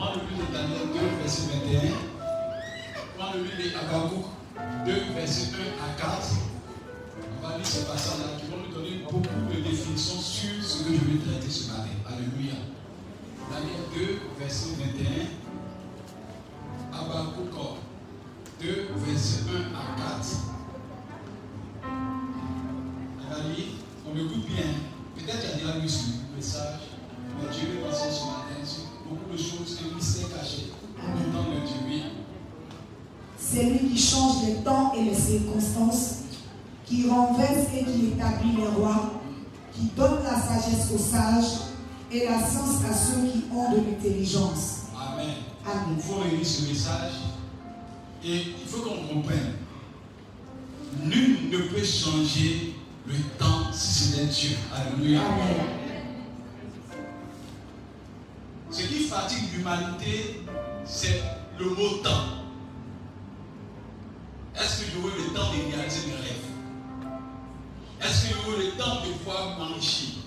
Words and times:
Prends 0.00 0.14
le 0.14 0.20
livre 0.32 0.48
de 0.48 0.56
Daniel 0.56 0.88
2, 0.94 1.22
verset 1.22 1.42
21. 1.68 1.92
Prends 3.18 3.34
le 3.34 3.44
livre 3.44 3.76
d'Abakouk 3.76 4.24
2, 4.86 4.92
verset 5.14 5.48
1 5.52 5.84
à 5.84 6.00
4. 6.00 6.40
On 7.36 7.46
va 7.46 7.58
lire 7.58 7.66
ces 7.66 7.84
passages-là 7.84 8.40
qui 8.40 8.50
vont 8.50 8.64
nous 8.66 8.74
donner 8.74 9.04
beaucoup 9.04 9.20
de 9.20 9.60
définitions 9.60 10.18
sur 10.18 10.64
ce 10.64 10.84
que 10.84 10.94
je 10.94 11.04
vais 11.04 11.20
traiter 11.20 11.50
ce 11.50 11.70
matin. 11.72 11.92
Alléluia. 12.08 12.56
Daniel 13.52 13.84
2, 13.94 14.42
verset 14.42 14.70
21. 14.78 15.39
science 42.46 42.84
à 42.84 42.94
ceux 42.94 43.26
qui 43.28 43.44
ont 43.52 43.72
de 43.72 43.76
l'intelligence. 43.76 44.86
Amen. 44.94 45.34
Amen. 45.66 45.96
Il 45.96 46.02
faut 46.02 46.20
réunir 46.20 46.46
ce 46.46 46.68
message 46.68 47.12
et 48.24 48.42
il 48.60 48.66
faut 48.66 48.82
qu'on 48.82 49.06
comprenne. 49.14 49.54
Nul 51.04 51.50
ne 51.50 51.58
peut 51.58 51.84
changer 51.84 52.74
le 53.06 53.14
temps 53.38 53.72
si 53.72 53.92
ce 53.92 54.16
n'est 54.16 54.26
Dieu. 54.26 54.56
Alléluia. 54.74 55.20
Ce 58.70 58.82
qui 58.82 59.04
fatigue 59.04 59.52
l'humanité, 59.56 60.42
c'est 60.84 61.22
le 61.58 61.70
mot 61.70 61.98
temps. 62.02 62.40
Est-ce 64.54 64.80
que 64.80 64.86
j'aurai 64.92 65.16
le 65.16 65.34
temps 65.34 65.52
de 65.52 65.74
réaliser 65.74 66.06
mes 66.06 66.14
rêves? 66.14 66.46
Est-ce 68.02 68.28
que 68.28 68.34
j'aurai 68.34 68.66
le 68.66 68.70
temps 68.72 69.04
de 69.06 69.12
pouvoir 69.12 69.58
m'enrichir? 69.58 70.19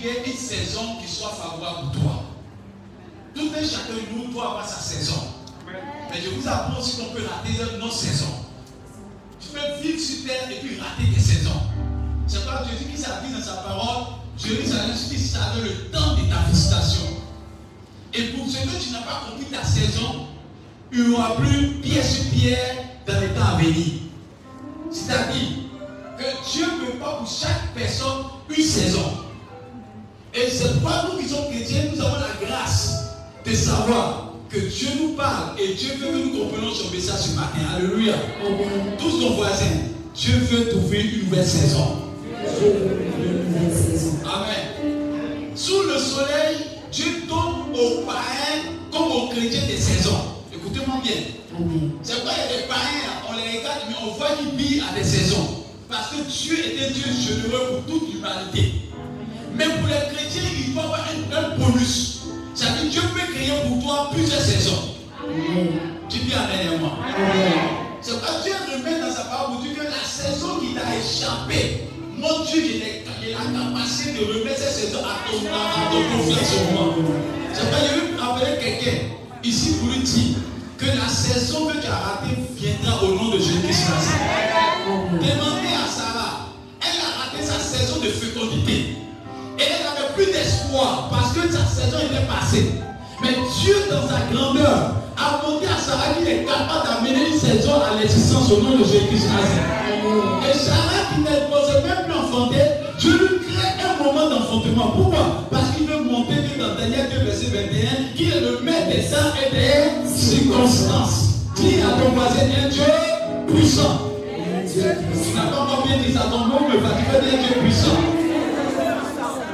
Qu'il 0.00 0.10
y 0.10 0.12
ait 0.14 0.22
une 0.26 0.36
saison 0.36 0.96
qui 1.00 1.12
soit 1.12 1.30
favorable 1.30 1.90
pour 1.92 2.02
toi. 2.02 2.22
Tout 3.34 3.50
un 3.54 3.62
chacun 3.62 3.94
de 3.94 4.16
nous 4.16 4.32
doit 4.32 4.50
avoir 4.50 4.68
sa 4.68 4.80
saison. 4.80 5.20
Mais 6.10 6.20
je 6.22 6.30
vous 6.30 6.48
apprends 6.48 6.78
aussi 6.78 6.96
qu'on 6.96 7.12
peut 7.12 7.22
rater 7.24 7.78
nos 7.78 7.90
saisons. 7.90 8.46
Tu 9.40 9.48
peux 9.48 9.82
vivre 9.82 10.00
sur 10.00 10.26
terre 10.26 10.50
et 10.50 10.60
puis 10.60 10.78
rater 10.80 11.12
tes 11.14 11.20
saisons. 11.20 11.60
C'est 12.26 12.44
pas 12.44 12.64
Jésus 12.64 12.90
qui 12.90 13.00
s'habille 13.00 13.32
dans 13.32 13.42
sa 13.42 13.54
parole. 13.56 14.06
Jérusalem, 14.38 14.90
dit 14.92 15.18
ça 15.18 15.52
donne 15.54 15.64
le 15.64 15.90
temps 15.90 16.14
de 16.14 16.28
ta 16.30 16.48
visitation. 16.50 17.06
Et 18.14 18.22
pour 18.28 18.46
ce 18.48 18.56
que 18.56 18.82
tu 18.82 18.92
n'as 18.92 19.02
pas 19.02 19.22
compris 19.28 19.46
ta 19.46 19.62
saison, 19.62 20.26
il 20.92 21.08
n'y 21.08 21.14
aura 21.14 21.36
plus 21.36 21.80
pierre 21.82 22.04
sur 22.04 22.30
pierre 22.30 22.76
dans 23.06 23.20
les 23.20 23.28
temps 23.28 23.54
à 23.54 23.56
venir. 23.56 23.86
C'est-à-dire 24.90 25.48
que 26.18 26.50
Dieu 26.50 26.64
ne 26.64 26.86
veut 26.86 26.98
pas 26.98 27.18
pour 27.18 27.28
chaque 27.28 27.74
personne 27.74 28.24
une 28.48 28.64
saison. 28.64 29.29
Et 30.32 30.48
c'est 30.48 30.80
pourquoi 30.80 31.10
nous 31.10 31.20
qui 31.20 31.28
sommes 31.28 31.50
chrétiens, 31.50 31.82
nous 31.92 32.00
avons 32.00 32.16
la 32.20 32.46
grâce 32.46 33.16
de 33.44 33.52
savoir 33.52 34.34
que 34.48 34.58
Dieu 34.58 34.88
nous 35.00 35.14
parle 35.14 35.58
et 35.58 35.74
Dieu 35.74 35.90
veut 35.98 36.06
que 36.06 36.24
nous 36.24 36.38
comprenions 36.38 36.72
son 36.72 36.90
message 36.90 37.20
ce 37.20 37.34
matin. 37.34 37.58
Alléluia. 37.76 38.14
Tous 38.98 39.20
nos 39.20 39.34
voisins, 39.34 39.64
Dieu 40.14 40.34
veut 40.50 40.68
trouver 40.70 41.00
une 41.00 41.24
nouvelle 41.24 41.46
saison. 41.46 41.96
Amen. 44.24 45.52
Sous 45.56 45.82
le 45.82 45.98
soleil, 45.98 46.58
Dieu 46.92 47.06
donne 47.28 47.74
aux 47.74 48.02
païens 48.02 48.70
comme 48.92 49.10
aux 49.10 49.28
chrétiens 49.28 49.66
des 49.66 49.78
saisons. 49.78 50.20
Écoutez-moi 50.54 51.00
bien. 51.02 51.12
C'est 52.02 52.14
pourquoi 52.14 52.32
il 52.36 52.52
y 52.52 52.54
a 52.54 52.60
des 52.60 52.68
païens, 52.68 53.10
on 53.28 53.32
les 53.36 53.58
regarde, 53.58 53.80
mais 53.88 53.96
on 54.02 54.12
voit 54.12 54.30
qu'ils 54.36 54.56
vivent 54.56 54.84
à 54.90 54.96
des 54.96 55.04
saisons. 55.04 55.64
Parce 55.88 56.10
que 56.10 56.22
Dieu 56.22 56.56
est 56.56 56.86
un 56.86 56.90
Dieu 56.92 57.04
généreux 57.12 57.82
pour 57.84 57.94
toute 57.94 58.14
l'humanité. 58.14 58.89
Mais 59.60 59.66
pour 59.66 59.88
les 59.88 60.16
chrétiens, 60.16 60.40
il 60.56 60.72
doit 60.72 60.84
avoir 60.84 61.04
un, 61.04 61.58
bonus. 61.58 62.20
C'est-à-dire 62.54 62.90
Dieu 62.90 63.02
peut 63.12 63.30
créer 63.34 63.52
pour 63.68 63.82
toi 63.82 64.10
plusieurs 64.10 64.40
saisons. 64.40 64.96
Tu 66.08 66.18
dis 66.20 66.32
Amen 66.32 66.80
moi. 66.80 66.96
C'est 68.00 68.12
pourquoi 68.12 68.40
Dieu 68.42 68.54
remet 68.72 69.00
dans 69.00 69.14
sa 69.14 69.24
parole 69.24 69.56
pour 69.56 69.60
dire 69.62 69.76
que 69.76 69.84
la 69.84 70.02
saison 70.02 70.60
qui 70.60 70.72
t'a 70.72 70.88
échappé, 70.96 71.90
mon 72.16 72.42
Dieu, 72.46 72.62
il 72.64 73.34
a 73.34 73.38
la 73.38 73.60
capacité 73.60 74.12
de 74.12 74.32
remettre 74.32 74.60
cette 74.60 74.72
saison 74.72 75.00
à 75.00 75.28
ton, 75.28 75.36
à 75.52 75.92
ton 75.92 76.16
confiance 76.16 76.52
au 76.56 76.72
moment. 76.72 76.94
C'est 77.52 77.60
pourquoi 77.60 77.80
je 77.86 78.00
veux 78.00 78.18
appeler 78.18 78.64
quelqu'un 78.64 78.98
ici 79.44 79.74
pour 79.74 79.90
lui 79.90 79.98
dire 79.98 80.36
que 80.78 80.86
la 80.86 81.06
saison 81.06 81.66
que 81.66 81.82
tu 81.82 81.86
as 81.86 81.98
ratée 81.98 82.36
viendra 82.56 83.04
au 83.04 83.14
nom 83.14 83.28
de 83.28 83.36
Jésus-Christ. 83.36 83.88
Demandez 84.86 85.74
à 85.76 85.86
Sarah, 85.86 86.48
elle 86.80 86.98
a 86.98 87.24
raté 87.24 87.44
sa 87.44 87.58
saison 87.58 88.00
de 88.00 88.08
fécondité. 88.08 88.79
Parce 91.10 91.32
que 91.32 91.40
sa 91.50 91.64
saison 91.66 91.98
était 91.98 92.26
passée. 92.26 92.70
Mais 93.20 93.34
Dieu, 93.60 93.74
dans 93.90 94.06
sa 94.06 94.22
grandeur, 94.32 94.94
a 95.16 95.46
montré 95.46 95.66
à 95.66 95.76
Sarah 95.76 96.14
qu'il 96.16 96.28
est 96.28 96.44
capable 96.44 96.86
d'amener 96.86 97.28
une 97.28 97.38
saison 97.38 97.72
à 97.74 98.00
l'existence 98.00 98.50
au 98.52 98.62
nom 98.62 98.78
de 98.78 98.84
Jésus-Christ. 98.84 99.26
Et 100.48 100.56
Sarah, 100.56 101.10
qui 101.12 101.20
ne 101.20 101.50
posait 101.50 101.82
même 101.82 102.04
plus 102.06 102.14
enfanter, 102.14 102.64
Dieu 102.98 103.18
lui 103.18 103.38
crée 103.46 103.82
un 103.82 104.02
moment 104.02 104.30
d'enfantement. 104.30 104.92
Pourquoi? 104.96 105.44
Parce 105.50 105.70
qu'il 105.76 105.86
veut 105.86 106.04
montrer 106.04 106.36
que 106.36 106.60
dans 106.60 106.74
Daniel 106.76 107.08
2, 107.10 107.24
verset 107.24 107.46
21, 107.46 108.16
qu'il 108.16 108.32
est 108.32 108.40
le 108.40 108.60
maître 108.60 108.88
des 108.88 108.94
et 108.94 109.50
des 109.50 110.08
circonstances. 110.08 111.30
Dis 111.56 111.80
à 111.82 112.00
ton 112.00 112.10
voisin, 112.14 112.46
un 112.64 112.68
Dieu 112.68 112.84
puissant. 113.48 113.98
Tu 114.72 114.78
n'as 115.34 115.50
pas 115.50 115.62
encore 115.62 115.84
bien 115.84 115.98
dit 115.98 116.12
ça, 116.12 116.26
ton 116.30 116.46
nom, 116.46 116.68
mais 116.68 116.78
va 116.78 117.20
dire 117.20 117.38
Dieu 117.38 117.60
puissant. 117.60 117.98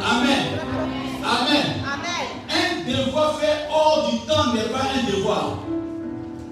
Amen. 0.09 0.56
Amen. 1.27 1.67
Un 2.49 2.89
devoir 2.89 3.41
fait 3.41 3.67
hors 3.69 4.09
du 4.11 4.19
temps 4.29 4.55
n'est 4.55 4.71
pas 4.73 4.87
un 4.95 5.11
devoir. 5.11 5.59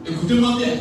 Écoutez-moi 0.05 0.57
bien. 0.59 0.75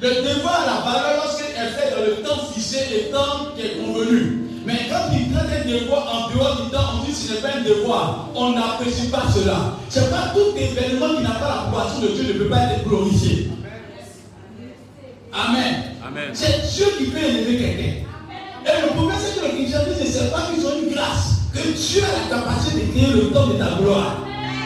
Le 0.00 0.08
devoir 0.08 0.62
a 0.62 0.66
la 0.66 0.80
valeur 0.80 1.24
lorsqu'elle 1.24 1.70
fait 1.70 1.94
dans 1.94 2.04
le 2.04 2.22
temps 2.22 2.52
fixé, 2.52 2.78
le 2.90 3.12
temps 3.12 3.54
qui 3.54 3.62
est 3.62 3.78
convenu. 3.78 4.42
Mais 4.66 4.88
quand 4.90 5.12
il 5.12 5.32
traite 5.32 5.64
un 5.64 5.70
devoir 5.70 6.02
en 6.12 6.34
dehors 6.34 6.64
du 6.64 6.70
temps, 6.70 6.98
on 6.98 7.04
dit 7.04 7.12
que 7.12 7.16
ce 7.16 7.34
n'est 7.34 7.40
pas 7.40 7.56
un 7.56 7.62
devoir. 7.62 8.28
On 8.34 8.50
n'apprécie 8.50 9.08
pas 9.08 9.22
cela. 9.32 9.76
C'est 9.88 10.10
pas 10.10 10.32
tout 10.34 10.56
événement 10.56 11.14
qui 11.16 11.22
n'a 11.22 11.30
pas 11.30 11.70
l'approbation 11.70 12.00
de 12.00 12.08
Dieu 12.08 12.34
ne 12.34 12.38
peut 12.40 12.48
pas 12.48 12.62
être 12.62 12.84
glorifié. 12.84 13.48
Amen. 15.32 15.82
Amen. 16.04 16.30
C'est 16.32 16.74
Dieu 16.74 16.86
qui 16.98 17.04
peut 17.04 17.18
élever 17.18 17.58
quelqu'un. 17.58 17.92
Et 18.66 18.82
le 18.82 18.88
problème, 18.88 19.18
c'est 19.20 19.40
que 19.40 19.46
le 19.46 19.52
chrétien 19.52 19.78
ne 19.88 20.04
sait 20.04 20.30
pas 20.30 20.42
qu'ils 20.52 20.66
ont 20.66 20.82
une 20.82 20.92
grâce 20.92 21.35
que 21.56 21.68
Dieu 21.72 22.02
a 22.04 22.30
la 22.30 22.36
capacité 22.36 22.86
de 22.86 22.90
créer 22.92 23.12
le 23.12 23.30
temps 23.30 23.46
de 23.46 23.54
ta 23.54 23.80
gloire. 23.80 24.16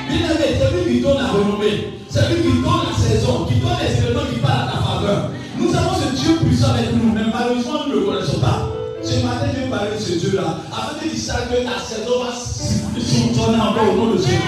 Bien 0.09 0.31
aimé, 0.31 0.59
c'est 0.59 0.71
lui 0.73 0.97
qui 0.97 1.01
donne 1.01 1.19
la 1.19 1.29
renommée. 1.29 1.95
C'est 2.09 2.29
lui 2.29 2.43
qui 2.43 2.59
donne 2.59 2.83
la 2.91 2.97
saison, 2.99 3.45
qui 3.47 3.55
donne 3.55 3.79
les 3.81 4.05
éléments 4.05 4.27
qui 4.33 4.41
parlent 4.41 4.69
à 4.69 4.73
ta 4.73 4.83
faveur. 4.83 5.31
Nous 5.59 5.75
avons 5.75 5.95
ce 5.95 6.21
Dieu 6.21 6.37
puissant 6.37 6.71
avec 6.75 6.93
nous, 6.95 7.13
mais 7.13 7.23
malheureusement, 7.33 7.87
nous 7.87 7.95
ne 7.95 8.01
le 8.01 8.07
connaissons 8.07 8.41
pas. 8.41 8.69
Ce 9.03 9.25
matin, 9.25 9.47
je 9.55 9.61
vais 9.61 9.69
parler 9.69 9.91
de 9.97 10.01
ce 10.01 10.13
Dieu-là, 10.13 10.59
afin 10.73 10.95
de 10.95 11.09
dire 11.09 11.35
que 11.49 11.65
ta 11.65 11.79
saison 11.81 12.25
va 12.25 12.33
sonner 12.33 13.61
encore 13.61 13.93
au 13.93 13.97
nom 13.97 14.15
de 14.15 14.19
Jésus. 14.19 14.41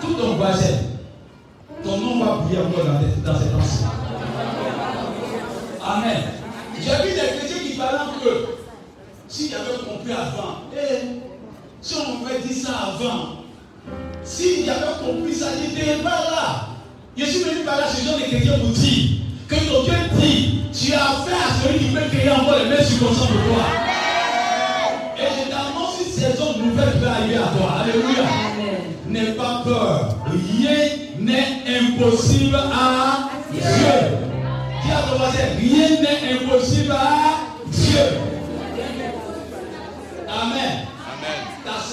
Tout 0.00 0.14
ton 0.14 0.36
voisin, 0.36 0.76
ton 1.84 1.98
nom 1.98 2.24
va 2.24 2.36
briller 2.42 2.60
encore 2.60 2.84
dans, 2.84 3.32
dans 3.32 3.38
cette 3.38 3.54
ancien. 3.54 3.90
Amen. 5.84 6.22
J'ai 6.80 7.08
vu 7.08 7.14
des 7.14 7.38
chrétiens 7.38 7.62
qui 7.64 7.76
parlent 7.76 8.08
eux. 8.26 8.46
S'il 9.28 9.54
avait 9.54 9.84
compris 9.84 10.12
avant, 10.12 10.62
eh, 10.72 11.20
si 11.80 11.94
on 11.94 12.24
m'avait 12.24 12.40
dit 12.46 12.54
ça 12.54 12.94
avant, 12.94 13.44
s'il 14.24 14.68
avait 14.68 15.04
compris 15.04 15.34
ça, 15.34 15.46
il 15.56 15.74
n'était 15.74 16.02
pas 16.02 16.10
là. 16.30 16.68
Je 17.16 17.24
suis 17.24 17.44
venu 17.44 17.64
par 17.64 17.76
là, 17.78 17.84
ce 17.88 18.04
genre 18.04 18.18
de 18.18 18.24
chrétiens 18.24 18.58
vous 18.62 18.72
dire 18.72 19.20
que 19.48 19.54
ton 19.54 19.84
Dieu 19.84 19.94
dit, 20.18 20.62
tu 20.72 20.92
as 20.92 21.24
fait 21.24 21.32
à 21.32 21.62
celui 21.62 21.78
qui 21.78 21.90
peut 21.94 22.00
créer 22.10 22.30
encore 22.30 22.56
les 22.62 22.68
mêmes 22.68 22.84
circonstances 22.84 23.28
de 23.28 23.34
toi. 23.34 23.64
Et 25.16 25.22
je 25.22 25.50
t'annonce 25.50 26.00
une 26.04 26.12
saison 26.12 26.58
nouvelle 26.58 27.00
peut 27.00 27.06
arriver 27.06 27.36
à 27.36 27.52
toi. 27.56 27.76
Alléluia. 27.82 28.24
N'aie 29.08 29.32
pas 29.32 29.62
peur. 29.64 30.16
Rien 30.26 30.88
n'est 31.20 31.62
impossible 31.78 32.56
à 32.56 33.30
Dieu. 33.50 33.62
Dis 33.62 34.92
à 34.92 35.10
ton 35.10 35.16
voisin, 35.16 35.38
rien 35.58 35.88
n'est 36.00 36.34
impossible 36.34 36.92
à 36.92 37.70
Dieu. 37.70 38.00
Amen. 40.28 40.86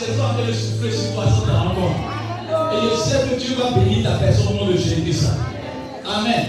Ta 0.04 0.10
saison 0.12 0.24
est 0.38 0.48
le 0.48 0.54
souffler 0.54 0.92
sur 0.92 1.14
toi 1.14 1.24
sans 1.30 1.70
rencontre. 1.70 2.00
Et 2.74 2.90
je 2.90 3.02
sais 3.02 3.30
que 3.30 3.40
Dieu 3.40 3.56
va 3.56 3.72
bénir 3.72 4.04
ta 4.04 4.18
personne 4.18 4.58
au 4.58 4.66
nom 4.66 4.72
de 4.72 4.78
Jésus. 4.78 5.28
Amen. 6.06 6.46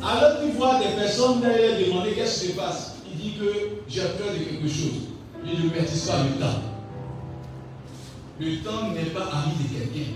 Alors 0.00 0.40
tu 0.40 0.56
vois 0.56 0.78
des 0.78 0.94
personnes 0.94 1.40
derrière 1.40 1.84
demander 1.84 2.12
qu'est-ce 2.12 2.44
qui 2.44 2.52
se 2.52 2.56
passe, 2.56 2.96
il 3.10 3.18
dit 3.20 3.38
que 3.38 3.44
j'ai 3.88 4.02
peur 4.02 4.32
de 4.32 4.38
quelque 4.38 4.68
chose. 4.68 5.08
Il 5.44 5.64
ne 5.64 5.70
maîtrise 5.70 6.02
pas 6.02 6.18
le 6.22 6.40
temps. 6.40 6.60
Le 8.38 8.56
temps 8.58 8.90
n'est 8.94 9.10
pas 9.10 9.30
ami 9.32 9.54
de 9.58 9.74
quelqu'un. 9.74 10.12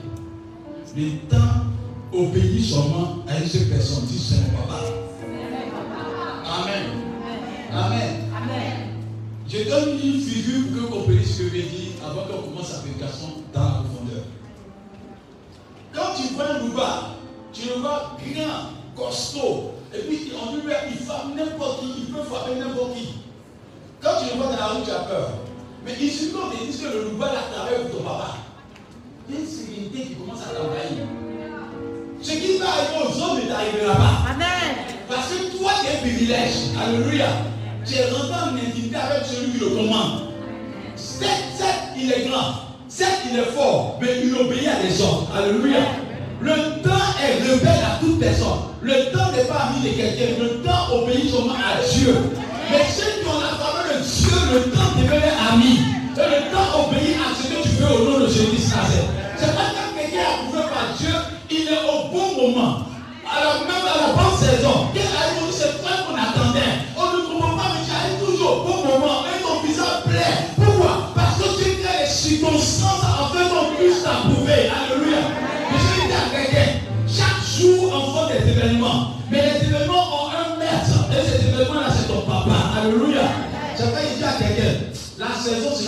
Le 0.97 1.29
temps 1.29 1.65
obéit 2.13 2.65
seulement 2.65 3.17
à 3.27 3.39
une 3.41 3.49
seule 3.49 3.67
personne, 3.67 4.05
dit 4.05 4.19
c'est 4.19 4.37
mon 4.37 4.63
papa. 4.63 4.85
Amen. 6.47 6.85
Amen. 7.73 8.15
Amen. 8.37 8.73
Je 9.49 9.69
donne 9.69 9.99
une 10.05 10.21
figure 10.21 10.73
que 10.73 10.81
vous 10.81 10.89
compreniez 10.89 11.25
ce 11.25 11.39
que 11.39 11.45
je 11.45 11.49
vais 11.49 11.63
dire 11.63 11.88
avant 12.05 12.23
qu'on 12.23 12.49
commence 12.49 12.73
la 12.73 12.79
prédication 12.79 13.29
dans 13.53 13.61
la 13.61 13.71
profondeur. 13.83 14.25
Quand 15.95 16.15
tu 16.17 16.35
vois 16.35 16.45
un 16.45 16.59
louba, 16.59 17.09
tu 17.53 17.69
le 17.69 17.81
vois 17.81 18.17
grand, 18.19 18.71
costaud, 18.97 19.73
et 19.95 20.01
puis 20.01 20.33
on 20.41 20.57
lui 20.57 20.73
il 20.91 20.99
frappe 20.99 21.35
n'importe 21.35 21.81
qui, 21.81 21.93
il 21.99 22.13
peut 22.13 22.23
frapper 22.23 22.57
n'importe 22.57 22.95
qui. 22.95 23.15
Quand 24.03 24.13
tu 24.21 24.35
le 24.35 24.41
vois 24.41 24.53
dans 24.53 24.59
la 24.59 24.67
rue, 24.67 24.83
tu 24.85 24.91
as 24.91 25.01
peur. 25.01 25.31
Mais 25.85 25.93
il 26.01 26.11
suffit 26.11 26.33
qu'on 26.33 26.51
te 26.51 26.65
dise 26.65 26.81
que 26.81 26.87
le 26.87 27.05
louba 27.11 27.27
l'a 27.27 27.55
travaillé 27.55 27.89
pour 27.89 27.99
ton 27.99 28.05
papa. 28.05 28.37
Il 29.29 29.35
y 29.35 29.39
a 29.39 29.41
une 29.41 29.47
sérénité 29.47 30.03
qui 30.03 30.15
commence 30.15 30.41
à 30.43 30.55
t'envahir. 30.55 31.07
Ce 32.21 32.33
qui 32.33 32.59
va 32.59 32.67
arriver 32.69 32.99
aux 33.05 33.23
hommes 33.23 33.45
ne 33.45 33.49
t'arrivera 33.49 33.95
pas. 33.95 34.33
Amen. 34.33 34.77
Parce 35.09 35.29
que 35.29 35.57
toi, 35.57 35.71
tu 35.81 35.87
as 35.87 35.93
un 35.93 36.01
privilège. 36.01 36.77
Alléluia. 36.81 37.27
Tu 37.87 37.95
es 37.95 38.11
rentré 38.11 38.35
en 38.35 38.57
intimité 38.57 38.97
avec 38.97 39.25
celui 39.25 39.53
qui 39.53 39.59
le 39.59 39.71
commande. 39.71 40.29
Certes, 40.97 41.78
il 42.01 42.13
est 42.13 42.29
grand. 42.29 42.55
Certes, 42.89 43.23
il 43.31 43.39
est 43.39 43.53
fort, 43.55 43.99
mais 44.01 44.09
il 44.25 44.35
obéit 44.35 44.69
à 44.69 44.83
des 44.83 45.01
hommes. 45.03 45.27
Alléluia. 45.37 45.81
Le 46.41 46.55
temps 46.83 47.09
est 47.21 47.43
rebelle 47.43 47.85
à 47.85 47.99
toute 48.01 48.19
personne. 48.21 48.61
Le 48.81 48.95
temps 49.13 49.31
n'est 49.37 49.45
pas 49.45 49.71
ami 49.71 49.91
de 49.91 49.97
quelqu'un. 49.97 50.43
Le 50.43 50.63
temps 50.63 50.95
obéit 50.95 51.31
seulement 51.31 51.55
à 51.55 51.83
Dieu. 51.93 52.15
Mais 52.71 52.85
ceux 52.89 53.21
qui 53.21 53.29
ont 53.29 53.41
la 53.41 53.57
parole 53.59 53.89
de 53.93 54.01
Dieu, 54.03 54.37
le 54.55 54.61
temps 54.71 54.95
devient 54.97 55.35
ami. 55.53 55.81
Et 56.15 56.21
le 56.21 56.51
temps 56.51 56.87
obéit 56.87 57.17
à 57.19 57.35
ce 57.37 57.49
que 57.49 57.63
tu 57.63 57.69
veux 57.77 57.93
au 57.93 58.11
nom 58.11 58.19
de 58.21 58.29
Jésus-Christ. 58.29 58.75
C'est 59.37 59.55
pas 59.55 59.71
quand 59.75 60.01
quelqu'un 60.01 60.19
est 60.19 60.35
approuvé 60.35 60.63
par 60.63 60.97
Dieu, 60.99 61.15
il 61.51 61.69
est 61.69 61.85
au 61.87 62.09
bon 62.13 62.49
moment. 62.49 62.79
Alors 63.29 63.61
même 63.67 63.85
à 63.85 64.09
la 64.09 64.15
bonne 64.15 64.39
saison. 64.39 64.87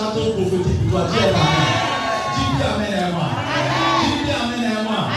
Sera 0.01 0.13
trop 0.13 0.33
prophétique 0.33 0.91
pour 0.91 1.01
toi. 1.01 1.09
Dis 1.11 1.19
Amen. 1.19 1.35
Dis 2.37 2.63
Amen 2.63 2.95
à 2.95 3.11
moi. 3.11 3.29
Dis 4.01 4.31
Amen 4.31 4.77
à 4.77 4.83
moi. 4.83 5.09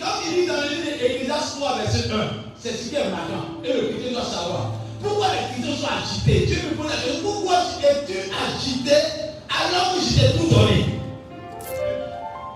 Quand 0.00 0.16
il 0.26 0.34
dit 0.34 0.46
dans 0.46 0.54
le 0.54 0.68
livre 0.70 0.98
d'Ecclésias 0.98 1.54
3, 1.56 1.78
verset 1.78 2.10
1, 2.10 2.16
c'est 2.60 2.70
ce 2.70 2.88
qui 2.88 2.94
est 2.96 3.10
marquant. 3.10 3.60
Et 3.64 3.72
le 3.72 3.88
chrétien 3.88 4.12
doit 4.12 4.24
savoir. 4.24 4.72
Pourquoi 5.02 5.26
les 5.28 5.54
chrétiens 5.54 5.76
sont 5.76 5.92
agités? 5.92 6.46
Dieu 6.46 6.58
me 6.70 6.76
pose 6.76 6.90
la 6.90 6.96
question. 6.96 7.22
Pourquoi 7.22 7.56
es-tu 7.82 8.18
agité 8.32 8.96
alors 9.50 9.94
que 9.94 10.00
je 10.00 10.20
t'ai 10.20 10.38
tout 10.38 10.48
donné? 10.48 10.86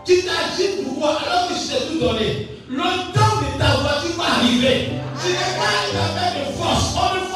Tu 0.05 0.23
t'agites 0.23 0.85
pourquoi 0.85 1.19
alors 1.21 1.49
que 1.49 1.55
je 1.55 1.67
t'ai 1.69 1.87
tout 1.89 1.99
donné 2.01 2.49
Le 2.71 3.13
temps 3.13 3.37
de 3.43 3.59
ta 3.59 3.71
voiture 3.83 4.17
va 4.17 4.39
arriver. 4.39 4.91
Ce 5.23 5.29
n'est 5.29 5.55
pas 5.59 5.75
une 5.91 5.99
affaire 5.99 6.35
de 6.41 6.53
force. 6.57 6.95
On 6.97 7.15
ne 7.15 7.36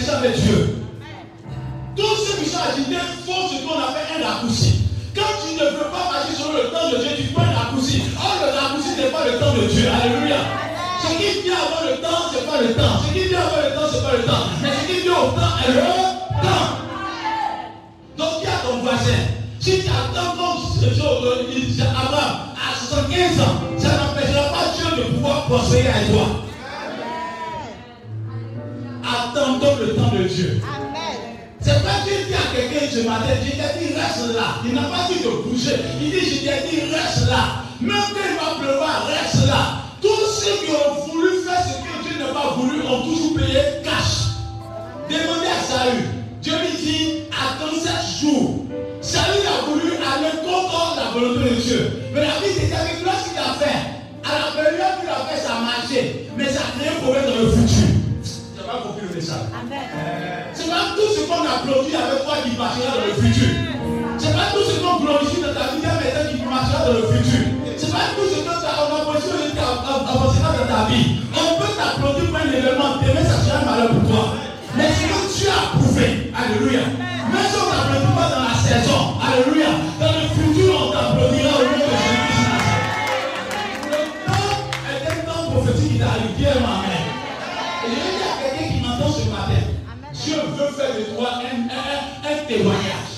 connexion 0.00 0.14
avec 0.16 0.40
Dieu. 0.40 0.76
Tous 1.96 2.16
ceux 2.24 2.42
qui 2.42 2.48
sont 2.48 2.58
agités 2.58 2.96
font 3.26 3.48
ce 3.48 3.62
qu'on 3.66 3.78
appelle 3.78 4.22
un 4.22 4.26
raccourci. 4.26 4.86
Quand 5.14 5.32
tu 5.44 5.54
ne 5.54 5.70
veux 5.70 5.90
pas 5.90 6.12
marcher 6.12 6.34
sur 6.34 6.52
le 6.52 6.70
temps 6.70 6.90
de 6.90 7.02
Dieu, 7.02 7.10
tu 7.16 7.22
prends 7.34 7.42
un 7.42 7.52
raccourci. 7.52 8.02
Or, 8.16 8.38
le 8.44 8.58
raccourci 8.58 8.96
n'est 8.96 9.10
pas 9.10 9.24
le 9.26 9.38
temps 9.38 9.54
de 9.54 9.66
Dieu. 9.66 9.88
Alléluia. 9.88 10.38
Ce 11.02 11.08
qui 11.16 11.42
vient 11.42 11.56
avant 11.56 11.90
le 11.90 11.96
temps, 12.00 12.30
ce 12.30 12.36
n'est 12.36 12.46
pas 12.46 12.60
le 12.60 12.74
temps. 12.74 13.02
Ce 13.06 13.12
qui 13.12 13.28
vient 13.28 13.40
avant 13.40 13.62
le 13.62 13.74
temps, 13.74 13.88
ce 13.90 13.96
n'est 13.96 14.02
pas 14.02 14.16
le 14.16 14.22
temps. 14.24 14.44
Mais 14.62 14.70
ce 14.70 14.86
qui 14.86 15.00
vient 15.02 15.18
au 15.18 15.30
temps 15.32 15.54
est 15.66 15.72
le 15.72 15.80
temps. 15.80 16.68
Donc, 18.16 18.40
dis 18.40 18.46
à 18.46 18.66
ton 18.66 18.76
voisin, 18.82 19.20
si 19.60 19.80
tu 19.80 19.88
attends 19.88 20.36
comme 20.36 20.50
Abraham 21.80 22.36
à 22.56 22.76
75 22.78 23.40
ans, 23.40 23.60
ça 23.78 23.88
n'empêchera 23.88 24.48
pas 24.50 24.72
Dieu 24.76 24.96
de 24.96 25.02
pouvoir 25.14 25.44
prospérer 25.46 25.88
à 25.88 26.04
toi. 26.10 26.49
Attendons 29.04 29.76
le 29.80 29.94
temps 29.94 30.12
de 30.16 30.24
Dieu. 30.24 30.60
C'est 31.60 31.82
pas 31.82 32.00
Dieu 32.04 32.14
dit 32.26 32.34
à 32.34 32.56
quelqu'un 32.56 32.86
ce 32.90 33.06
matin, 33.06 33.34
je 33.44 33.50
t'ai 33.50 33.86
dit 33.86 33.94
reste 33.94 34.34
là. 34.34 34.60
Il 34.64 34.74
n'a 34.74 34.82
pas 34.82 35.08
dit 35.08 35.22
de 35.22 35.28
bouger. 35.28 35.76
Il 36.00 36.10
dit 36.10 36.20
je 36.20 36.40
t'ai 36.40 36.68
dit 36.68 36.80
reste 36.92 37.28
là. 37.28 37.64
Même 37.80 37.96
quand 38.12 38.26
il 38.28 38.36
va 38.36 38.64
pleuvoir, 38.64 39.06
reste 39.08 39.46
là. 39.46 39.82
Tous 40.00 40.26
ceux 40.40 40.64
qui 40.64 40.72
ont 40.72 41.04
voulu 41.06 41.42
faire 41.44 41.62
ce 41.62 41.74
que 41.84 42.08
Dieu 42.08 42.18
n'a 42.18 42.32
pas 42.32 42.54
voulu 42.56 42.80
ont 42.82 43.02
toujours 43.02 43.34
payé 43.36 43.60
cash. 43.84 44.32
Demandez 45.08 45.48
à 45.48 45.62
Saül. 45.62 46.04
Dieu 46.40 46.54
lui 46.60 46.76
dit 46.82 47.12
attends 47.30 47.76
sept 47.76 48.20
jours. 48.20 48.64
Saül 49.02 49.44
a 49.44 49.68
voulu 49.68 49.92
aller 49.92 50.32
contre 50.40 50.96
la 50.96 51.10
volonté 51.12 51.50
de 51.50 51.60
Dieu. 51.60 51.92
Mais 52.14 52.20
la 52.20 52.40
vie 52.40 52.56
était 52.56 52.74
avec 52.74 53.00
lui 53.00 53.10
ce 53.22 53.30
qu'il 53.30 53.38
a 53.38 53.54
fait. 53.60 53.80
À 54.24 54.32
la 54.38 54.62
période 54.62 54.96
où 55.00 55.04
il 55.04 55.10
a 55.10 55.28
fait, 55.28 55.40
ça 55.46 55.56
a 55.56 55.60
marché. 55.60 56.26
Mais 56.36 56.46
ça 56.46 56.60
a 56.60 56.78
créé 56.78 56.88
un 56.88 57.00
problème 57.02 57.24
dans 57.26 57.42
le 57.42 57.50
futur. 57.50 57.79
Tout 61.10 61.16
ce 61.18 61.26
qu'on 61.26 61.42
applaudit 61.42 61.96
avec 61.96 62.22
toi 62.22 62.34
qui 62.44 62.54
marchera 62.56 62.94
dans 62.94 63.06
le 63.10 63.14
futur. 63.18 63.50
C'est 64.18 64.32
pas 64.32 64.54
tout 64.54 64.62
ce 64.62 64.78
qu'on 64.78 65.02
glorifie 65.02 65.42
dans 65.42 65.54
ta 65.54 65.74
vie 65.74 65.82
avec 65.82 66.30
qui 66.30 66.38
marchera 66.46 66.86
dans 66.86 66.94
le 66.94 67.04
futur. 67.10 67.50
C'est 67.76 67.90
pas 67.90 68.14
tout 68.14 68.30
ce 68.30 68.38
qu'on 68.46 68.54
a 68.54 69.02
positionné 69.10 69.50
qui 69.50 69.58
avancera 69.58 70.54
dans 70.54 70.68
ta 70.70 70.86
vie. 70.86 71.18
On 71.34 71.58
peut 71.58 71.74
t'applaudir 71.74 72.30
pour 72.30 72.38
un 72.38 72.46
événement, 72.46 73.02
demain 73.02 73.26
ça 73.26 73.42
sera 73.42 73.58
malheur 73.66 73.90
pour 73.90 74.06
toi. 74.06 74.38
Mais 74.76 74.86
ce 74.94 75.02
que 75.02 75.18
tu 75.34 75.50
as 75.50 75.74
prouvé, 75.74 76.30
alléluia. 76.30 76.86
Même 76.86 77.46
si 77.50 77.56
on 77.58 77.66
t'applaudit 77.66 78.14
pas 78.14 78.28
dans 78.30 78.46
la 78.46 78.54
saison, 78.54 79.18
alléluia. 79.18 79.70
Dans 79.98 80.14
le 80.14 80.24
futur, 80.30 80.70
on 80.78 80.94
t'applaudira 80.94 81.50
au 81.58 81.66
nom 81.74 81.74
de 81.74 81.90
Jésus-Christ. 81.90 82.46
Le 83.90 83.98
temps 84.30 84.54
est 84.86 85.02
un 85.10 85.18
temps 85.26 85.50
prophétique 85.50 85.90
qui 85.90 85.98
t'arrive. 85.98 86.38
Bien, 86.38 86.54
amen. 86.54 87.02
Et 87.82 87.90
je 87.90 87.98
vais 87.98 88.14
dire 88.14 88.30
à 88.30 88.38
quelqu'un 88.38 88.66
qui 88.70 88.78
m'entend 88.78 89.10
ce 89.10 89.26
matin. 89.26 89.59
Dieu 90.30 90.38
veut 90.56 90.72
faire 90.72 90.94
de 90.94 91.16
toi 91.16 91.28
un, 91.42 92.30
un, 92.30 92.46
témoignage. 92.46 93.10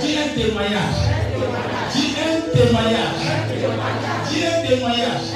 Dis 0.00 0.16
un 0.16 0.28
témoignage. 0.34 0.98
Dis 1.92 2.14
un 2.16 2.56
témoignage. 2.56 3.20
Dis 4.30 4.46
un 4.46 4.66
témoignage. 4.66 5.28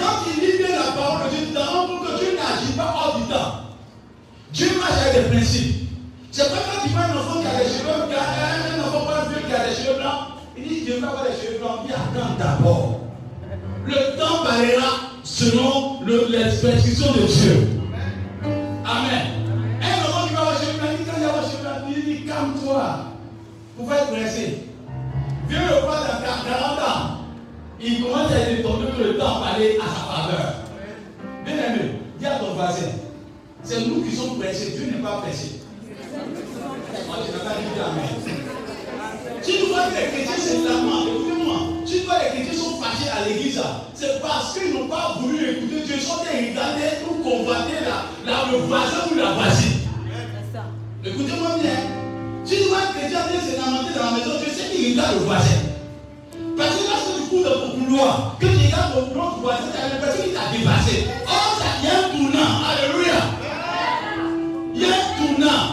Quand 0.00 0.24
il 0.26 0.40
lit 0.40 0.56
bien 0.56 0.76
la 0.76 0.92
parole 0.92 1.30
de 1.30 1.36
Dieu, 1.36 1.46
tu 1.48 1.52
compte 1.52 2.00
que 2.00 2.18
Dieu 2.18 2.32
n'agit 2.32 2.72
pas 2.74 2.94
hors 2.96 3.18
du 3.18 3.24
temps. 3.24 3.52
Dieu 4.54 4.68
marche 4.78 5.02
avec 5.02 5.22
des 5.22 5.36
principes. 5.36 5.88
C'est 6.32 6.48
pas 6.48 6.56
quand 6.64 6.82
tu 6.82 6.88
vois 6.88 7.02
un 7.02 7.16
enfant 7.18 7.40
qui 7.40 7.46
a 7.46 7.58
des 7.58 7.68
cheveux 7.68 8.06
blancs, 8.08 8.24
un 8.74 8.80
enfant 8.80 9.04
pas 9.04 9.28
vieux 9.28 9.46
qui 9.46 9.54
a 9.54 9.68
des 9.68 9.74
cheveux 9.74 9.98
blancs, 10.00 10.40
il 10.56 10.66
dit 10.66 10.80
Dieu 10.86 10.98
va 11.00 11.08
avoir 11.08 11.24
des 11.24 11.46
cheveux 11.46 11.58
blancs, 11.58 11.86
bien 11.86 11.96
attends 11.96 12.34
d'abord. 12.38 13.00
Le 13.86 14.18
temps 14.18 14.44
parlera 14.44 15.00
selon 15.24 16.00
l'expression 16.30 17.12
de 17.12 17.26
Dieu. 17.26 17.68
Amen. 18.86 19.43
Calme-toi. 22.64 22.96
Vous 23.76 23.88
faites 23.88 24.06
pressé. 24.10 24.58
Viens 25.48 25.68
le 25.68 25.80
voir 25.82 26.04
dans 26.04 26.50
40 26.50 26.78
ans. 26.78 27.10
Il 27.80 28.02
commence 28.02 28.32
à 28.32 28.38
être 28.38 28.60
étonné 28.60 28.86
que 28.96 29.02
le 29.02 29.18
temps 29.18 29.40
parlait 29.40 29.76
à 29.78 29.84
sa 29.84 30.28
faveur. 30.28 30.54
Bien 31.44 31.54
aimé, 31.54 31.90
dis 32.18 32.26
à 32.26 32.38
ton 32.38 32.54
voisin, 32.54 32.86
c'est 33.62 33.86
nous 33.86 34.02
qui 34.02 34.16
sommes 34.16 34.38
pressés, 34.38 34.70
Dieu 34.70 34.86
n'est 34.86 35.02
pas 35.02 35.18
pressé. 35.18 35.60
Moi, 37.06 37.16
je 37.26 37.32
n'ai 37.32 37.38
pas 37.38 37.54
dit 37.60 37.80
Amen. 37.80 38.38
Si 39.42 39.52
tu 39.58 39.66
vois 39.66 39.88
que 39.88 39.96
les 39.96 40.24
chrétiens 40.24 40.42
se 40.42 40.66
lamentent, 40.66 41.08
écoutez-moi, 41.08 41.56
si 41.84 42.00
tu 42.00 42.06
vois 42.06 42.14
que 42.14 42.36
les 42.36 42.42
chrétiens 42.44 42.62
sont 42.62 42.80
fâchés 42.80 43.10
à 43.10 43.28
l'église, 43.28 43.60
c'est 43.94 44.22
parce 44.22 44.54
qu'ils 44.58 44.72
n'ont 44.72 44.88
pas 44.88 45.16
voulu 45.20 45.50
écouter 45.50 45.82
Dieu, 45.84 45.94
ils 45.96 46.00
sont 46.00 46.14
regarder 46.14 47.04
ou 47.10 47.22
combattre 47.22 47.68
la, 48.24 48.32
la, 48.32 48.50
le 48.52 48.58
voisin 48.58 49.12
ou 49.12 49.14
la 49.16 49.32
voisine. 49.32 49.80
Écoutez-moi 51.04 51.58
bien. 51.60 52.03
Si 52.44 52.56
tu 52.56 52.68
vois 52.68 52.78
un 52.78 52.92
chrétien 52.92 53.20
vient 53.30 53.40
se 53.40 53.56
lamenter 53.56 53.94
dans 53.96 54.04
la 54.04 54.10
maison, 54.18 54.32
tu 54.44 54.50
sais 54.50 54.68
qu'il 54.68 54.92
regarde 54.92 55.14
le 55.14 55.24
voisin. 55.24 55.60
Parce 56.58 56.76
que 56.76 56.84
lorsque 56.84 57.12
tu 57.16 57.22
cours 57.30 57.44
dans 57.44 57.60
ton 57.60 57.70
couloir, 57.80 58.36
que 58.38 58.46
tu 58.46 58.66
regardes 58.66 58.92
ton 58.92 59.20
autre 59.20 59.38
voisin, 59.40 59.64
tu 59.72 59.80
as 59.80 59.88
l'impression 59.88 60.24
qu'il 60.24 60.34
t'a 60.34 60.52
dépassé. 60.52 61.08
Or, 61.24 61.56
ça 61.56 61.80
y 61.80 61.88
a 61.88 62.04
un 62.04 62.08
tournant. 62.12 62.52
Alléluia. 62.68 63.20
Il 64.74 64.80
y 64.82 64.84
a 64.84 64.88
un 64.92 65.04
tournant. 65.16 65.64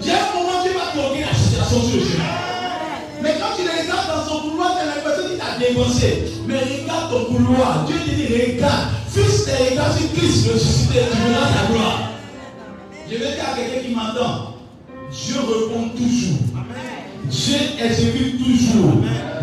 Il 0.00 0.06
y 0.06 0.10
a 0.10 0.14
un 0.18 0.34
moment 0.34 0.58
où 0.58 0.66
tu 0.66 0.74
vas 0.74 0.90
bloquer 0.90 1.22
la 1.22 1.34
situation 1.38 1.78
sur 1.86 2.02
chemin. 2.02 2.34
Mais 3.22 3.38
quand 3.38 3.54
tu 3.54 3.62
regardes 3.62 4.10
dans 4.10 4.26
son 4.26 4.50
couloir, 4.50 4.74
tu 4.74 4.82
as 4.82 4.90
l'impression 4.90 5.28
qu'il 5.28 5.38
t'a 5.38 5.54
dénoncé. 5.54 6.34
Mais 6.48 6.58
regarde 6.66 7.10
ton 7.14 7.24
couloir. 7.30 7.86
Dieu 7.86 7.96
te 8.02 8.10
dit, 8.10 8.26
regarde. 8.26 8.90
Fils 9.14 9.44
tes 9.46 9.70
regards 9.70 9.96
sur 9.96 10.12
Christ 10.12 10.50
ressuscité, 10.50 10.98
tu 11.12 11.30
verras 11.30 11.46
ta 11.46 11.72
gloire. 11.72 12.10
Je 13.08 13.16
vais 13.16 13.32
dire 13.38 13.44
à 13.50 13.56
quelqu'un 13.56 13.86
qui 13.86 13.94
m'entend. 13.94 14.55
Dieu 15.12 15.36
répond 15.40 15.88
toujours. 15.90 16.38
Dieu 17.28 17.56
exécute 17.84 18.38
toujours. 18.38 18.92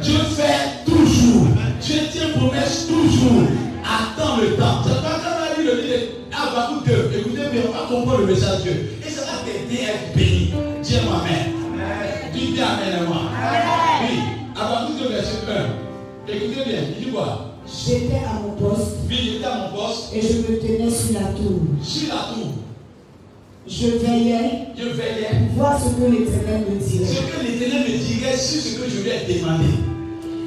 Dieu 0.01 0.17
fait 0.35 0.85
toujours. 0.85 1.47
Dieu 1.81 1.95
tient 2.11 2.29
promesse 2.37 2.87
toujours. 2.87 3.43
Attends 3.83 4.37
le 4.41 4.55
temps. 4.55 4.81
Quand 4.83 4.89
on 4.91 5.43
a 5.43 5.59
lu 5.59 5.65
le 5.67 5.81
livre 5.81 6.03
Habakkuk 6.31 6.85
2. 6.87 7.19
Écoutez 7.19 7.49
bien, 7.51 7.61
on 7.69 7.71
va 7.71 7.95
comprendre 7.95 8.21
le 8.21 8.27
message 8.33 8.59
de 8.59 8.63
Dieu. 8.63 8.91
Et 9.05 9.09
ça 9.09 9.21
va 9.21 9.37
t'aider 9.45 9.83
à 9.85 9.89
être 9.89 10.15
béni. 10.15 10.53
Dis 10.81 10.95
moi 11.05 11.21
Amen. 11.21 12.31
Dis 12.33 12.59
Amen 12.61 12.99
à 13.01 13.03
moi. 13.07 13.21
Oui. 14.01 14.19
Habakkuk 14.59 14.99
2, 15.09 15.15
verset 15.15 15.37
1. 16.27 16.31
Écoutez 16.33 16.63
bien, 16.69 16.79
il 16.99 17.05
dit 17.05 17.11
quoi? 17.11 17.49
J'étais 17.65 18.15
à 18.15 18.39
mon 18.41 18.51
poste 18.51 18.97
Oui, 19.09 19.17
j'étais 19.33 19.45
à 19.45 19.69
mon 19.71 19.77
poste. 19.77 20.13
et 20.13 20.21
je 20.21 20.37
me 20.51 20.59
tenais 20.59 20.89
sur 20.89 21.13
la 21.19 21.27
tour. 21.27 21.59
Sur 21.81 22.07
la 22.09 22.33
tour. 22.33 22.51
Je 23.67 23.87
veillais 23.87 24.67
Je 24.77 24.89
veillais. 24.89 25.47
pour 25.47 25.63
voir 25.63 25.79
ce 25.79 25.89
que 25.95 26.11
l'Éternel 26.11 26.65
me 26.69 26.79
Ce 26.79 26.89
dirait. 26.97 27.31
que 27.31 27.45
l'Éternel 27.45 27.83
me 27.87 27.97
dirait 27.97 28.35
sur 28.37 28.61
ce 28.61 28.75
que 28.77 28.89
je 28.89 29.01
lui 29.01 29.09
ai 29.09 29.39
demandé. 29.39 29.65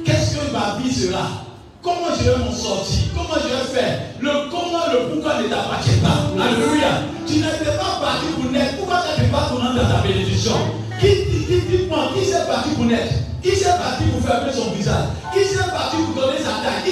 Qu'est-ce 0.05 0.37
que 0.37 0.51
ma 0.53 0.77
vie 0.79 0.93
sera? 0.93 1.43
Comment 1.81 2.13
je 2.19 2.29
vais 2.29 2.37
m'en 2.37 2.51
sortir? 2.51 3.09
Comment 3.15 3.39
je 3.41 3.47
vais 3.49 3.79
faire? 3.79 3.99
Le 4.21 4.29
comment, 4.51 4.85
le 4.93 5.09
pourquoi 5.13 5.41
ne 5.41 5.47
t'appartient 5.49 5.97
pas. 6.01 6.29
Alléluia. 6.37 7.01
Tu 7.25 7.33
n'étais 7.41 7.73
pas 7.77 7.97
parti 8.01 8.27
pour 8.39 8.51
naître. 8.51 8.77
Pourquoi 8.77 9.01
tu 9.15 9.21
n'es 9.21 9.27
pas 9.29 9.49
tournant 9.49 9.73
dans 9.73 9.87
ta 9.89 10.05
bénédiction? 10.05 10.53
Qui, 11.01 11.07
qui, 11.07 11.45
qui, 11.45 11.61
dites-moi, 11.69 12.09
qui 12.13 12.25
s'est 12.25 12.45
parti 12.47 12.69
pour 12.75 12.85
naître? 12.85 13.13
Qui 13.41 13.55
s'est 13.55 13.65
parti 13.81 14.03
pour 14.13 14.21
fermer 14.29 14.51
son 14.53 14.71
visage? 14.71 15.09
Qui 15.33 15.43
s'est 15.45 15.69
parti 15.73 15.97
pour 16.05 16.21
donner 16.21 16.37
sa 16.39 16.61
taille 16.61 16.85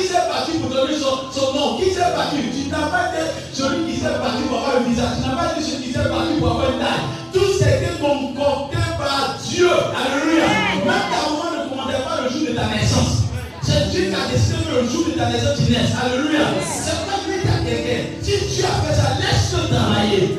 Son, 0.93 1.31
son 1.31 1.53
nom 1.53 1.77
Qui 1.77 1.91
s'est 1.91 1.99
parti 2.15 2.37
Tu 2.53 2.69
n'as 2.69 2.87
pas 2.87 3.09
été 3.09 3.23
celui 3.53 3.91
qui 3.91 3.97
s'est 3.99 4.19
parti 4.21 4.43
pour 4.47 4.59
avoir 4.59 4.77
un 4.77 4.89
visage. 4.89 5.17
Tu 5.17 5.27
n'as 5.27 5.35
pas 5.35 5.51
été 5.53 5.61
celui 5.63 5.83
qui 5.87 5.93
s'est 5.93 6.09
parti 6.09 6.33
pour 6.39 6.51
avoir 6.51 6.71
une 6.71 6.79
taille. 6.79 7.05
Tout 7.33 7.51
c'était 7.57 7.97
concocté 7.99 8.77
par 8.97 9.35
Dieu. 9.43 9.69
Alléluia. 9.69 10.45
Même 10.85 11.07
ta 11.09 11.19
maman 11.25 11.63
ne 11.63 11.69
commandait 11.69 12.03
pas 12.05 12.21
le 12.23 12.29
jour 12.29 12.47
de 12.49 12.53
ta 12.53 12.67
naissance. 12.67 13.25
C'est 13.61 13.89
Dieu 13.89 14.09
qui 14.09 14.15
a 14.15 14.29
décidé 14.31 14.57
que 14.63 14.75
le 14.81 14.87
jour 14.87 15.05
de 15.05 15.11
ta 15.17 15.29
naissance 15.29 15.57
tu 15.57 15.71
naisses. 15.71 15.95
Alléluia. 15.97 16.45
C'est 16.61 17.01
pas 17.07 17.17
lui 17.25 17.41
qui 17.41 17.49
a 17.49 17.57
quelqu'un. 17.65 18.01
Si 18.21 18.55
Dieu 18.55 18.65
a 18.65 18.85
fait 18.85 18.95
ça, 18.95 19.17
laisse-le 19.19 19.67
travailler. 19.73 20.37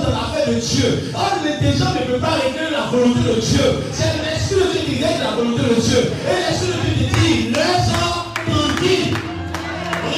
Dans 0.00 0.10
l'affaire 0.10 0.48
de 0.48 0.60
Dieu. 0.60 1.12
Or, 1.14 1.32
l'intelligence 1.44 1.94
ne 1.94 2.12
peut 2.12 2.20
pas 2.20 2.36
régler 2.40 2.70
la 2.70 2.86
volonté 2.90 3.20
de 3.20 3.40
Dieu. 3.40 3.66
C'est 3.92 4.14
l'Esprit 4.24 4.56
de 4.56 4.72
Dieu 4.72 4.80
qui 4.86 5.04
règle 5.04 5.22
la 5.22 5.30
volonté 5.36 5.62
de 5.62 5.80
Dieu. 5.80 6.12
Et 6.28 6.36
l'Esprit 6.40 6.68
de 6.68 6.78
Dieu 6.82 7.06
qui 7.06 7.20
dit, 7.20 7.52
restons 7.54 8.16
tranquille. 8.50 9.14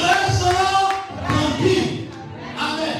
Restons 0.03 0.89
tranquille. 1.27 2.07
Amen. 2.57 2.97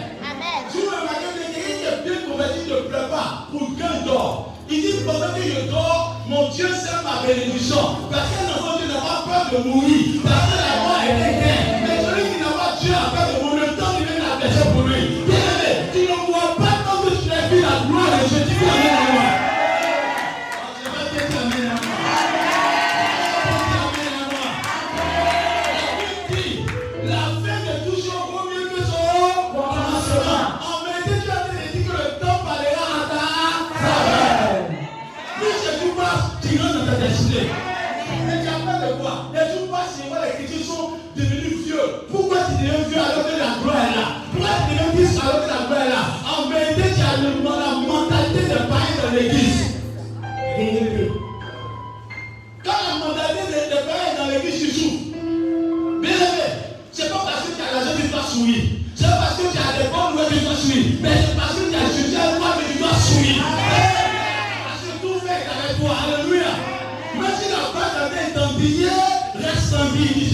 Si 0.72 0.78
vous 0.78 0.92
remarquez 0.92 1.30
que 1.32 1.44
quelqu'un 1.54 1.76
qui 1.80 1.86
est 1.88 2.02
bien 2.04 2.20
converti 2.30 2.60
ne 2.70 2.90
pleure 2.90 3.10
pas 3.10 3.48
pour 3.52 3.68
qu'un 3.78 4.06
dort. 4.06 4.54
Il 4.70 4.82
dit 4.82 4.94
pendant 5.06 5.34
que 5.36 5.42
je 5.42 5.70
dors, 5.70 6.16
mon 6.28 6.50
Dieu 6.50 6.68
sert 6.70 7.04
ma 7.04 7.28
bénédiction. 7.28 7.98
Parce 8.12 8.30
qu'un 8.30 8.48
enfant 8.52 8.78
Dieu 8.78 8.88
n'a 8.88 9.02
pas 9.02 9.24
peur 9.26 9.46
de 9.52 9.70
mourir. 9.70 10.22
Parce 10.24 10.52
que 10.52 10.58
la 10.58 10.76
mort 10.84 11.02
est 11.04 11.32
éteinte. 11.32 11.63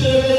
En 0.02 0.39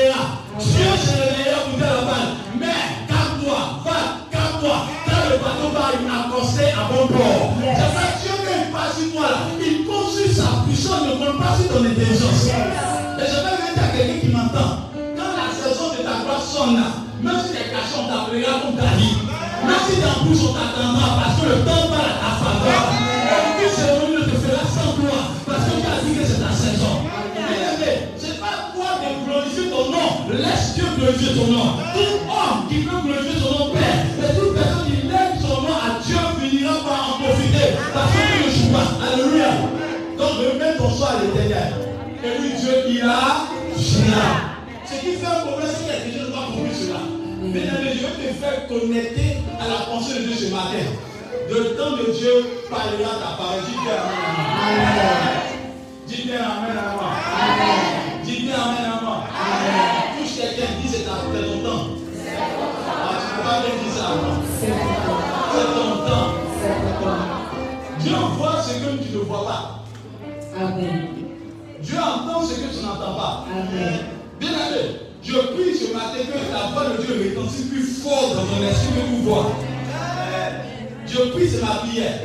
Laisse 30.40 30.74
Dieu 30.74 30.84
glorifier 30.96 31.34
ton 31.34 31.46
nom. 31.52 31.76
Tout 31.92 32.16
homme 32.32 32.68
qui 32.68 32.76
peut 32.80 32.96
glorifier 33.04 33.40
son 33.40 33.50
nom 33.58 33.70
Père, 33.72 34.06
et 34.18 34.34
toute 34.38 34.54
personne 34.54 34.86
qui 34.86 35.06
lève 35.06 35.36
son 35.40 35.62
nom 35.62 35.76
à 35.76 36.00
Dieu 36.04 36.16
finira 36.40 36.74
par 36.80 37.00
en 37.14 37.22
profiter 37.22 37.76
parce 37.92 38.10
que 38.12 38.20
Dieu 38.24 38.46
ne 38.46 38.52
joue 38.56 38.72
pas. 38.72 38.88
Alléluia. 39.04 39.50
Donc 40.16 40.32
remets 40.40 40.76
ton 40.76 40.88
choix 40.96 41.10
à 41.10 41.22
l'éternel. 41.22 41.72
Et 42.24 42.40
lui, 42.40 42.50
Dieu, 42.58 42.74
il 42.88 43.02
a 43.02 43.48
géré. 43.76 44.50
Ce 44.86 44.94
qui 45.00 45.12
fait 45.16 45.26
un 45.26 45.46
problème, 45.46 45.68
c'est 45.68 45.84
qu'il 45.84 45.92
y 45.92 45.96
a 45.96 46.04
des 46.04 46.18
gens 46.18 46.24
qui 46.24 46.30
n'ont 46.30 46.36
pas 46.36 46.46
compris 46.52 46.74
cela. 46.74 47.00
Mesdames, 47.42 47.84
je 47.84 48.00
vais 48.00 48.28
te 48.28 48.34
faire 48.34 48.66
connecter 48.68 49.36
à 49.60 49.68
la 49.68 49.78
pensée 49.86 50.20
de 50.20 50.24
Dieu 50.24 50.36
ce 50.36 50.52
matin. 50.52 50.84
Le 51.50 51.76
temps 51.76 51.96
de 51.96 52.12
Dieu 52.12 52.64
parlera 52.70 53.12
ta 53.20 53.36
parole. 53.36 53.60
Dis 53.66 53.76
bien 53.82 53.96
Amen. 53.96 54.88
Amen. 54.88 55.50
Dis 56.06 56.22
bien 56.24 56.40
Amen 56.40 56.76
à 56.76 56.94
moi. 56.94 57.10
Dis 58.24 58.40
bien 58.42 58.54
Amen 58.54 58.84
à 58.84 58.88
moi. 58.88 58.89
C'est 61.32 61.44
ton 61.46 61.58
temps. 61.62 61.86
Ah, 62.88 63.18
tu 63.20 63.28
peux 63.36 63.84
dire 63.84 63.94
ça. 63.94 64.06
C'est 64.60 65.68
ton 65.74 65.90
temps. 66.06 66.30
Dieu 68.00 68.16
voit 68.36 68.62
ce 68.62 68.72
que 68.74 69.02
tu 69.02 69.12
ne 69.12 69.18
vois 69.20 69.44
pas. 69.46 69.84
Amen. 70.58 71.08
Dieu 71.82 71.98
entend 71.98 72.42
ce 72.42 72.54
que 72.54 72.76
tu 72.76 72.84
n'entends 72.84 73.14
pas. 73.14 73.44
Amen. 73.52 74.00
Bien 74.40 74.50
aimé, 74.50 74.96
je 75.22 75.32
prie 75.32 75.74
ce 75.76 75.92
matin 75.92 76.18
que 76.26 76.52
la 76.52 76.72
voix 76.72 76.96
de 76.96 77.02
Dieu 77.02 77.14
retentisse 77.36 77.66
plus 77.66 78.02
fort 78.02 78.34
dans 78.34 78.46
ton 78.46 78.62
esprit 78.68 78.94
que 78.94 79.00
tout 79.16 79.22
voix. 79.22 79.46
Je 81.06 81.18
prie, 81.30 81.48
c'est 81.48 81.62
ma 81.62 81.74
prière. 81.76 82.20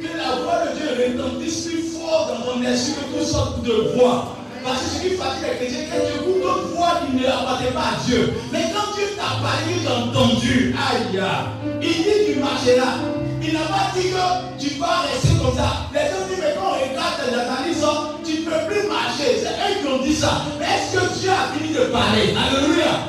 Que 0.00 0.16
la 0.16 0.42
voix 0.42 0.66
de 0.66 0.70
Dieu 0.76 0.88
retentisse 1.06 1.66
plus 1.66 1.82
fort 1.82 2.28
dans 2.28 2.52
ton 2.52 2.62
esprit 2.62 2.94
que 2.94 3.18
toutes 3.18 3.28
sortes 3.28 3.62
de 3.62 3.96
voix. 3.96 4.36
Parce 4.64 4.80
que 4.80 4.88
ce 4.88 5.00
qui 5.02 5.10
fatigue 5.16 5.44
les 5.44 5.66
chrétiens, 5.66 5.84
tu 5.92 6.24
écoutes 6.24 6.40
d'autres 6.40 6.68
voix 6.74 7.04
qui 7.04 7.16
ne 7.16 7.28
appartiennent 7.28 7.74
pas 7.74 7.92
à 7.92 8.04
Dieu. 8.06 8.32
Mais 8.50 8.72
quand 8.72 8.96
Dieu 8.96 9.12
t'a 9.12 9.36
parlé, 9.44 9.76
as 9.84 10.08
entendu. 10.08 10.74
Aïe, 10.74 11.20
aïe. 11.20 11.82
Il 11.82 11.92
dit 12.00 12.32
tu 12.32 12.40
marcheras. 12.40 12.96
Il 13.42 13.52
n'a 13.52 13.68
pas 13.68 13.92
dit 13.94 14.08
que 14.08 14.24
tu 14.56 14.80
vas 14.80 15.04
rester 15.04 15.36
comme 15.36 15.54
ça. 15.54 15.84
Les 15.92 16.08
gens 16.08 16.24
disent, 16.32 16.40
mais 16.40 16.56
quand 16.56 16.72
on 16.72 16.80
regarde 16.80 17.14
tes 17.20 17.34
analyses, 17.36 17.84
tu 18.24 18.40
ne 18.40 18.44
peux 18.48 18.62
plus 18.64 18.88
marcher. 18.88 19.36
C'est 19.36 19.52
eux 19.52 19.74
qui 19.82 19.86
ont 19.86 20.02
dit 20.02 20.16
ça. 20.16 20.48
Mais 20.58 20.64
est-ce 20.64 20.96
que 20.96 21.20
Dieu 21.20 21.28
a 21.28 21.52
fini 21.52 21.74
de 21.74 21.84
parler? 21.92 22.32
Alléluia. 22.32 23.04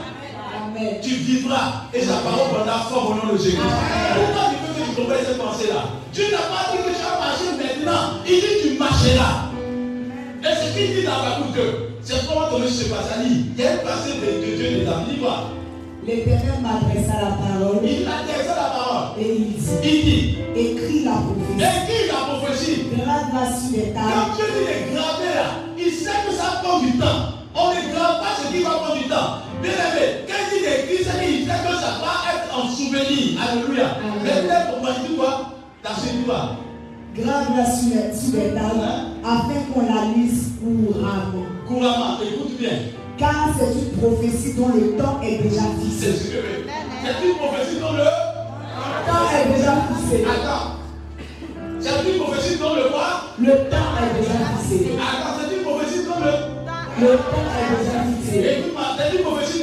Amen. 0.60 1.00
Tu 1.02 1.24
vivras 1.24 1.88
et 1.94 2.02
sa 2.02 2.20
parole 2.20 2.52
prendra 2.52 2.84
forme 2.92 3.18
au 3.18 3.26
nom 3.28 3.32
de 3.32 3.38
Jésus. 3.38 3.56
Pourquoi 3.56 4.52
tu 4.52 4.60
veux 4.60 4.76
que 4.76 4.90
tu 4.90 4.96
comprennes 4.96 5.26
cette 5.26 5.38
pensée-là 5.38 5.88
Dieu 6.12 6.26
n'a 6.32 6.52
pas 6.52 6.68
dit 6.72 6.84
que 6.84 6.92
tu 6.92 7.00
vas 7.00 7.16
marcher 7.16 7.50
maintenant. 7.56 8.20
Il 8.28 8.42
dit 8.44 8.60
tu 8.62 8.78
marcheras. 8.78 9.55
Et 10.46 10.54
ce 10.54 10.78
qu'il 10.78 10.96
dit 10.96 11.04
dans 11.04 11.14
Habakkuk 11.26 11.56
2, 11.56 11.90
c'est 12.04 12.28
comment 12.28 12.46
se 12.68 12.86
passe 12.86 13.18
à 13.18 13.24
Il 13.26 13.58
y 13.58 13.66
a 13.66 13.74
une 13.74 13.80
passé 13.80 14.12
de, 14.22 14.46
de 14.46 14.56
Dieu 14.56 14.88
âmes. 14.88 15.06
Il 15.10 15.20
quoi 15.20 15.50
L'Éternel 16.06 16.62
m'adressa 16.62 17.18
la 17.18 17.32
parole 17.34 17.82
Il 17.82 18.06
a 18.06 18.22
adressé 18.22 18.54
la 18.54 18.70
parole. 18.78 19.18
et 19.20 19.36
il 19.42 19.54
dit 19.58 19.66
Il 19.82 20.06
dit 20.06 20.38
Écris 20.56 21.04
la 21.04 21.18
prophétie. 21.18 21.58
Écris 21.58 22.06
la 22.14 22.22
prophétie. 22.30 22.82
Grave-la 22.94 23.58
sur 23.58 23.72
les 23.74 23.90
tables. 23.90 24.06
Quand 24.06 24.36
Dieu 24.38 24.46
dit 24.54 24.66
de 24.70 24.94
graver 24.94 25.34
là, 25.34 25.50
il 25.80 25.92
sait 25.92 26.22
que 26.30 26.32
ça 26.38 26.62
prend 26.62 26.78
du 26.80 26.92
temps. 26.94 27.42
On 27.56 27.70
ne 27.74 27.82
grave 27.92 28.22
pas 28.22 28.38
ce 28.38 28.54
qui 28.54 28.62
va 28.62 28.70
prendre 28.70 29.02
du 29.02 29.10
temps. 29.10 29.42
Bien 29.64 29.72
aimé, 29.74 30.30
quand 30.30 30.46
il 30.54 30.62
d'écrire, 30.62 31.10
c'est 31.10 31.26
qu'il 31.26 31.42
sait 31.42 31.58
que 31.66 31.74
ça 31.74 31.92
va 32.06 32.14
être 32.38 32.54
en 32.54 32.70
souvenir. 32.70 33.42
Alléluia. 33.42 33.98
Mais 34.22 34.46
peut-être 34.46 34.70
pour 34.70 34.80
moi, 34.84 34.92
dit 35.02 35.16
quoi? 35.16 35.58
Dans 35.84 35.96
ce 35.98 36.14
livre 36.14 36.58
Grave-la 37.18 37.66
sur 37.66 37.90
les, 37.98 38.14
sur 38.14 38.38
les 38.38 38.54
tables 38.54 39.15
afin 39.26 39.60
qu'on 39.74 39.82
la 39.82 40.14
lise 40.14 40.52
couramment. 40.62 41.46
couramment, 41.68 42.18
écoute 42.22 42.58
bien. 42.60 42.70
Car 43.18 43.50
c'est 43.58 43.74
une 43.74 43.98
prophétie 43.98 44.54
dont 44.54 44.70
le 44.70 44.98
temps 44.98 45.20
est 45.24 45.42
déjà 45.42 45.64
fixé. 45.82 46.14
c'est 46.14 47.28
une 47.28 47.36
prophétie 47.36 47.80
dont 47.80 47.94
le. 47.94 48.04
Le 48.04 49.12
temps 49.12 49.28
est 49.34 49.58
déjà 49.58 49.74
fixé. 49.88 50.26
Attends. 50.26 50.76
C'est 51.80 52.12
une 52.12 52.20
prophétie 52.22 52.58
dont 52.58 52.76
le 52.76 52.90
quoi? 52.90 53.34
Le 53.40 53.70
temps 53.70 53.94
est 53.98 54.22
déjà 54.22 54.40
fixé. 54.60 54.92
Attends, 55.00 55.40
c'est 55.40 55.56
une 55.58 55.64
prophétie 55.64 56.04
dont 56.06 56.20
le. 56.22 56.32
Le 57.02 57.18
temps 57.18 57.48
est 57.56 57.84
déjà 57.84 58.00
fixé. 58.04 58.60
Écoute-moi, 58.60 58.84
c'est 58.98 59.18
une 59.18 59.24
prophétie 59.24 59.55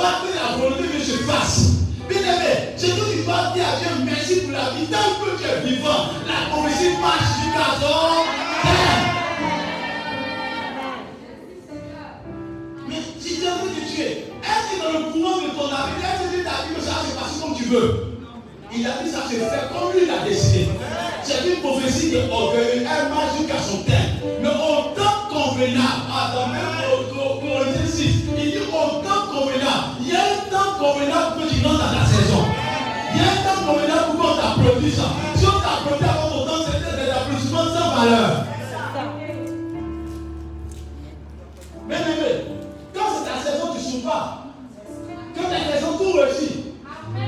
pas 0.00 0.24
que 0.24 0.32
la 0.34 0.56
volonté 0.56 0.84
que 0.88 0.98
je 0.98 1.16
fasse. 1.28 1.76
Bien 2.08 2.20
aimé, 2.20 2.74
c'est 2.76 2.88
tout 2.88 3.04
qui 3.04 3.22
doit 3.22 3.52
dire 3.54 3.64
à 3.68 3.78
Dieu 3.78 4.04
merci 4.04 4.40
pour 4.40 4.52
la 4.52 4.70
vie. 4.70 4.86
Tant 4.90 5.20
que 5.20 5.36
tu 5.38 5.48
es 5.48 5.60
vivant, 5.68 6.08
la 6.26 6.50
prophétie 6.50 6.96
marche 7.00 7.30
jusqu'à 7.38 7.78
son 7.80 8.24
Mais 12.88 13.00
si 13.20 13.36
Dieu 13.36 13.50
veut 13.62 13.70
te 13.70 13.94
tuer, 13.94 14.24
est-ce 14.42 14.66
que 14.70 14.82
dans 14.82 14.98
le 14.98 15.12
courant 15.12 15.36
de 15.36 15.50
ton 15.50 15.66
avenir, 15.68 16.06
est-ce 16.08 16.36
que 16.36 16.42
t'a 16.42 16.56
dit 16.66 16.74
que 16.74 16.80
ça 16.80 17.04
se 17.04 17.14
passer 17.14 17.40
comme 17.40 17.54
tu 17.54 17.64
veux? 17.64 18.06
Il 18.74 18.86
a 18.86 19.02
dit 19.02 19.10
ça 19.10 19.22
se 19.28 19.34
fait 19.34 19.68
comme 19.70 19.92
lui 19.92 20.06
l'a 20.06 20.24
décidé. 20.26 20.68
C'est 21.22 21.46
une 21.46 21.60
prophétie 21.60 22.10
de 22.10 22.30
orgueil, 22.30 22.78
elle 22.78 23.08
marche 23.10 23.38
jusqu'à 23.38 23.60
son 23.60 23.82
terme. 23.84 24.18
Mais 24.42 24.48
autant 24.48 25.28
convenable, 25.30 26.08
à 26.10 26.34
la 26.34 26.46
même 26.46 26.79
convenable 30.80 31.36
que 31.36 31.54
tu 31.54 31.66
rentres 31.66 31.84
dans 31.84 32.00
ta 32.00 32.06
saison. 32.08 32.42
Il 33.12 33.20
y 33.20 33.24
a 33.24 33.28
un 33.28 33.36
temps 33.44 33.60
convenable 33.68 34.16
pour 34.16 34.20
qu'on 34.20 34.36
t'applaudisse. 34.40 35.00
Si 35.36 35.44
on 35.44 35.60
t'applaudit 35.60 36.04
avant 36.08 36.30
ton 36.30 36.46
temps, 36.46 36.64
c'était 36.64 36.96
des 36.96 37.10
applaudissements 37.10 37.68
sans 37.68 38.00
valeur. 38.00 38.46
Mais, 41.86 41.96
mais, 42.00 42.46
quand 42.94 43.08
c'est 43.12 43.28
ta 43.28 43.36
saison, 43.44 43.66
tu 43.72 43.78
ne 43.78 43.90
souffres 43.92 44.08
pas. 44.08 44.46
Quand 45.36 45.48
ta 45.50 45.76
saison, 45.76 45.98
tout 45.98 46.12
réussit. 46.16 46.72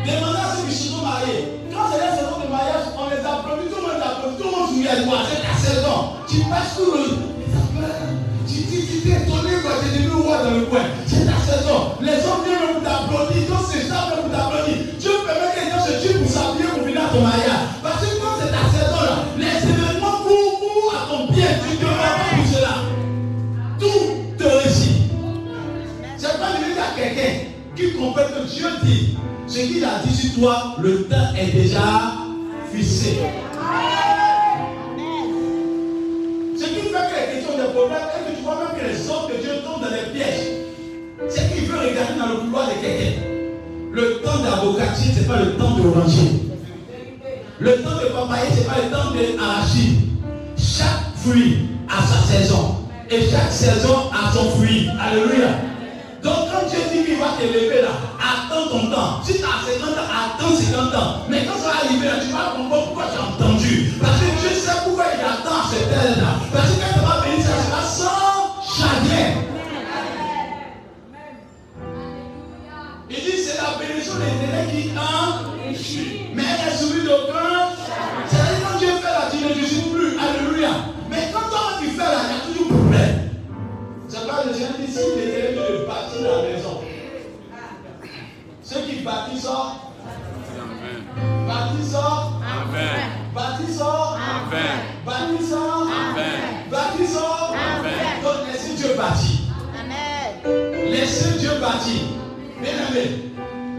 Demandez 0.06 0.38
à 0.38 0.56
ceux 0.56 0.66
qui 0.68 0.88
sont 0.88 1.02
mariés. 1.04 1.60
Quand 1.70 1.92
c'est 1.92 2.00
la 2.00 2.16
saison 2.16 2.40
de 2.42 2.48
mariage, 2.48 2.88
on 2.96 3.10
les 3.10 3.20
applaudit, 3.20 3.68
tout 3.68 3.76
le 3.76 3.82
monde 3.82 4.00
applaudit, 4.00 4.36
tout 4.38 4.48
le 4.48 4.56
monde 4.56 4.68
sourit 4.70 4.88
à 4.88 4.96
toi. 5.04 5.18
C'est 5.28 5.42
ta 5.44 5.54
saison. 5.60 5.96
Tu 6.26 6.40
passes 6.48 6.76
tout 6.76 6.92
le. 6.96 7.04
Tu 8.48 8.60
dis, 8.64 8.86
tu 8.86 9.08
t'es 9.08 9.22
étonné, 9.22 9.60
quoi, 9.62 9.72
tu 9.82 9.88
es 9.88 9.98
devenu 9.98 10.22
roi 10.22 10.38
dans 10.44 10.50
le 10.50 10.62
coin. 10.66 10.84
C'est 11.06 11.26
ta 11.26 11.36
saison. 11.36 11.98
Les 12.00 12.16
hommes 12.24 12.44
viennent 12.44 12.62
pour 13.48 14.31
t'applaudir. 14.31 14.76
Dieu 14.98 15.11
permet 15.26 15.52
que 15.55 15.64
les 15.64 15.70
gens 15.70 15.85
se 15.85 16.07
tuent 16.07 16.18
pour 16.18 16.31
s'appuyer 16.31 16.68
pour 16.70 16.87
finir 16.87 17.11
ton 17.12 17.20
mariage. 17.20 17.64
Parce 17.83 18.00
que 18.00 18.20
quand 18.20 18.35
c'est 18.40 18.50
ta 18.50 18.64
saison 18.70 19.00
là, 19.02 19.24
les 19.38 19.57
événements 19.68 20.18
courent, 20.22 20.61
courent 20.61 20.94
à 20.94 21.11
ton 21.11 21.33
pied. 21.33 21.44
Tu 21.78 21.85
vas 21.85 21.90
pas 21.90 22.14
pour 22.37 22.46
cela. 22.46 22.74
Tout 23.78 24.37
te 24.38 24.44
réussit. 24.44 24.96
C'est 26.16 26.38
pas 26.38 26.50
limite 26.59 26.78
à 26.78 26.98
quelqu'un 26.98 27.33
qui 27.74 27.92
comprend 27.94 28.22
que 28.22 28.48
Dieu 28.48 28.68
dit 28.85 29.16
ce 29.46 29.59
qu'il 29.59 29.85
a 29.85 29.98
dit 30.05 30.14
sur 30.14 30.40
toi, 30.40 30.76
le 30.81 31.05
temps 31.05 31.35
est 31.38 31.52
déjà 31.52 32.14
fixé. 32.72 33.18
Ce 36.57 36.64
qui 36.64 36.74
fait 36.74 36.90
que 36.90 36.94
les 36.94 37.35
questions 37.35 37.57
des 37.59 37.72
problèmes, 37.74 37.98
est-ce 37.98 38.31
que 38.31 38.37
tu 38.37 38.42
vois 38.44 38.57
même 38.57 38.81
que 38.81 38.87
les 38.87 39.11
hommes 39.11 39.31
de 39.31 39.42
Dieu 39.42 39.52
tombent 39.64 39.83
dans 39.83 39.90
les 39.90 40.18
pièges? 40.18 40.46
C'est 41.28 41.55
qu'il 41.55 41.66
veut 41.66 41.78
regarder 41.78 42.18
dans 42.18 42.28
le 42.28 42.37
couloir 42.37 42.68
de 42.68 42.74
quelqu'un. 42.74 43.31
Le 43.92 44.22
temps 44.22 44.38
d'avocatier, 44.42 45.12
ce 45.12 45.20
n'est 45.20 45.26
pas 45.26 45.40
le 45.40 45.52
temps 45.57 45.72
d'oranger. 45.72 46.31
Le 47.59 47.83
temps 47.83 47.90
de 47.90 48.09
papayer, 48.09 48.50
ce 48.50 48.61
n'est 48.61 48.64
pas 48.64 48.81
le 48.83 48.90
temps 48.90 49.38
d'arachide. 49.38 49.98
Chaque 50.57 51.14
fruit 51.16 51.68
a 51.90 52.00
sa 52.02 52.33
saison. 52.33 52.76
Et 53.11 53.28
chaque 53.31 53.52
saison 53.52 54.11
a 54.11 54.33
son 54.33 54.50
fruit. 54.52 54.88
Alléluia. 54.98 55.59
Donc 56.22 56.48
quand 56.50 56.66
Dieu 56.70 56.78
dit 56.90 57.05
qu'il 57.05 57.18
va 57.18 57.35
t'élever 57.38 57.83
là, 57.83 57.90
attends 58.18 58.70
ton 58.70 58.90
temps. 58.90 59.22
Si 59.24 59.35
tu 59.35 59.44
as 59.44 59.61
50 59.70 59.90
ans, 59.90 60.09
attends 60.09 60.57
50 60.57 60.94
ans. 60.94 61.16
Mais 61.28 61.44
quand 61.44 61.59
ça 61.59 61.68
va 61.68 61.85
arriver 61.85 62.07
là, 62.07 62.14
tu 62.24 62.33
vas 62.33 62.55
comprendre 62.57 62.91
Bâtissent 89.04 89.42
ça, 89.42 89.74
bâtissent 91.48 91.90
ça, 91.90 92.06
bâtissent 93.34 93.78
ça, 93.78 94.16
bâtissent 95.04 95.50
ça, 95.50 95.56
bâtissent 96.70 97.14
ça. 97.14 97.26
Donc 98.22 98.38
laissez 98.46 98.74
Dieu 98.74 98.94
bâtir. 98.96 99.38
Laissez 100.88 101.38
Dieu 101.38 101.50
bâtir. 101.60 102.02
Bien 102.60 102.72
aimé, 102.90 103.32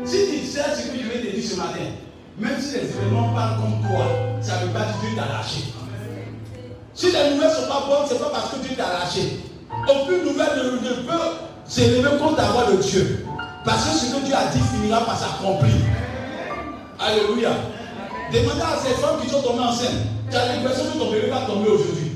si 0.03 0.17
tu 0.29 0.45
sais 0.45 0.63
ce 0.75 0.89
que 0.89 0.97
je 0.97 1.07
vais 1.07 1.19
te 1.19 1.35
dire 1.35 1.49
ce 1.49 1.55
matin, 1.55 1.87
même 2.37 2.59
si 2.59 2.73
les 2.75 2.89
événements 2.89 3.33
parlent 3.33 3.57
comme 3.61 3.89
toi, 3.89 4.05
ça 4.41 4.59
ne 4.59 4.65
veut 4.65 4.73
pas 4.73 4.79
dire 4.79 4.95
que 5.01 5.05
Dieu 5.07 5.15
t'a 5.15 5.27
lâché. 5.37 5.61
Si 6.93 7.05
les 7.11 7.29
nouvelles 7.33 7.49
ne 7.49 7.55
sont 7.55 7.67
pas 7.69 7.83
bonnes, 7.87 8.07
ce 8.09 8.13
n'est 8.13 8.19
pas 8.19 8.29
parce 8.33 8.49
que 8.49 8.57
Dieu 8.57 8.75
t'a 8.75 8.91
lâché. 8.99 9.39
Aucune 9.87 10.25
nouvelle 10.25 10.81
ne 10.83 10.93
peut 11.07 11.29
s'élever 11.65 12.17
contre 12.19 12.37
la 12.37 12.49
voix 12.49 12.65
de 12.71 12.77
Dieu. 12.81 13.25
Parce 13.65 13.85
que 13.85 13.97
ce 13.97 14.15
que 14.15 14.25
Dieu 14.25 14.35
a 14.35 14.51
dit 14.51 14.59
finira 14.59 15.01
par 15.01 15.17
s'accomplir. 15.17 15.71
Alléluia. 16.99 17.51
Demandez 18.31 18.61
à 18.61 18.77
ces 18.77 18.93
femmes 18.95 19.21
qui 19.21 19.29
sont 19.29 19.41
tombées 19.41 19.63
enceintes. 19.63 20.03
Tu 20.29 20.35
as 20.35 20.53
l'impression 20.53 20.85
que 20.85 20.97
ton 20.97 21.11
bébé 21.11 21.27
va 21.29 21.41
tomber 21.41 21.69
aujourd'hui. 21.69 22.11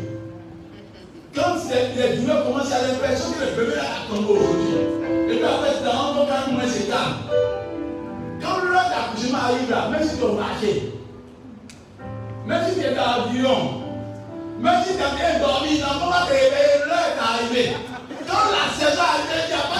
Quand 1.36 1.56
les, 1.70 2.18
douleurs 2.18 2.46
commencent, 2.46 2.68
tu 2.68 2.74
as 2.74 2.88
l'impression 2.88 3.32
que 3.32 3.46
le 3.46 3.52
bébé 3.52 3.78
va 3.78 4.16
tomber 4.16 4.34
aujourd'hui. 4.34 4.76
Et 5.30 5.36
puis 5.36 5.46
après, 5.46 5.78
tu 5.78 5.84
te 5.84 5.90
rends 5.90 6.14
compte 6.14 6.28
qu'à 6.28 6.40
un 6.42 6.52
moment, 6.52 6.68
c'est. 6.68 6.90
Quand 8.42 8.64
l'heure 8.64 8.90
d'accouchement 8.90 9.38
arrive 9.38 9.70
là, 9.70 9.90
même 9.90 10.04
si 10.04 10.18
tu 10.18 10.24
es 10.24 10.34
marché, 10.34 10.94
même 12.46 12.64
si 12.68 12.80
tu 12.80 12.86
es 12.86 12.96
dans 12.96 13.26
l'avion, 13.26 13.84
même 14.60 14.84
si 14.84 14.96
tu 14.96 15.04
as 15.04 15.16
bien 15.16 15.40
dormi, 15.40 15.80
l'enfant 15.80 16.10
va 16.10 16.26
te 16.26 16.32
réveiller, 16.32 16.86
l'heure 16.88 17.08
est 17.08 17.20
arrivée. 17.22 17.78
Quand 18.28 18.50
la 18.50 18.66
saison 18.74 19.02
arrive, 19.02 19.48
n'y 19.48 19.54
a 19.54 19.68
pas 19.70 19.77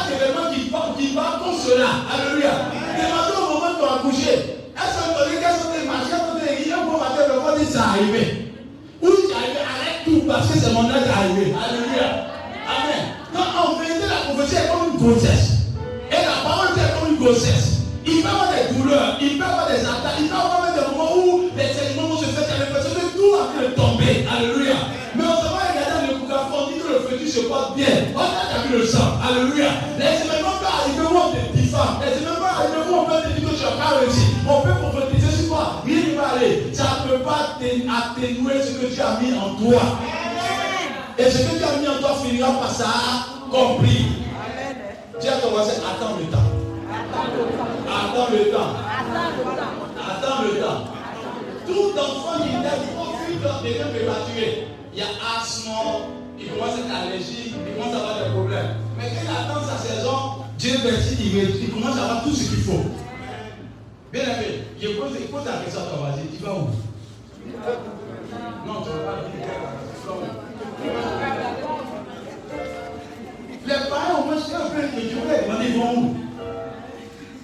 cela. 1.78 2.10
Alléluia. 2.10 2.54
Demandez 2.98 3.38
au 3.38 3.54
moment 3.54 3.74
de 3.78 3.86
accoucher. 3.86 4.38
Est-ce 4.74 4.98
que 4.98 5.14
tu 5.14 5.22
as 5.22 5.42
qu'est-ce 5.42 5.62
que 5.62 5.82
tu 5.82 5.88
marché, 5.88 6.14
quand 6.18 6.40
tu 6.40 6.46
es 6.50 6.58
guidé 6.58 6.76
pour 6.86 6.98
matin, 7.00 7.24
le 7.30 7.60
dit 7.60 7.70
c'est 7.70 7.78
arrivé? 7.78 8.54
Où 9.02 9.08
c'est 9.14 9.34
arrivé, 9.34 9.62
arrête 9.62 10.02
tout 10.06 10.22
parce 10.28 10.48
que 10.48 10.58
c'est 10.58 10.74
mon 10.74 10.90
âge 10.90 11.06
arrivé. 11.06 11.54
Alléluia. 11.54 12.34
Amen. 12.66 13.04
Quand 13.34 13.50
en 13.62 13.80
vérité, 13.80 14.06
la 14.10 14.34
prophétie 14.34 14.56
est 14.58 14.68
comme 14.70 14.94
une 14.94 14.98
grossesse. 14.98 15.70
Et 16.10 16.22
la 16.26 16.38
parole 16.42 16.74
est 16.74 16.92
comme 16.98 17.10
une 17.14 17.22
grossesse. 17.22 17.86
Il 18.06 18.22
peut 18.24 18.30
y 18.30 18.32
avoir 18.32 18.50
des 18.56 18.74
douleurs, 18.74 19.18
il 19.22 19.38
peut 19.38 19.46
y 19.46 19.52
avoir 19.52 19.68
des 19.68 19.82
attaques, 19.84 20.18
il 20.18 20.28
peut 20.28 20.36
y 20.36 20.40
avoir 20.40 20.62
même 20.64 20.74
des 20.74 20.86
moments 20.90 21.14
où 21.14 21.52
les 21.58 21.70
saignements 21.74 22.08
vont 22.08 22.18
se 22.18 22.26
faire, 22.32 22.48
tu 22.48 22.54
as 22.54 22.60
l'impression 22.64 22.92
que 22.96 23.06
tout 23.14 23.34
a 23.36 23.46
de 23.54 23.76
tomber. 23.76 24.26
Alléluia. 24.26 24.78
Mais 25.14 25.24
on 25.28 25.38
se 25.38 25.50
va 25.52 25.62
regarder 25.62 26.10
le 26.10 26.18
bouquin, 26.18 26.42
on 26.48 26.72
dit 26.72 26.80
que 26.80 26.88
le 26.88 27.00
fœtus 27.06 27.34
se 27.36 27.42
porte 27.46 27.76
bien. 27.76 28.16
On 28.16 28.24
a 28.24 28.66
vu 28.66 28.80
le 28.80 28.86
sang. 28.88 29.20
Alléluia. 29.22 29.70
Les 30.00 30.24
événements 30.24 30.58
peuvent 30.58 30.72
arriver 30.72 31.04
où 31.04 31.18
on 31.18 31.57
Les 31.68 32.22
événements 32.22 32.36
peuvent 32.36 32.46
arriver 32.46 32.80
où 32.90 32.96
on 32.96 33.06
peut 33.06 33.22
te 33.24 33.40
dire 33.40 33.50
que 33.50 33.56
tu 33.56 33.64
n'as 33.64 33.72
pas 33.72 34.00
réussi. 34.00 34.26
On 34.48 34.62
peut 34.62 34.80
prophétiser 34.82 35.32
sur 35.32 35.48
toi. 35.50 35.82
Rien 35.86 36.02
ne 36.12 36.16
va 36.16 36.28
aller. 36.30 36.74
Ça 36.74 37.04
ne 37.04 37.10
peut 37.12 37.24
pas 37.24 37.58
atténuer 37.60 38.62
ce 38.62 38.72
que 38.80 38.94
tu 38.94 39.02
as 39.02 39.20
mis 39.20 39.34
en 39.34 39.56
toi. 39.56 39.82
Et 41.18 41.30
ce 41.30 41.38
que 41.40 41.58
tu 41.58 41.64
as 41.64 41.78
mis 41.78 41.88
en 41.88 42.00
toi 42.00 42.16
finira 42.24 42.52
par 42.52 42.72
s'accomplir. 42.72 44.06
Dis 45.20 45.28
à 45.28 45.38
ton 45.38 45.50
voisin, 45.50 45.74
attends 45.84 46.16
le 46.18 46.26
temps. 46.26 46.38
Attends 47.90 48.32
le 48.32 48.52
temps. 48.52 48.74
Attends 50.00 50.44
le 50.44 50.62
temps. 50.62 50.82
Tout 51.66 51.92
enfant 52.00 52.44
qui 52.44 52.56
naît, 52.56 52.80
au 52.98 53.18
fil 53.18 53.40
devient 53.42 53.90
prématuré. 53.92 54.68
Il 54.94 55.00
y 55.00 55.02
a 55.02 55.08
asthme, 55.38 55.70
il 56.40 56.48
commence 56.48 56.76
à 56.76 56.80
être 56.80 57.08
allergique, 57.08 57.56
il 57.56 57.76
commence 57.76 57.94
à 57.94 57.98
avoir 57.98 58.24
des 58.24 58.30
problèmes. 58.30 58.78
Mais 58.98 59.10
quand 59.10 59.22
il 59.24 59.30
attend 59.30 59.62
sa 59.68 59.78
saison, 59.78 60.37
Dieu 60.58 60.72
merci, 60.84 61.18
il, 61.20 61.64
il 61.64 61.70
commence 61.72 61.98
à 61.98 62.04
avoir 62.04 62.24
tout 62.24 62.34
ce 62.34 62.50
qu'il 62.50 62.64
faut. 62.64 62.84
Bien 64.12 64.24
aimé, 64.24 64.64
je 64.82 64.88
pose, 64.88 65.12
il 65.20 65.28
pose 65.28 65.46
la 65.46 65.64
question 65.64 65.82
à 65.82 65.84
ton 65.84 65.98
voisin, 65.98 66.22
tu 66.36 66.44
vas 66.44 66.54
où? 66.54 66.70
Non, 68.66 68.82
tu 68.82 68.90
vas 68.90 68.98
pas 69.06 69.22
Les 73.68 73.90
parents, 73.90 74.22
au 74.22 74.26
moins, 74.26 74.36
c'est 74.40 74.56
un 74.56 74.70
peu 74.70 74.82
que 74.82 75.02
tu 75.02 75.16
voulais 75.16 75.44
demander, 75.46 75.68
ils 75.68 75.78
vont 75.78 75.92
où? 75.92 76.16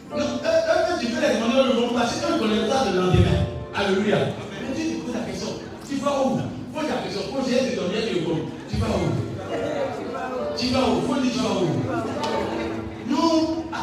Non, 0.10 0.17
eux, 0.17 0.47
eux, 0.47 0.99
tu 0.99 1.08
peux 1.08 1.21
les 1.21 1.36
demander 1.36 1.69
le 1.69 1.82
vont 1.82 1.93
parce 1.93 2.15
qu'eux 2.15 2.39
connaissent 2.39 2.69
ça 2.69 2.86
le 2.91 2.99
lendemain. 2.99 3.39
Alléluia. 3.76 4.17
Mais 4.62 4.76
Dieu 4.76 4.95
te 4.95 5.06
pose 5.06 5.13
la 5.13 5.21
question. 5.21 5.49
Tu 5.88 5.95
vas 5.97 6.21
où? 6.23 6.39
Pose 6.73 6.89
la 6.89 7.04
question. 7.04 7.21
Pose 7.32 7.52
la 7.52 7.58
question. 7.60 7.84
Tu 8.69 8.78
vas 8.78 8.88
où? 8.88 9.12
Tu 10.58 10.67
vas 10.67 10.80
où? 10.80 11.02
Faut 11.02 11.21
dire 11.21 11.32
tu 11.32 11.39
vas 11.39 11.49
où? 11.49 12.23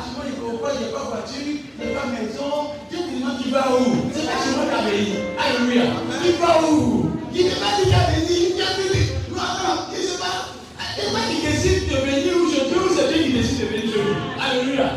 Il 0.01 0.53
ne 0.53 0.59
pas, 0.59 0.73
il 0.75 0.81
n'y 0.81 0.89
a 0.89 0.97
pas 0.97 1.05
voiture, 1.05 1.47
il 1.47 1.87
n'y 1.87 1.93
a 1.93 2.01
pas 2.01 2.07
maison. 2.09 2.73
Dieu 2.91 2.99
te 2.99 3.11
demande 3.15 3.39
tu 3.43 3.51
vas 3.51 3.69
où? 3.73 4.09
C'est 4.13 4.27
pas 4.27 4.39
chez 4.41 4.53
moi 4.57 4.65
qui 4.69 4.77
a 4.77 4.83
béni. 4.89 5.15
Alléluia. 5.37 5.87
Tu 6.23 6.33
vas 6.41 6.57
où? 6.69 7.11
Il 7.35 7.45
n'est 7.45 7.61
pas 7.61 7.73
dit 7.77 7.85
qu'il 7.85 7.95
a 7.95 8.05
béni. 8.09 8.39
Il 8.57 8.63
a 8.63 8.71
béni. 8.77 9.03
Non, 9.31 9.37
non, 9.37 9.77
il 9.93 9.99
ne 9.99 10.07
sait 10.07 10.19
pas. 10.19 10.61
Pas 11.01 11.27
qui 11.29 11.43
décide 11.43 11.89
de 11.89 11.97
bénir 12.05 12.35
aujourd'hui 12.37 12.77
ou 12.77 12.95
c'est 12.95 13.09
Dieu 13.13 13.25
qui 13.25 13.33
décide 13.33 13.59
de 13.61 13.89
aujourd'hui. 13.89 14.15
Alléluia. 14.39 14.89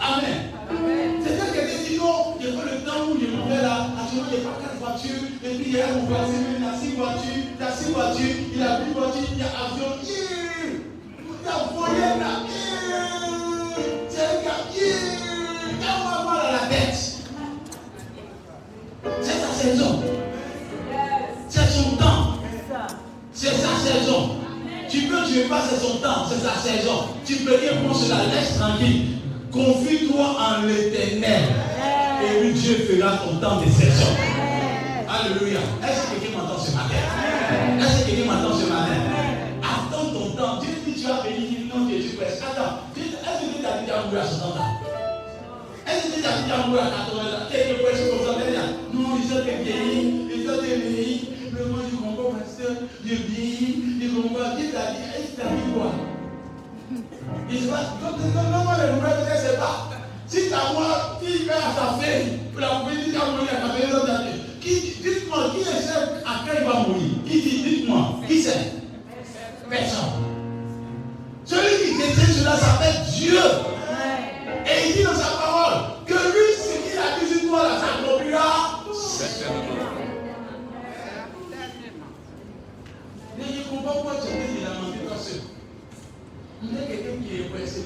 Amen. 0.00 0.48
C'est 1.22 1.38
ça 1.38 1.46
quelqu'un 1.52 1.78
dit 1.88 1.96
non, 1.96 2.36
il 2.38 2.46
n'y 2.46 2.52
a 2.52 2.60
pas 2.60 2.66
le 2.70 2.78
temps 2.84 3.02
où 3.08 3.18
je 3.18 3.26
me 3.26 3.42
fais 3.48 3.62
là, 3.62 3.88
moment 3.88 4.28
il 4.30 4.38
n'y 4.38 4.44
a 4.44 4.48
pas 4.48 4.58
quatre 4.60 4.78
voitures, 4.78 5.24
et 5.42 5.54
puis 5.56 5.64
il 5.66 5.76
y 5.76 5.80
a 5.80 5.86
mon 5.88 6.04
voisin, 6.04 6.38
il 6.58 6.64
a 6.64 6.76
six 6.76 6.92
voitures, 6.96 7.44
il 7.58 7.62
a 7.64 7.72
six 7.72 7.92
voitures, 7.92 8.36
il 8.54 8.62
a 8.62 8.80
huit 8.80 8.92
voitures, 8.92 9.28
il 9.32 9.38
y 9.38 9.42
a 9.42 9.48
avion, 9.48 9.96
yeah! 10.04 10.78
il 11.24 11.48
a 11.48 11.56
volé 11.72 12.17
tu 25.28 25.44
veux 25.44 25.48
pas, 25.48 25.62
c'est 25.68 25.80
son 25.80 25.98
temps, 25.98 26.26
c'est 26.28 26.40
sa 26.44 26.56
saison. 26.56 27.08
Tu 27.24 27.36
peux 27.36 27.54
rien 27.56 27.72
pour 27.86 27.96
cela, 27.96 28.16
laisse 28.34 28.56
tranquille. 28.58 29.18
Confie-toi 29.52 30.24
en 30.24 30.66
l'éternel. 30.66 31.42
Et 32.22 32.44
lui, 32.44 32.52
Dieu 32.52 32.74
fera 32.88 33.18
ton 33.18 33.36
temps 33.36 33.60
de 33.60 33.70
saison. 33.70 34.12
Alléluia. 35.08 35.60
Est-ce 35.82 36.02
que 36.02 36.20
quelqu'un 36.20 36.38
m'entend 36.38 36.58
ce 36.58 36.70
matin? 36.72 36.94
Est-ce 37.78 38.04
que 38.04 38.10
quelqu'un 38.10 38.32
m'entend 38.32 38.56
ce 38.56 38.66
matin? 38.66 38.98
Attends 39.62 40.10
ton 40.12 40.30
temps. 40.36 40.60
Dieu 40.60 40.70
dit 40.86 41.00
tu 41.00 41.06
vas 41.06 41.22
venir, 41.22 41.74
non, 41.74 41.86
Dieu, 41.86 41.98
tu 42.02 42.16
peux. 42.16 42.24
Attends. 42.24 42.88
Est-ce 42.96 43.40
que 43.40 43.52
Dieu 43.52 43.62
t'a 43.62 43.78
dit 43.78 43.86
tu 43.86 43.90
vas 43.90 44.04
mourir 44.04 44.22
à 44.22 44.26
60 44.26 44.56
ans 44.56 44.72
Est-ce 45.86 46.08
que 46.08 46.14
Dieu 46.14 46.22
t'a 46.22 46.32
dit 46.36 46.44
tu 46.44 46.50
vas 46.50 46.66
mourir 46.66 46.82
à 46.82 46.90
80 46.90 47.22
ans 47.22 47.46
Quelqu'un 47.50 47.74
peut 47.74 47.90
être 47.92 48.08
comme 48.10 48.24
ça, 48.26 48.32
Non, 48.92 49.16
il 49.16 49.24
s'est 49.28 49.42
fait 49.44 49.62
vieillir, 49.64 50.04
il 50.34 50.42
s'est 50.42 50.66
fait 50.66 51.27
je 51.90 51.96
comprends, 51.96 52.38
pasteur. 52.38 52.76
Je 53.04 53.14
vieillis, 53.14 54.00
je 54.00 54.08
comprends. 54.08 54.56
Dieu 54.56 54.68
t'a 54.72 54.92
dit, 54.92 55.72
quoi? 55.74 55.92
Il 57.50 57.62
se 57.62 57.68
passe. 57.68 57.86
Je 58.00 59.34
ne 59.34 59.38
sais 59.38 59.56
pas. 59.58 59.88
Si 60.26 60.50
ta 60.50 60.72
moi, 60.74 61.18
qui 61.20 61.44
fait 61.44 61.52
à 61.52 61.72
sa 61.74 61.98
fille, 61.98 62.38
pour 62.52 62.60
la 62.60 62.68
pouvez 62.68 62.96
dire 62.96 63.18
qu'à 63.18 63.26
mourir 63.30 63.48
à 63.50 63.78
80 63.78 63.98
ans, 63.98 64.24
qui, 64.60 64.74
dites-moi, 65.02 65.38
qui 65.56 65.64
sait 65.64 65.94
à 66.26 66.44
quand 66.44 66.52
il 66.58 66.66
va 66.66 66.74
mourir? 66.80 67.10
Qui 67.26 67.40
dit, 67.40 67.62
dites-moi, 67.62 68.20
qui 68.28 68.42
sait 68.42 68.72
Personne. 69.70 70.24
Celui 71.44 71.74
qui 71.84 71.98
détient 71.98 72.34
cela 72.34 72.56
s'appelle 72.56 73.00
Dieu. 73.14 73.40
Seul. 85.18 85.40
Il 86.62 86.74
y 86.74 86.76
a 86.76 86.86
quelqu'un 86.86 87.22
qui 87.24 87.40
est 87.40 87.44
pressé. 87.44 87.84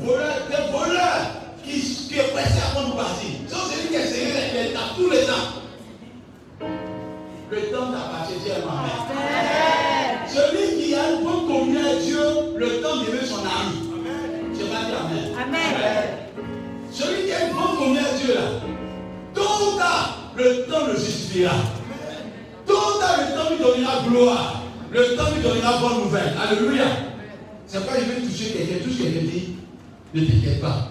Voleur, 0.00 0.46
des 0.48 0.72
voleurs 0.72 1.26
qui, 1.64 1.80
qui 1.80 2.18
est 2.18 2.32
pressé 2.32 2.60
avant 2.70 2.88
de 2.88 2.94
partir. 2.94 3.28
C'est 3.48 3.54
celui 3.54 3.88
qui 3.88 3.96
a 3.96 4.00
essayé 4.00 4.26
les 4.26 4.74
tous 4.96 5.10
les 5.10 5.24
temps. 5.26 5.60
Le 7.50 7.60
temps 7.70 7.92
t'appartient, 7.92 8.38
Dieu 8.44 8.52
est 8.52 8.64
ma 8.64 8.82
mère. 8.82 10.28
Celui 10.28 10.82
qui 10.82 10.94
a 10.94 11.12
une 11.12 11.24
bonne 11.24 11.46
communion 11.46 11.80
avec 11.80 12.02
Dieu, 12.02 12.20
le 12.56 12.80
temps 12.80 12.96
devient 12.96 13.26
son 13.26 13.40
ami. 13.40 13.90
Je 14.54 14.60
vais 14.60 14.68
dire 14.68 15.00
Amen. 15.04 15.34
Amen. 15.42 16.08
Celui 16.90 17.26
qui 17.26 17.32
a 17.32 17.48
une 17.48 17.54
bonne 17.54 17.76
communion 17.76 18.02
avec 18.02 18.24
Dieu 18.24 18.34
là, 18.34 18.40
tôt 19.34 19.42
ou 19.42 19.78
tard, 19.78 20.18
le 20.36 20.64
temps 20.70 20.86
le 20.86 20.94
justifiera. 20.94 21.56
Tôt 22.66 22.74
ou 22.74 23.00
tard, 23.00 23.18
le 23.18 23.36
temps 23.36 23.50
lui 23.50 23.58
donnera 23.58 24.02
gloire. 24.08 24.61
Le 24.92 25.16
temps 25.16 25.30
lui 25.34 25.42
donnera 25.42 25.78
bonne 25.78 26.04
nouvelle. 26.04 26.34
Alléluia. 26.38 26.84
C'est 27.66 27.78
pourquoi 27.78 27.96
je 27.98 28.04
vais 28.04 28.20
toucher 28.28 28.52
quelqu'un, 28.52 28.84
touche 28.84 28.98
quelqu'un 28.98 29.20
dit, 29.20 29.56
ne 30.12 30.20
t'inquiète 30.20 30.60
pas. 30.60 30.88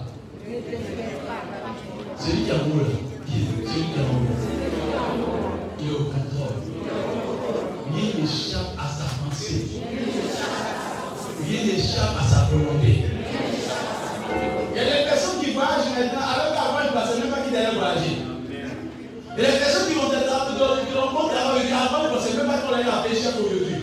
Celui 2.18 2.44
qui 2.44 2.52
a 2.52 2.56
dis, 2.56 3.46
celui 3.68 3.86
qui 3.86 4.00
a 4.00 4.04
mouru, 4.10 4.26
il 5.80 5.88
est 5.88 5.92
au 5.92 6.06
contrôle. 6.06 6.58
Rien 7.94 8.10
n'échappe 8.18 8.74
à 8.80 8.88
sa 8.90 9.06
pensée. 9.22 9.62
Rien 11.48 11.62
n'échappe 11.62 12.18
à 12.20 12.24
sa 12.24 12.50
volonté. 12.50 13.06
Il 14.72 14.78
y 14.78 14.80
a 14.80 14.84
des 14.84 15.04
personnes 15.06 15.40
qui 15.42 15.52
voyagent 15.52 15.94
maintenant, 15.96 16.26
alors 16.26 16.54
qu'avant, 16.56 16.82
ils 16.82 16.88
ne 16.88 17.00
pensaient 17.00 17.20
même 17.20 17.30
pas 17.30 17.42
qu'ils 17.42 17.56
allaient 17.56 17.78
voyager. 17.78 18.18
Il 19.38 19.44
y 19.44 19.46
a 19.46 19.52
des 19.52 19.60
personnes 19.60 19.88
qui 19.88 19.94
vont 19.94 20.12
être 20.12 20.26
là, 20.26 20.48
qui 20.90 20.98
rencontrent 20.98 21.38
avant, 21.38 21.58
ils 21.60 22.10
ne 22.10 22.18
pensaient 22.18 22.38
même 22.38 22.48
pas 22.48 22.58
qu'on 22.58 22.74
allait 22.74 22.86
la 22.86 23.04
pécher 23.04 23.30
aujourd'hui. 23.38 23.81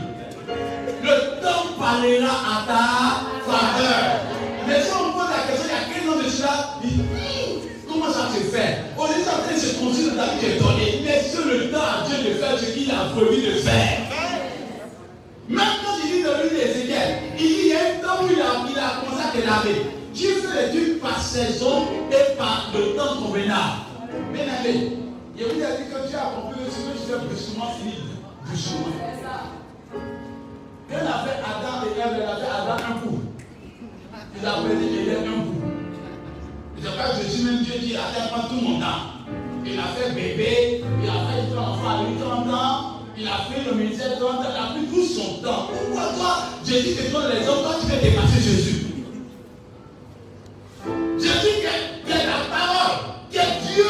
Le 0.48 1.42
temps 1.42 1.76
parlera 1.78 2.32
à 2.32 2.66
ta 2.66 3.50
faveur. 3.50 4.20
Mais 4.66 4.80
si 4.82 4.90
on 4.92 5.12
pose 5.12 5.28
la 5.28 5.46
question, 5.46 5.68
il 5.68 5.72
y 5.72 5.76
a 5.76 5.94
quel 5.94 6.06
nom 6.06 6.22
de 6.22 6.28
cela 6.28 6.80
Comment 7.88 8.12
ça 8.12 8.28
se 8.34 8.44
fait? 8.44 8.78
On 8.96 9.06
est 9.06 9.28
en 9.28 9.42
train 9.44 9.54
de 9.54 9.58
se 9.58 9.78
construire 9.78 10.14
dans 10.14 10.26
la 10.26 10.34
vie 10.34 10.58
donnée. 10.58 11.02
Laissez 11.04 11.44
le 11.44 11.70
temps 11.70 11.78
à 11.78 12.08
Dieu 12.08 12.30
de 12.30 12.34
faire 12.34 12.58
ce 12.58 12.64
qu'il 12.72 12.90
a 12.90 13.10
promis 13.14 13.42
de 13.42 13.52
faire. 13.60 13.98
Même 15.48 15.66
quand 15.84 15.96
il 16.04 16.12
dit 16.12 16.22
dans 16.22 16.42
l'île 16.42 16.58
d'Ézéchiel, 16.58 17.18
il 17.38 17.46
dit 17.46 17.54
il 17.64 17.68
y 17.68 17.72
a 17.72 17.78
un 17.78 18.00
temps 18.00 18.22
où 18.24 18.28
il 18.30 18.40
a, 18.40 18.64
il 18.70 18.78
a 18.78 19.00
commencé 19.00 19.24
à 19.28 19.32
te 19.32 19.46
laver. 19.46 19.82
Dieu 20.14 20.30
fait 20.42 20.72
les 20.72 20.78
trucs 20.78 21.00
par 21.00 21.22
saison 21.22 21.84
et 22.10 22.36
par 22.36 22.70
le 22.74 22.96
temps 22.96 23.22
convenable. 23.22 23.84
Bien 24.32 24.44
aimé, 24.44 24.98
il 25.36 25.44
vous 25.44 25.62
a 25.62 25.76
dit 25.76 25.84
que 25.92 26.08
Dieu 26.08 26.16
a 26.18 26.40
compris 26.40 26.60
ce 26.68 26.76
que 26.76 26.92
je 26.96 27.12
fais 27.12 27.24
brusquement 27.26 27.72
finir 27.78 28.18
brusquement. 28.48 29.17
Dieu 30.98 31.06
a 31.06 31.18
fait 31.24 31.38
Adam 31.44 31.86
et 31.86 32.00
Ève, 32.00 32.16
il 32.16 32.22
a 32.22 32.36
fait 32.36 32.50
Adam 32.50 32.76
un 32.88 32.98
coup. 32.98 33.20
Il 34.36 34.46
a 34.46 34.50
fait 34.50 35.16
un 35.16 35.42
coup. 35.42 35.54
Et 36.78 36.96
pas 36.96 37.14
Jésus 37.22 37.44
même 37.44 37.62
Dieu 37.62 37.74
dit, 37.80 37.96
attends 37.96 38.34
pas 38.34 38.48
tout 38.48 38.54
mon 38.60 38.80
temps. 38.80 39.26
Il 39.64 39.78
a 39.78 39.82
fait 39.94 40.12
bébé, 40.12 40.84
il 41.02 41.08
a 41.08 41.12
fait 41.12 41.56
enfant 41.56 41.88
à 41.88 42.44
30 42.46 42.54
ans, 42.54 43.00
il 43.16 43.26
a 43.26 43.38
fait 43.50 43.68
le 43.68 43.76
ministère 43.76 44.18
30 44.18 44.30
ans, 44.30 44.42
il 44.42 44.56
a 44.56 44.66
pris 44.74 44.86
tout 44.86 45.06
son 45.06 45.42
temps. 45.42 45.68
Pourquoi 45.68 46.12
toi, 46.16 46.36
Jésus 46.64 46.94
te 46.96 47.12
donne 47.12 47.30
les 47.32 47.46
hommes, 47.48 47.62
toi 47.62 47.74
tu 47.80 47.86
veux 47.92 48.00
dépasser 48.00 48.40
Jésus? 48.40 48.86
Jésus 51.18 51.54
qui 51.60 51.66
est, 51.66 52.04
qui 52.06 52.26
la 52.26 52.40
parole, 52.50 52.98
qui 53.30 53.36
est 53.38 53.74
Dieu, 53.74 53.84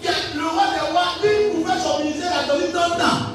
qui 0.00 0.06
est 0.06 0.36
le 0.36 0.46
roi 0.46 0.62
des 0.74 0.92
rois, 0.92 1.14
lui 1.22 1.62
pouvait 1.62 1.78
son 1.78 2.02
ministère 2.02 2.32
à 2.38 2.46
donner 2.52 2.72
30 2.72 2.92
ans. 3.00 3.26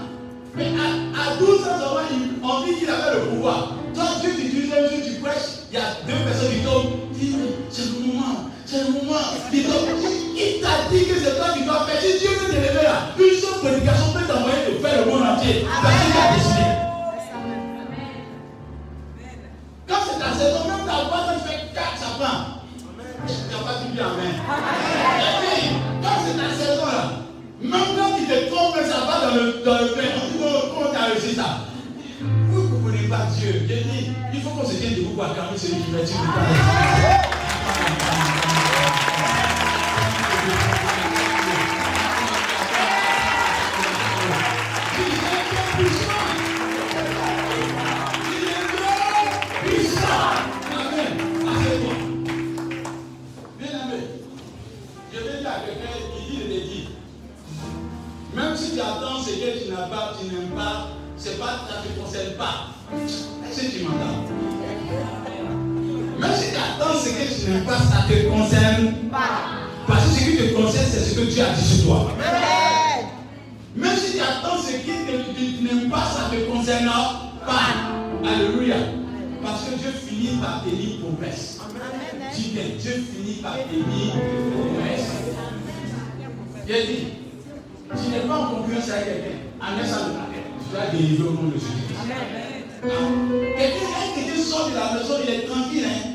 Mais 0.56 0.68
à, 0.68 1.32
à 1.34 1.36
12 1.38 1.62
ans 1.68 2.00
il- 2.12 2.35
on 2.46 2.66
dit 2.66 2.76
qu'il 2.80 2.90
avait 2.90 3.16
le 3.16 3.22
pouvoir. 3.30 3.72
Toi, 3.94 4.04
Dieu 4.22 4.32
t'utilise 4.36 4.72
un 4.74 4.90
jour, 4.90 5.00
tu 5.04 5.20
prêches, 5.22 5.66
il 5.72 5.76
y 5.76 5.82
a 5.82 5.98
deux 6.06 6.24
personnes 6.26 6.52
qui 6.52 6.60
tombent, 6.64 6.92
dis 7.14 7.36
c'est 7.70 7.86
le 7.86 8.08
moment, 8.08 8.50
c'est 8.66 8.84
le 8.84 8.92
moment. 8.92 9.20
Il 10.38 10.62
t'a 10.62 10.90
dit 10.92 11.06
que 11.06 11.16
c'est 11.18 11.38
toi 11.38 11.48
qui 11.56 11.64
dois 11.64 11.86
faire? 11.86 12.02
Si 12.02 12.20
Dieu 12.20 12.30
veut 12.30 12.48
te 12.54 12.56
lever 12.56 12.84
là, 12.84 13.08
une 13.18 13.40
seule 13.40 13.60
prédication 13.62 14.12
peut 14.14 14.26
t'envoyer 14.28 14.68
de 14.68 14.86
faire 14.86 15.06
le 15.06 15.12
monde 15.12 15.24
entier. 15.24 15.66
Parce 15.82 15.96
qu'il 15.96 16.12
a 16.12 16.36
décidé. 16.36 16.66
Quand 19.88 20.02
c'est 20.04 20.20
ta 20.20 20.34
saison, 20.34 20.68
même 20.68 20.86
ta 20.86 21.08
voix, 21.08 21.24
quand 21.26 21.40
tu 21.40 21.48
fais 21.48 21.60
4, 21.74 21.86
ça 21.98 22.10
prend. 22.20 22.38
Tu 23.28 23.34
n'as 23.50 23.64
pas 23.64 23.80
dit 23.80 23.92
bien 23.94 24.08
Amen. 24.12 24.36
Quand 26.04 26.18
c'est 26.26 26.38
ta 26.38 26.50
saison 26.54 26.86
là, 26.86 27.02
même 27.62 27.90
quand 27.98 28.18
tu 28.18 28.26
te 28.26 28.54
trompes, 28.54 28.76
ça 28.76 29.00
va 29.08 29.30
dans 29.30 29.36
le, 29.36 29.64
dans 29.64 29.80
le 29.82 29.88
pain. 29.96 30.10
On 30.20 30.28
dit, 30.28 30.38
comment 30.38 30.60
comment 30.74 30.92
tu 30.92 30.98
as 30.98 31.06
réussi 31.06 31.34
ça? 31.36 31.66
Pas 33.10 33.28
Dieu. 33.38 33.66
J'ai 33.68 33.84
dit, 33.84 34.12
il 34.34 34.42
faut 34.42 34.50
qu'on 34.50 34.68
se 34.68 34.76
tienne 34.76 34.96
debout 34.96 35.12
pour 35.12 35.26
acclamer 35.26 35.58
celui 35.58 35.76
qui 35.76 35.92
fait 35.92 36.04
Dieu. 36.04 36.16
Il. 44.98 45.86
Il 49.68 49.82
je. 49.82 50.06
Même 58.36 58.58
si 58.58 58.74
tu 58.74 58.82
attends 58.82 59.22
ce 59.24 59.30
que 59.30 59.64
tu 59.64 59.72
n'as 59.72 59.88
pas, 59.88 60.14
tu 60.20 60.26
n'aimes 60.26 60.50
pas, 60.50 60.88
c'est 61.18 61.40
pas, 61.40 61.60
ça 61.70 61.82
ne 61.82 61.94
te 61.94 62.00
concerne 62.00 62.34
pas. 62.34 62.75
Est-ce 63.04 63.62
tu 63.62 63.84
Même 66.20 66.32
si 66.36 66.52
tu 66.52 66.58
attends 66.58 67.00
ce 67.00 67.10
que 67.10 67.44
tu 67.44 67.52
n'aimes 67.52 67.66
pas, 67.66 67.78
ça 67.78 68.06
ne 68.08 68.14
te 68.14 68.30
concerne 68.30 68.94
pas. 69.12 69.56
Parce 69.88 70.06
que 70.06 70.10
ce 70.12 70.20
qui 70.26 70.38
te 70.38 70.54
concerne, 70.56 70.86
c'est 70.92 71.00
ce 71.00 71.16
que 71.16 71.26
Dieu 71.26 71.44
a 71.44 71.54
dit 71.54 71.64
sur 71.64 71.86
toi. 71.86 72.12
Même 73.76 73.98
si 73.98 74.14
tu 74.14 74.20
attends 74.20 74.58
ce 74.62 74.72
qui 74.72 75.58
tu 75.58 75.64
n'aimes 75.64 75.90
pas, 75.90 76.06
ça 76.06 76.32
ne 76.32 76.40
te 76.40 76.50
concerne 76.50 76.90
pas. 77.46 78.28
Alléluia. 78.28 78.76
Parce 79.44 79.64
que 79.66 79.76
Dieu 79.78 79.92
finit 80.08 80.38
par 80.38 80.64
tenir 80.64 81.00
promesse. 81.02 81.60
Bien, 82.54 82.64
Dieu 82.80 83.06
finit 83.14 83.42
par 83.42 83.54
tenir 83.54 84.14
promesse. 84.54 85.10
Dit, 86.66 87.08
tu 87.92 88.10
n'es 88.10 88.28
pas 88.28 88.38
en 88.40 88.56
concurrence 88.56 88.90
avec 88.90 89.06
quelqu'un, 89.06 89.38
en 89.62 89.80
laissant 89.80 90.08
le. 90.08 90.14
Tu 90.64 90.72
dois 90.72 90.88
délivrer 90.92 91.28
au 91.28 91.32
nom 91.34 91.50
de 91.50 91.54
Jésus. 91.54 92.45
Quelqu'un, 92.86 93.90
un 93.98 94.12
chrétien 94.14 94.44
sort 94.44 94.70
de 94.70 94.76
la 94.76 94.94
maison, 94.94 95.16
il 95.26 95.34
est 95.34 95.48
tranquille. 95.48 95.86
Hein? 95.86 96.14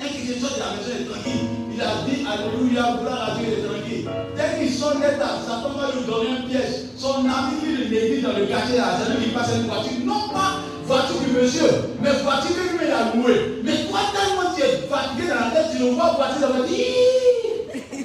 Un 0.00 0.08
chrétien 0.08 0.34
sort 0.40 0.54
de 0.56 0.60
la 0.60 0.70
maison, 0.74 0.90
il 0.90 1.02
est 1.02 1.06
tranquille? 1.06 1.46
Il 1.74 1.80
a 1.80 2.02
dit 2.02 2.26
Alléluia, 2.26 2.98
gloire 2.98 3.22
à 3.22 3.38
Dieu, 3.38 3.46
il 3.46 3.54
est 3.54 3.62
tranquille. 3.62 4.04
Dès 4.34 4.58
qu'il 4.58 4.74
sort 4.74 4.96
de 4.96 5.00
table, 5.00 5.46
sa 5.46 5.62
femme 5.62 5.78
va 5.78 5.94
lui 5.94 6.02
donner 6.06 6.30
un 6.34 6.42
piège. 6.48 6.90
Son 6.96 7.22
ami 7.22 7.62
qui 7.62 7.70
le 7.70 7.84
néglige 7.86 8.22
dans 8.22 8.34
le 8.34 8.46
quartier, 8.46 8.78
là, 8.78 8.98
c'est 8.98 9.14
lui 9.14 9.26
qui 9.26 9.30
passe 9.30 9.54
une 9.54 9.70
voiture. 9.70 10.02
Non 10.04 10.28
pas 10.34 10.58
voiture 10.84 11.20
du 11.20 11.30
monsieur, 11.38 11.70
mais 12.02 12.10
voiture 12.24 12.56
que 12.56 12.82
lui 12.82 12.90
a 12.90 13.14
loué. 13.14 13.62
Mais 13.62 13.86
toi, 13.86 14.00
tellement 14.10 14.50
tu 14.56 14.62
es 14.62 14.88
fatigué 14.90 15.28
dans 15.28 15.38
la 15.38 15.50
tête, 15.54 15.70
tu 15.70 15.78
le 15.84 15.90
vois 15.94 16.18
voiture 16.18 16.40
la 16.40 16.46
voiture. 16.58 16.74
Hi! 16.74 18.04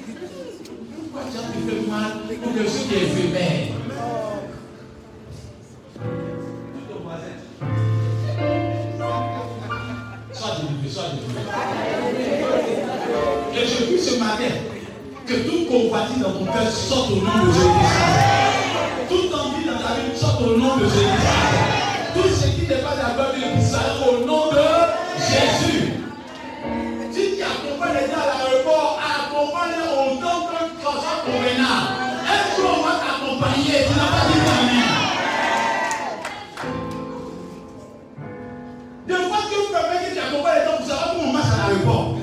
Pourquoi 1.01 1.21
tu 1.31 1.37
as 1.37 1.49
fait 1.49 1.81
mal 1.89 2.11
pour 2.43 2.53
que 2.53 2.69
ce 2.69 2.77
qui 2.85 2.93
est 2.93 3.03
éphémère 3.09 3.82
Et 13.55 13.67
je 13.67 13.83
prie 13.85 13.99
ce 13.99 14.19
matin 14.19 14.53
que 15.25 15.33
tout 15.33 15.65
convoitise 15.69 16.19
dans 16.19 16.31
ton 16.31 16.45
cœur 16.45 16.69
sorte 16.71 17.11
au 17.11 17.15
nom 17.15 17.45
de 17.45 17.51
Jésus. 17.51 17.69
Toute 19.09 19.33
envie 19.33 19.65
dans 19.65 19.77
ta 19.77 19.93
vie 19.93 20.17
sorte 20.17 20.41
au 20.41 20.57
nom 20.57 20.77
de 20.77 20.85
Jésus. 20.85 21.07
Tout 22.15 22.29
ce 22.29 22.47
qui 22.47 22.67
n'est 22.67 22.81
pas 22.81 22.95
d'accord 22.95 23.33
de 23.33 23.41
l'église 23.41 23.77
au 24.07 24.25
nom 24.25 24.51
de 24.51 24.63
Jésus. 25.17 25.93
Si 27.11 27.37
tu 27.37 27.43
accompagnes 27.43 28.01
les 28.01 28.07
gens 28.07 28.21
à 28.21 28.43
l'aéroport, 28.43 28.99
accompagne 28.99 29.81
en 29.97 30.15
tant 30.17 30.41
qu'un 30.47 30.81
transport 30.81 31.23
convenable. 31.25 32.02
Tu 40.13 40.19
accompagnes 40.19 40.59
les 40.59 40.65
gens 40.65 40.77
pour 40.77 40.87
savoir 40.87 41.13
comment 41.13 41.29
on 41.29 41.33
marche 41.33 41.53
à 41.53 41.67
l'aéroport. 41.67 42.17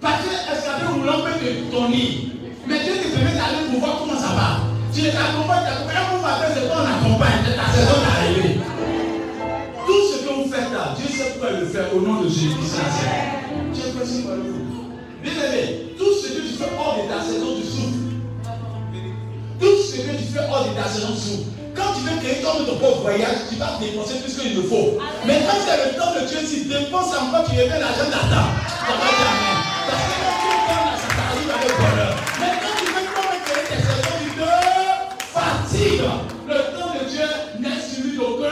Parce 0.00 0.22
que 0.22 0.30
l'escalier 0.30 0.86
roulant 0.94 1.20
peut 1.24 1.38
te 1.38 1.70
tourner. 1.70 2.08
Mais 2.66 2.78
Dieu 2.82 2.94
te 2.96 3.08
permet 3.14 3.34
d'aller 3.34 3.70
pour 3.70 3.80
voir 3.80 3.98
comment 4.00 4.18
ça 4.18 4.32
va. 4.34 4.48
Tu 4.92 5.00
les 5.02 5.10
accompagnes, 5.10 5.64
tu 5.64 5.72
accompagnes. 5.72 5.96
Un 5.96 6.16
moment 6.16 6.28
après, 6.28 6.48
c'est 6.54 6.66
toi 6.66 6.76
on 6.80 6.88
accompagne. 6.88 7.40
C'est 7.44 7.56
ta 7.56 7.66
saison 7.72 7.98
d'arrivée. 8.04 8.60
Tout 9.86 10.02
ce 10.10 10.16
que 10.24 10.32
vous 10.34 10.48
faites 10.50 10.72
là, 10.72 10.94
Dieu 10.96 11.08
sait 11.08 11.30
pourquoi 11.32 11.50
le 11.58 11.66
faire 11.66 11.88
au 11.94 12.00
nom 12.00 12.22
de 12.22 12.28
Jésus-Christ. 12.28 12.78
Dieu 13.72 13.84
merci 13.96 14.22
pour 14.22 14.34
vous. 14.34 14.64
Bien 15.22 15.32
aimé, 15.32 15.94
tout 15.96 16.12
ce 16.12 16.28
que 16.28 16.40
tu 16.42 16.52
fais 16.54 16.70
hors 16.78 16.96
de 16.96 17.08
ta 17.08 17.20
saison, 17.22 17.56
tu 17.56 17.66
souffres. 17.66 18.04
Tout 19.60 19.76
ce 19.82 19.96
que 19.96 20.16
tu 20.16 20.24
fais 20.24 20.44
hors 20.50 20.68
de 20.68 20.74
ta 20.74 20.88
saison, 20.88 21.08
tu 21.14 21.20
souffres. 21.20 21.63
Quand 21.74 21.92
tu 21.94 22.00
veux 22.08 22.16
créer 22.20 22.42
ton 22.42 22.64
ton 22.64 22.78
propre 22.78 23.00
voyage, 23.02 23.48
tu 23.50 23.56
vas 23.56 23.78
dépenser 23.80 24.20
plus 24.20 24.36
qu'il 24.36 24.56
ne 24.56 24.62
faut. 24.62 24.98
Mais 25.26 25.40
quand 25.46 25.58
c'est 25.66 25.76
le 25.84 25.98
temps 25.98 26.14
de 26.14 26.26
Dieu, 26.26 26.38
si 26.46 26.62
tu 26.62 26.68
dépenses 26.68 27.14
encore, 27.16 27.44
tu 27.44 27.50
reviens 27.60 27.78
l'argent. 27.78 28.10
Ça 28.10 28.28
va 28.28 28.42
Amen. 29.24 29.58
Parce 29.86 30.02
que 30.04 30.14
quand 30.22 30.36
tu 30.40 30.50
donnes 30.68 30.98
ça 31.02 31.08
t'arrive 31.18 31.50
avec 31.50 31.72
bonheur. 31.78 32.14
Mais 32.40 32.52
quand 32.62 32.74
tu 32.78 32.86
veux 32.94 33.06
créer 33.44 33.64
tes 33.68 33.80
saisons, 33.82 34.16
tu 34.22 34.30
te 34.38 34.50
fatigues. 35.34 36.10
Le 36.46 36.78
temps 36.78 36.92
de 36.94 37.08
Dieu 37.08 37.28
n'est 37.58 37.80
suivi 37.80 38.16
d'aucun 38.16 38.50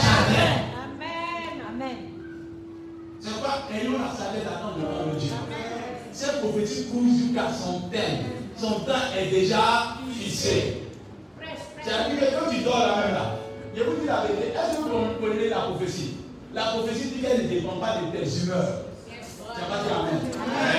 jamais. 0.00 0.50
Amen. 0.84 1.54
Amen. 1.68 1.96
C'est 3.20 3.42
pas 3.42 3.68
ayons 3.74 3.98
la 3.98 4.10
sagesse 4.16 4.44
d'attendre 4.44 4.78
le 4.78 4.84
temps 4.84 5.14
de 5.14 5.18
Dieu. 5.18 5.30
Cette 6.12 6.40
prophétie 6.40 6.86
court 6.86 7.02
jusqu'à 7.04 7.48
son 7.52 7.88
thème. 7.90 8.24
Son 8.56 8.80
temps 8.80 9.06
est 9.16 9.30
déjà 9.30 9.96
fixé. 10.18 10.82
C'est-à-dire 11.80 12.18
que 12.20 12.34
quand 12.34 12.50
tu 12.50 12.58
dors 12.64 12.78
là 12.78 12.96
même 13.06 13.14
là, 13.14 13.36
je 13.74 13.82
vous 13.82 13.96
dis 14.00 14.06
la 14.06 14.17
vérité, 14.28 14.52
est-ce 14.52 14.76
que 14.76 14.82
vous 14.82 15.16
connaissez 15.20 15.48
la 15.48 15.72
prophétie? 15.72 16.16
La 16.54 16.64
prophétie 16.76 17.08
dit 17.14 17.20
qu'elle 17.20 17.44
ne 17.44 17.48
dépend 17.48 17.76
pas 17.80 18.00
de 18.00 18.12
tes 18.12 18.24
humeurs. 18.24 18.88
Tu 19.08 19.60
pas 19.64 19.80
dit 19.82 19.90
Amen? 19.92 20.20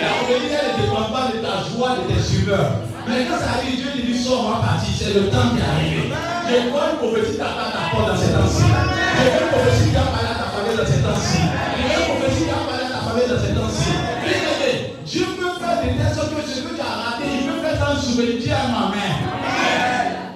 La 0.02 0.12
prophétie, 0.22 0.54
elle 0.54 0.70
ne 0.70 0.82
dépend 0.86 1.08
pas 1.10 1.26
de 1.34 1.38
ta 1.42 1.56
joie, 1.66 1.98
de 2.00 2.04
tes 2.10 2.22
humeurs. 2.36 2.72
Mais 3.08 3.26
quand 3.26 3.40
ça 3.42 3.58
arrive, 3.58 3.76
Dieu 3.78 3.90
dit, 4.06 4.18
sors, 4.18 4.46
on 4.46 4.50
va 4.54 4.68
partir, 4.68 4.94
c'est 4.94 5.14
le 5.14 5.30
temps 5.34 5.50
qui 5.54 5.62
est 5.62 5.66
arrivé. 5.66 6.14
Je 6.50 6.70
vois 6.70 6.94
une 6.94 6.98
prophétie 6.98 7.36
qui 7.38 7.42
attend 7.42 7.70
ta 7.74 7.90
porte 7.90 8.08
dans 8.10 8.18
ces 8.18 8.34
temps-ci. 8.34 8.66
Je 8.66 9.24
vois 9.30 9.42
une 9.42 9.50
prophétie 9.50 9.90
qui 9.90 9.98
a 9.98 10.06
parlé 10.10 10.30
à 10.30 10.38
ta 10.38 10.48
famille 10.54 10.78
dans 10.78 10.90
ces 10.90 11.02
temps-ci. 11.02 11.42
Je 11.42 11.86
vois 11.86 11.98
une 12.00 12.10
prophétie 12.10 12.44
qui 12.46 12.54
a 12.54 12.62
parlé 12.70 12.84
à 12.86 12.92
ta 12.94 13.02
famille 13.06 13.30
dans 13.30 13.42
ces 13.42 13.54
temps-ci. 13.58 13.92
Bien 14.26 14.42
aimé, 14.46 14.74
Dieu 15.06 15.26
peut 15.38 15.54
faire 15.58 15.78
des 15.82 16.14
sortes 16.14 16.34
que 16.34 16.42
tu 16.46 16.82
as 16.82 16.94
raté, 17.02 17.26
il 17.30 17.46
peut 17.50 17.62
faire 17.66 17.78
un 17.90 17.96
souvenir 17.98 18.54
à 18.54 18.68
ma 18.70 18.84
main. 18.94 19.14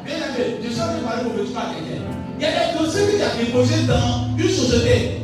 Bien 0.06 0.18
aimé, 0.18 0.62
je 0.62 0.70
sens 0.74 0.94
que 0.94 0.98
tu 0.98 1.06
parles 1.06 1.26
prophétiquement 1.26 1.62
à 1.62 1.74
quelqu'un. 1.74 2.13
Il 2.40 2.44
y 2.44 2.46
a 2.46 2.52
des 2.52 2.80
dossiers 2.80 3.06
que 3.06 3.18
tu 3.18 3.24
as 3.24 3.36
déposés 3.44 3.84
dans 3.88 4.38
une 4.38 4.50
société. 4.50 5.22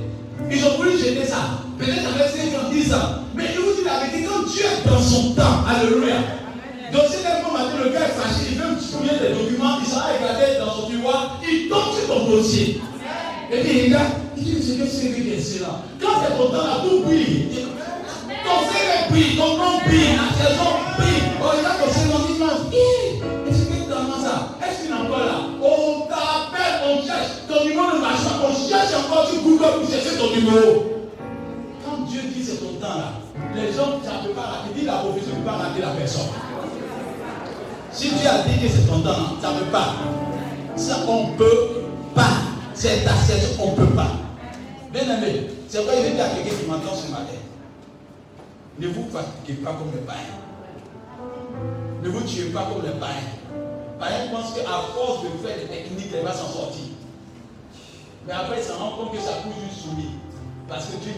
Ils 0.50 0.66
ont 0.66 0.78
voulu 0.78 0.98
jeter 0.98 1.26
ça. 1.26 1.62
Peut-être 1.78 2.08
avec 2.08 2.28
5 2.28 2.60
ans, 2.60 2.70
10 2.72 2.94
ans. 2.94 2.98
Mais 3.36 3.46
je 3.56 3.62
vous 3.62 3.74
dis 3.76 3.84
la 3.86 4.06
vérité, 4.06 4.28
quand 4.28 4.48
Dieu 4.50 4.64
est 4.64 4.88
dans 4.88 5.02
son 5.02 5.32
temps, 5.34 5.64
alléluia. 5.68 6.16
Dossier 6.92 7.20
d'un 7.24 7.46
bon 7.46 7.54
matin, 7.54 7.78
le 7.84 7.90
gars 7.92 8.06
est 8.06 8.20
fâché, 8.20 8.52
il 8.52 8.58
veut 8.58 8.76
fouiller 8.76 9.20
des 9.22 9.36
documents, 9.36 9.78
il 9.80 9.86
s'en 9.86 9.98
va 9.98 10.18
regarder 10.18 10.58
dans 10.60 10.74
son 10.74 10.90
tiroir, 10.90 11.40
il 11.44 11.70
tombe 11.70 11.94
sur 11.96 12.08
ton 12.08 12.26
dossier. 12.26 12.82
Et 13.52 13.62
puis 13.62 13.78
il 13.78 13.84
regarde, 13.86 14.14
il 14.38 14.44
dit, 14.44 14.58
c'est 14.60 14.78
que 14.78 14.88
c'est 14.88 15.10
que 15.10 15.42
c'est 15.42 15.62
là. 15.62 15.82
Quand 16.02 16.22
c'est 16.24 16.36
ton 16.36 16.50
temps 16.50 16.66
là, 16.66 16.82
tout 16.84 17.04
brille. 17.04 17.48
Ton 18.44 18.58
CV 18.66 19.10
brille, 19.12 19.38
ton 19.38 19.58
pour 29.72 29.90
chercher 29.90 30.18
ton 30.18 30.36
numéro. 30.36 30.86
Quand 31.86 32.06
Dieu 32.06 32.22
dit 32.34 32.44
c'est 32.44 32.58
ton 32.58 32.74
temps 32.80 32.98
là, 32.98 33.14
les 33.56 33.74
gens, 33.74 34.00
ça 34.04 34.22
ne 34.22 34.28
peut 34.28 34.34
pas 34.34 34.42
rater. 34.42 34.74
Dit 34.76 34.86
la 34.86 34.98
prophétie, 34.98 35.30
ne 35.30 35.36
peut 35.36 35.46
pas 35.46 35.58
rater 35.58 35.82
la 35.82 35.90
personne. 35.90 36.30
Si 37.92 38.10
Dieu 38.10 38.28
a 38.28 38.48
dit 38.48 38.60
que 38.62 38.70
c'est 38.70 38.88
ton 38.88 39.00
temps, 39.00 39.40
ça 39.42 39.54
ne 39.54 39.60
peut 39.60 39.72
pas. 39.72 39.96
Ça, 40.76 41.00
on 41.08 41.32
ne 41.32 41.38
peut 41.38 41.84
pas. 42.16 42.30
C'est 42.74 43.04
ta 43.04 43.12
on 43.62 43.72
ne 43.72 43.76
peut 43.76 43.94
pas. 43.94 44.12
Bien 44.94 45.04
aimé, 45.04 45.50
c'est 45.68 45.84
vrai, 45.84 45.96
il 46.00 46.18
y 46.18 46.22
a 46.22 46.30
quelqu'un 46.30 46.56
qui 46.56 46.66
m'entend 46.66 46.96
ce 46.96 47.12
matin. 47.12 47.38
Ne 48.80 48.88
vous 48.88 49.06
fatiguez 49.12 49.60
pas 49.62 49.74
comme 49.74 49.92
les 49.94 50.02
païens. 50.02 50.40
Ne 52.02 52.10
vous 52.10 52.22
tuez 52.22 52.46
pas 52.46 52.70
comme 52.72 52.84
les 52.84 52.98
païens. 52.98 53.36
Païens 54.00 54.32
pensent 54.32 54.54
qu'à 54.54 54.64
force 54.96 55.24
de 55.24 55.46
faire 55.46 55.58
des 55.58 55.66
techniques, 55.66 56.12
elle 56.16 56.24
va 56.24 56.34
s'en 56.34 56.48
sortir. 56.48 56.86
Mais 58.28 58.34
après, 58.34 58.60
il 58.60 58.64
se 58.64 58.72
rend 58.72 58.92
compte 58.92 59.12
que 59.12 59.20
ça 59.20 59.44
couche 59.44 59.54
juste 59.70 59.86
soumis. 59.86 60.12
Parce 60.68 60.86
que 60.86 60.98
Dieu 60.98 61.12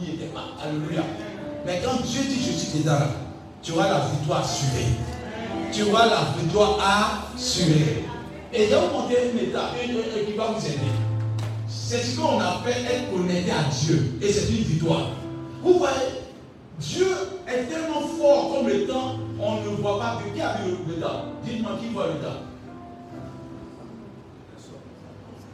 n'y 0.00 0.14
était 0.14 0.26
pas. 0.26 0.44
Alléluia. 0.62 1.02
Mais 1.64 1.80
quand 1.84 2.00
Dieu 2.04 2.22
dit 2.22 2.42
je 2.42 2.52
suis 2.52 2.78
dedans 2.80 3.06
tu 3.62 3.72
auras 3.72 3.88
la 3.88 4.00
victoire 4.06 4.40
assurée. 4.40 4.86
Tu 5.72 5.82
auras 5.84 6.06
la 6.06 6.34
victoire 6.40 6.78
assurée. 7.34 8.04
Et 8.52 8.66
vais 8.66 8.76
vous 8.76 8.98
montrer 8.98 9.30
une 9.32 9.48
étape 9.48 9.74
qui 9.78 10.32
va 10.34 10.46
vous 10.46 10.66
aider. 10.66 10.92
C'est 11.66 11.98
ce 11.98 12.18
qu'on 12.18 12.40
appelle 12.40 12.86
être 12.86 13.10
connecté 13.10 13.50
à 13.50 13.64
Dieu. 13.64 14.18
Et 14.22 14.32
c'est 14.32 14.48
une 14.50 14.64
victoire. 14.64 15.10
Vous 15.62 15.78
voyez, 15.78 16.22
Dieu 16.78 17.08
est 17.46 17.64
tellement 17.64 18.00
fort 18.00 18.54
comme 18.54 18.68
le 18.68 18.86
temps, 18.86 19.16
on 19.40 19.56
ne 19.56 19.76
voit 19.76 19.98
pas 19.98 20.18
qui 20.34 20.40
a 20.40 20.58
vu 20.64 20.76
le 20.86 20.94
temps. 20.94 21.24
Dites-moi 21.44 21.72
qui 21.80 21.92
voit 21.92 22.06
le 22.06 22.24
temps. 22.24 22.40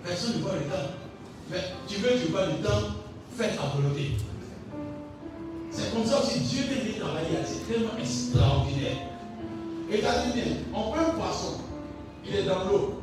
Personne 0.04 0.36
ne 0.36 0.42
voit 0.42 0.52
le 0.54 0.66
temps. 0.70 0.90
Mais 1.50 1.58
tu 1.86 1.96
veux, 1.96 2.20
tu 2.20 2.30
vois 2.30 2.46
le 2.46 2.54
temps, 2.62 2.88
fais 3.36 3.48
ta 3.48 3.62
volonté. 3.74 4.12
C'est 5.70 5.92
comme 5.92 6.06
ça 6.06 6.20
aussi 6.20 6.40
Dieu 6.40 6.62
t'a 6.64 6.84
dit 6.84 6.98
travailler, 6.98 7.38
c'est 7.44 7.72
tellement 7.72 7.98
extraordinaire. 7.98 8.96
Regardez 9.90 10.32
bien, 10.32 10.52
on 10.72 10.90
prend 10.90 11.00
un 11.00 11.18
poisson, 11.18 11.60
il 12.26 12.36
est 12.36 12.44
dans 12.44 12.64
l'eau. 12.64 13.02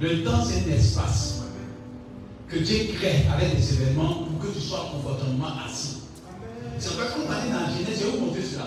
Le 0.00 0.24
temps, 0.24 0.42
c'est 0.44 0.68
un 0.70 0.74
espace 0.74 1.42
que 2.48 2.58
Dieu 2.58 2.92
crée 2.98 3.26
avec 3.32 3.56
des 3.56 3.74
événements 3.74 4.24
pour 4.24 4.38
que 4.40 4.52
tu 4.52 4.60
sois 4.60 4.90
confortablement 4.92 5.48
assis. 5.64 5.98
C'est 6.78 6.94
vrai 6.94 7.06
qu'on 7.14 7.28
va 7.28 7.40
dire 7.40 7.54
dans 7.54 7.60
la 7.60 7.66
Genèse, 7.68 8.00
je 8.00 8.04
vais 8.06 8.10
vous 8.10 8.26
montrer 8.26 8.42
cela. 8.42 8.64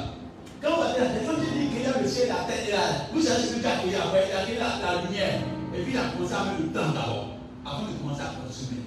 Quand 0.62 0.78
on 0.78 0.82
va 0.82 0.94
dire 0.94 1.04
la 1.04 1.20
quand 1.28 1.40
Dieu 1.40 1.50
dit 1.60 1.68
qu'il 1.68 1.82
y 1.82 2.04
le 2.04 2.10
ciel, 2.10 2.30
la 2.30 2.46
terre 2.46 2.68
et 2.68 2.72
la. 2.72 3.14
Vous 3.14 3.22
savez 3.22 3.44
ce 3.44 3.54
que 3.54 3.60
Dieu 3.60 3.68
a 3.68 3.76
créé 3.78 3.96
après? 3.96 4.30
Il 4.50 4.58
a 4.58 4.80
la, 4.80 4.96
la 4.96 5.02
lumière. 5.02 5.42
Et 5.78 5.82
puis 5.84 5.94
il 5.94 6.00
a 6.00 6.16
commencé 6.16 6.34
à 6.34 6.46
mettre 6.46 6.64
le 6.64 6.72
temps 6.72 6.94
d'abord, 6.94 7.36
avant 7.66 7.84
de 7.84 7.98
commencer 8.00 8.22
à 8.22 8.32
consommer. 8.40 8.86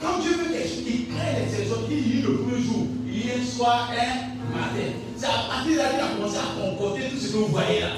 Quand 0.00 0.18
Dieu 0.20 0.32
veut 0.32 0.52
quelque 0.52 0.68
chose, 0.68 0.82
il 0.86 1.06
crée 1.06 1.38
les 1.38 1.48
saisons, 1.48 1.86
il 1.88 2.02
dit 2.02 2.22
le 2.22 2.38
premier 2.38 2.60
jour, 2.60 2.86
il 3.06 3.30
a 3.30 3.34
un 3.38 3.46
soir, 3.46 3.88
un 3.94 4.50
matin. 4.50 4.90
C'est 5.16 5.26
à 5.26 5.46
partir 5.48 5.72
de 5.72 5.78
là 5.78 5.88
qu'il 5.90 6.00
a 6.00 6.08
commencé 6.08 6.36
à 6.36 6.60
comporter 6.60 7.08
tout 7.08 7.16
ce 7.16 7.28
que 7.32 7.36
vous 7.38 7.46
voyez 7.46 7.80
là. 7.80 7.94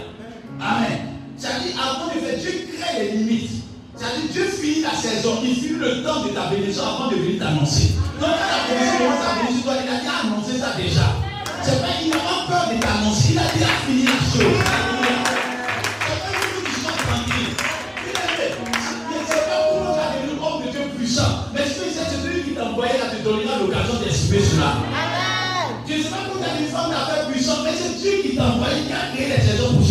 Amen. 0.61 1.17
C'est-à-dire, 1.37 1.73
avant 1.81 2.15
de 2.15 2.21
faire, 2.21 2.39
Dieu 2.39 2.69
crée 2.77 3.03
les 3.03 3.13
limites. 3.19 3.65
C'est-à-dire, 3.97 4.31
Dieu 4.31 4.45
finit 4.45 4.83
la 4.83 4.93
saison, 4.93 5.41
il 5.43 5.57
finit 5.57 5.81
le 5.81 6.05
temps 6.05 6.23
de 6.25 6.29
ta 6.31 6.47
bénédiction 6.49 6.85
avant 6.85 7.11
de 7.11 7.17
venir 7.17 7.41
t'annoncer. 7.41 7.97
Donc, 8.21 8.29
quand 8.29 8.53
la 8.53 8.61
bénédiction 8.69 9.09
commence 9.09 9.25
à 9.25 9.35
venir 9.41 9.53
sur 9.57 9.65
toi, 9.65 9.75
il 9.83 9.89
a 9.89 9.99
déjà 10.01 10.17
annoncé 10.23 10.53
ça 10.59 10.71
déjà. 10.77 11.07
C'est 11.63 11.81
pas, 11.81 11.97
il 12.05 12.11
n'a 12.11 12.17
pas 12.17 12.45
peur 12.47 12.65
de 12.73 12.81
t'annoncer, 12.81 13.33
il 13.33 13.39
a 13.39 13.49
déjà 13.53 13.73
fini 13.85 14.05
la 14.05 14.21
chose. 14.21 15.26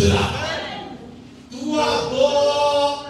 Cela. 0.06 0.30
Toi, 1.50 1.86
dors, 2.10 3.06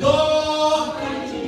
dors. 0.00 0.96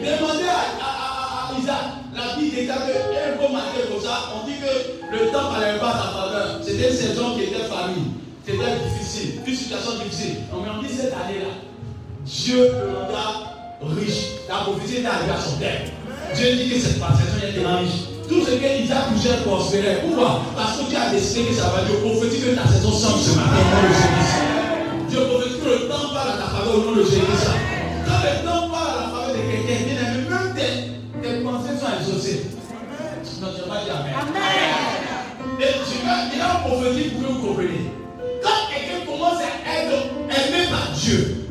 Demandez 0.02 0.48
à, 0.48 1.58
Isaac, 1.58 1.84
la 2.14 2.22
un 2.22 3.90
comme 3.90 4.02
ça, 4.02 4.14
on 4.34 4.46
dit 4.46 4.54
que 4.56 5.16
le 5.16 5.30
temps 5.30 5.52
n'allait 5.52 5.78
pas 5.78 5.92
sa 5.92 6.18
faveur. 6.18 6.60
C'était 6.62 6.90
une 6.90 6.96
saison 6.96 7.36
qui 7.36 7.44
était 7.44 7.64
famille. 7.64 8.10
C'était 8.44 8.58
difficile, 8.88 9.40
une 9.46 9.54
situation 9.54 9.92
difficile. 10.02 10.36
On 10.52 10.82
dit 10.82 10.92
cette 10.92 11.12
année-là, 11.12 11.54
Dieu 12.24 12.72
le 12.72 12.98
rendra 12.98 13.54
riche. 13.82 14.24
La 14.48 14.56
prophétie 14.56 14.96
est 14.96 15.06
arrivée 15.06 15.32
à 15.32 15.40
son 15.40 15.56
terme. 15.58 15.84
Dieu 16.34 16.56
dit 16.56 16.70
que 16.70 16.78
cette 16.78 16.98
passation 16.98 17.38
est 17.40 17.66
riche. 17.76 18.11
Tout 18.28 18.44
ce 18.44 18.50
que 18.52 18.82
Isaac 18.82 19.14
touchait 19.14 19.36
prospérait. 19.44 20.02
Pourquoi? 20.06 20.42
Parce 20.56 20.78
que 20.78 20.84
Dieu 20.88 20.98
a 20.98 21.10
décidé 21.10 21.48
que 21.50 21.54
ça 21.54 21.68
va. 21.70 21.82
Dieu 21.84 21.96
prophétise 21.98 22.44
que 22.44 22.50
ta 22.54 22.66
saison 22.66 22.92
semble 22.92 23.20
ce 23.20 23.30
matin 23.36 23.58
au 23.60 23.74
nom 23.74 23.82
de 23.88 23.94
Jésus. 23.94 24.40
Dieu 25.10 25.20
prophétise 25.26 25.58
que 25.62 25.68
le 25.68 25.88
temps 25.88 26.08
parle 26.14 26.30
à 26.30 26.36
ta 26.38 26.48
faveur 26.56 26.74
au 26.78 26.82
nom 26.90 26.96
de 26.96 27.02
Jésus. 27.04 27.20
Quand 28.06 28.20
le 28.22 28.46
temps 28.46 28.68
parle 28.70 28.90
à 28.90 29.00
la 29.02 29.08
faveur 29.12 29.34
de 29.36 29.40
quelqu'un, 29.50 29.84
bien 29.84 29.98
aimé, 30.00 30.26
même 30.30 30.54
tes, 30.54 31.28
tes 31.28 31.40
pensées 31.44 31.76
sont 31.78 31.92
exaucées. 32.00 32.40
Non, 33.40 33.48
tu 33.54 33.68
vas 33.68 33.84
dire 33.84 33.96
Amen. 33.98 34.14
Et 35.60 35.74
tu 35.86 36.06
vas, 36.06 36.30
il 36.32 36.40
a 36.40 36.66
prophétie 36.66 37.10
pour 37.10 37.22
que 37.22 37.32
vous 37.32 37.46
compreniez. 37.46 37.90
Quand 38.42 38.60
quelqu'un 38.70 39.04
commence 39.06 39.38
à 39.38 39.78
être 39.78 39.94
aimé 40.30 40.66
par 40.70 40.90
Dieu, 40.96 41.41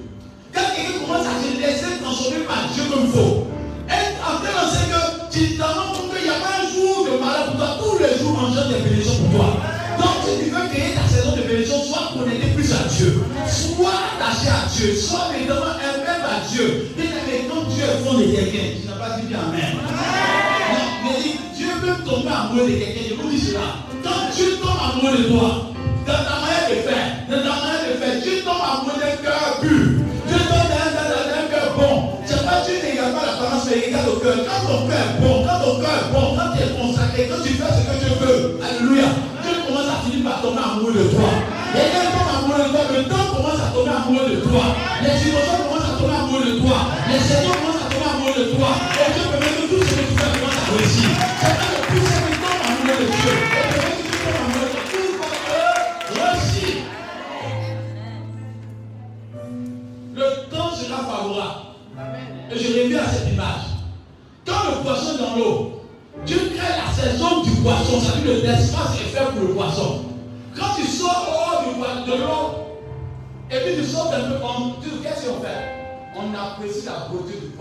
Dieu, 14.81 14.95
sois 14.95 15.29
évidemment 15.37 15.77
aimé 15.77 16.09
par 16.25 16.41
Dieu. 16.49 16.89
Bien 16.97 17.05
aimé, 17.05 17.45
quand 17.45 17.69
Dieu 17.69 17.85
est 17.85 18.01
fond 18.01 18.17
de 18.17 18.25
quelqu'un, 18.33 18.81
tu 18.81 18.87
n'as 18.89 18.97
pas 18.97 19.13
dit 19.13 19.27
bien 19.27 19.37
Amen. 19.37 19.77
Non, 19.77 20.87
mais 21.05 21.37
Dieu 21.53 21.69
peut 21.81 22.01
tomber 22.01 22.33
amoureux 22.33 22.65
de 22.65 22.75
quelqu'un, 22.81 23.05
je 23.09 23.13
vous 23.13 23.29
dis 23.29 23.37
cela. 23.37 23.85
Quand 24.01 24.33
Dieu 24.33 24.57
tombe 24.57 24.81
amoureux 24.81 25.17
de 25.21 25.23
toi, 25.29 25.69
dans 26.09 26.25
ta 26.25 26.35
manière 26.41 26.65
de 26.73 26.81
faire, 26.81 27.13
dans 27.29 27.45
ta 27.45 27.53
manière 27.61 27.85
de 27.85 27.95
faire, 28.01 28.15
Dieu 28.25 28.41
tombe 28.41 28.57
amoureux 28.57 28.97
d'un 28.97 29.17
cœur 29.21 29.61
pur. 29.61 29.85
Dieu 30.25 30.39
tombe 30.49 30.65
d'un 30.73 31.45
cœur 31.53 31.67
bon. 31.77 32.17
C'est 32.25 32.41
pas 32.41 32.65
Dieu 32.65 32.81
regarde 32.81 33.13
pas 33.13 33.25
l'apparence, 33.29 33.69
mais 33.69 33.85
regarde 33.85 34.09
le 34.09 34.17
cœur. 34.17 34.37
Quand 34.49 34.61
ton 34.65 34.81
cœur 34.89 34.97
est 34.97 35.21
bon, 35.21 35.33
quand 35.45 35.59
ton 35.61 35.73
cœur 35.77 35.93
est 35.93 36.09
bon, 36.09 36.25
quand 36.33 36.49
tu 36.49 36.59
es 36.65 36.69
consacré, 36.73 37.21
quand 37.29 37.41
tu 37.45 37.53
fais 37.53 37.69
ce 37.69 37.81
que 37.85 37.95
Dieu 38.01 38.13
veut, 38.17 38.57
alléluia, 38.65 39.13
Dieu 39.45 39.53
commence 39.61 39.93
à 39.93 40.01
finir 40.09 40.25
par 40.25 40.41
tomber 40.41 40.65
amoureux 40.65 40.97
de 40.97 41.05
toi. 41.13 41.29
Et 41.77 41.85
quand 41.85 42.01
il 42.01 42.13
tombe 42.17 42.33
amoureux 42.33 42.65
de 42.65 42.69
toi, 42.73 42.90
le 43.01 43.09
temps 43.09 43.33
commence 43.35 43.59
à 43.59 43.73
tomber 43.73 43.89
amoureux 43.89 44.29
de 44.29 44.35
toi. 44.41 44.63
Les 45.01 45.17
situations 45.17 45.63
commencent 45.67 45.89
à 45.89 45.97
tomber 45.97 46.15
amoureux 46.15 46.45
de 46.45 46.59
toi. 46.59 46.77
Les 47.09 47.19
saisons 47.19 47.51
commencent 47.51 47.81
à 47.81 47.89
tomber 47.89 48.09
amoureux 48.13 48.39
de 48.39 48.55
toi. 48.55 48.69
Et 48.93 49.13
Dieu 49.13 49.23
permet 49.31 49.45
que 49.45 49.73
tout 49.73 49.83
ce 49.83 49.95
que 49.95 50.01
tu 50.01 50.17
fais 50.17 50.39
commence 50.39 50.57
à 50.57 50.77
réussir. 50.77 51.10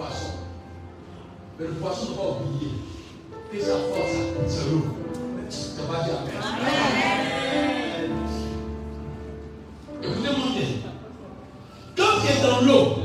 Poisson. 0.00 0.32
Mais 1.58 1.66
le 1.66 1.72
poisson 1.74 2.10
ne 2.10 2.14
doit 2.14 2.24
pas 2.24 2.40
oublier 2.40 2.72
que 3.52 3.60
sa 3.60 3.72
force, 3.72 4.16
c'est 4.48 4.70
l'eau. 4.70 4.84
Ça 5.50 5.82
va 5.90 6.04
dire 6.04 6.14
Amen. 6.42 8.10
Écoutez-moi 10.02 10.46
bien. 10.54 10.68
Quand 11.96 12.20
tu 12.20 12.32
es 12.32 12.48
dans 12.48 12.60
l'eau, 12.62 12.96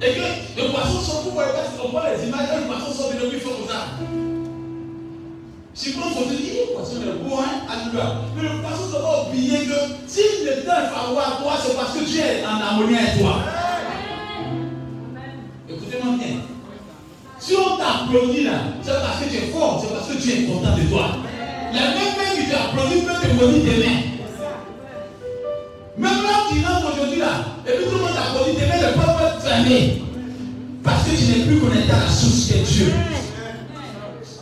et 0.00 0.14
que 0.14 0.62
le 0.62 0.70
poisson 0.70 1.00
sort, 1.00 1.22
vous 1.24 1.32
voyez 1.32 1.52
pas, 1.52 1.84
on 1.84 1.88
voit 1.90 2.10
les 2.14 2.26
images, 2.26 2.48
quand 2.50 2.58
le 2.58 2.66
poisson 2.66 2.92
sort 2.92 3.12
de 3.12 3.18
l'eau, 3.18 3.30
il 3.32 3.38
fait 3.38 3.44
comme 3.44 3.68
ça. 3.68 3.86
Si 5.74 5.92
vous 5.92 6.02
faut 6.02 6.24
te 6.24 6.34
dire, 6.34 6.54
le 6.68 6.74
poisson 6.74 6.96
est 7.02 7.28
beau, 7.28 7.36
hein, 7.38 7.66
alléluia. 7.68 8.14
Mais 8.36 8.42
le 8.42 8.62
poisson 8.62 8.86
ne 8.86 8.90
doit 8.92 9.00
pas 9.02 9.28
oublier 9.28 9.66
que 9.66 9.74
si 10.06 10.22
le 10.44 10.64
temps 10.64 10.72
est 10.72 10.94
favorable 10.94 11.34
à 11.38 11.42
toi, 11.42 11.52
c'est 11.62 11.76
parce 11.76 11.92
que 11.92 12.04
tu 12.04 12.18
es 12.18 12.44
en 12.46 12.60
harmonie 12.60 12.96
avec 12.96 13.20
toi. 13.20 13.36
Là, 17.90 18.52
c'est 18.82 18.92
parce 18.92 19.18
que 19.20 19.28
tu 19.28 19.36
es 19.36 19.50
fort, 19.52 19.82
c'est 19.82 19.92
parce 19.92 20.08
que 20.08 20.22
tu 20.22 20.30
es 20.30 20.44
content 20.44 20.76
de 20.76 20.82
toi. 20.88 21.10
La 21.72 21.80
même 21.80 22.14
main 22.16 22.30
qui 22.36 22.48
t'applaudit 22.48 23.02
peut 23.02 23.14
te 23.20 23.32
maudire 23.34 23.64
demain. 23.64 23.98
Même 25.98 26.22
là, 26.22 26.34
tu 26.50 26.64
rentres 26.64 26.92
aujourd'hui 26.94 27.18
là, 27.18 27.32
et 27.66 27.72
puis 27.76 27.84
tout 27.84 27.96
le 27.96 28.02
monde 28.02 28.14
t'applaudit, 28.14 28.56
tes 28.56 28.66
mains 28.66 28.78
ne 28.78 28.92
peuvent 28.94 29.16
pas 29.16 29.28
être 29.28 29.42
fermées. 29.42 30.02
Parce 30.84 31.02
que 31.04 31.10
tu 31.16 31.24
n'es 31.24 31.44
plus 31.46 31.58
connecté 31.58 31.92
à 31.92 31.98
la 31.98 32.08
source 32.08 32.46
qui 32.46 32.52
est 32.54 32.62
Dieu. 32.62 32.92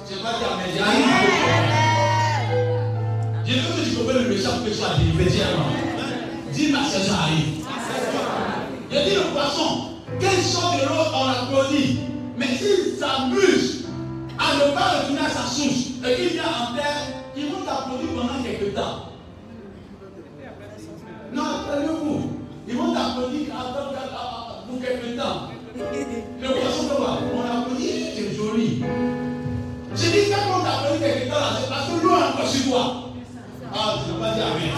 Je 0.08 0.14
vais 0.14 0.22
pas 0.22 0.38
dire, 0.38 0.52
mais 0.58 0.68
j'arrive. 0.76 1.04
Je 3.46 3.52
veux 3.54 3.82
que 3.82 3.88
tu 3.88 3.96
comprennes 3.96 4.28
le 4.28 4.34
pour 4.34 4.64
que 4.64 4.68
tu 4.68 4.74
sois 4.74 4.94
délivré. 4.98 5.24
Dis. 5.24 5.40
Dis 6.52 6.72
ma 6.72 6.84
saison 6.84 7.14
arrive. 7.14 7.64
Je 8.90 8.98
dis 8.98 9.14
le 9.14 9.22
poisson, 9.32 9.68
quand 10.20 10.32
il 10.36 10.44
sort 10.44 10.74
de 10.74 10.86
l'eau, 10.86 11.04
on 11.14 11.26
l'applaudit. 11.26 12.07
Mais 12.48 12.56
s'il 12.56 12.96
s'amuse 12.98 13.84
à 14.38 14.54
ne 14.54 14.74
pas 14.74 15.00
retourner 15.00 15.20
à 15.20 15.28
sa 15.28 15.42
source 15.42 15.88
et 16.06 16.14
qu'il 16.14 16.28
vient 16.28 16.44
en 16.44 16.74
terre, 16.74 16.96
ils 17.36 17.46
vont 17.46 17.60
t'applaudir 17.60 18.08
pendant 18.16 18.42
quelques 18.42 18.74
temps. 18.74 19.10
Non, 21.34 21.42
attendez-vous. 21.42 22.30
Ils 22.66 22.76
vont 22.76 22.94
t'applaudir 22.94 23.46
pour 24.68 24.80
quelques 24.80 25.18
temps. 25.18 25.48
Le 25.76 26.48
poisson 26.48 26.84
peut 26.88 26.96
voir. 26.96 27.18
On 27.34 27.60
applaudit, 27.60 27.90
c'est 28.16 28.34
joli. 28.34 28.82
J'ai 29.94 30.10
dit 30.10 30.30
quand 30.30 30.58
on 30.58 30.64
t'applaudit 30.64 31.00
quelque 31.00 31.28
temps, 31.28 31.36
c'est 31.60 31.68
parce 31.68 31.88
que 31.88 32.06
l'eau 32.06 32.16
est 32.16 32.32
encore 32.32 32.48
sur 32.48 32.70
toi. 32.70 32.94
Ah, 33.74 33.94
tu 34.04 34.12
n'as 34.12 34.26
pas 34.26 34.34
dit 34.34 34.40
Amen. 34.40 34.70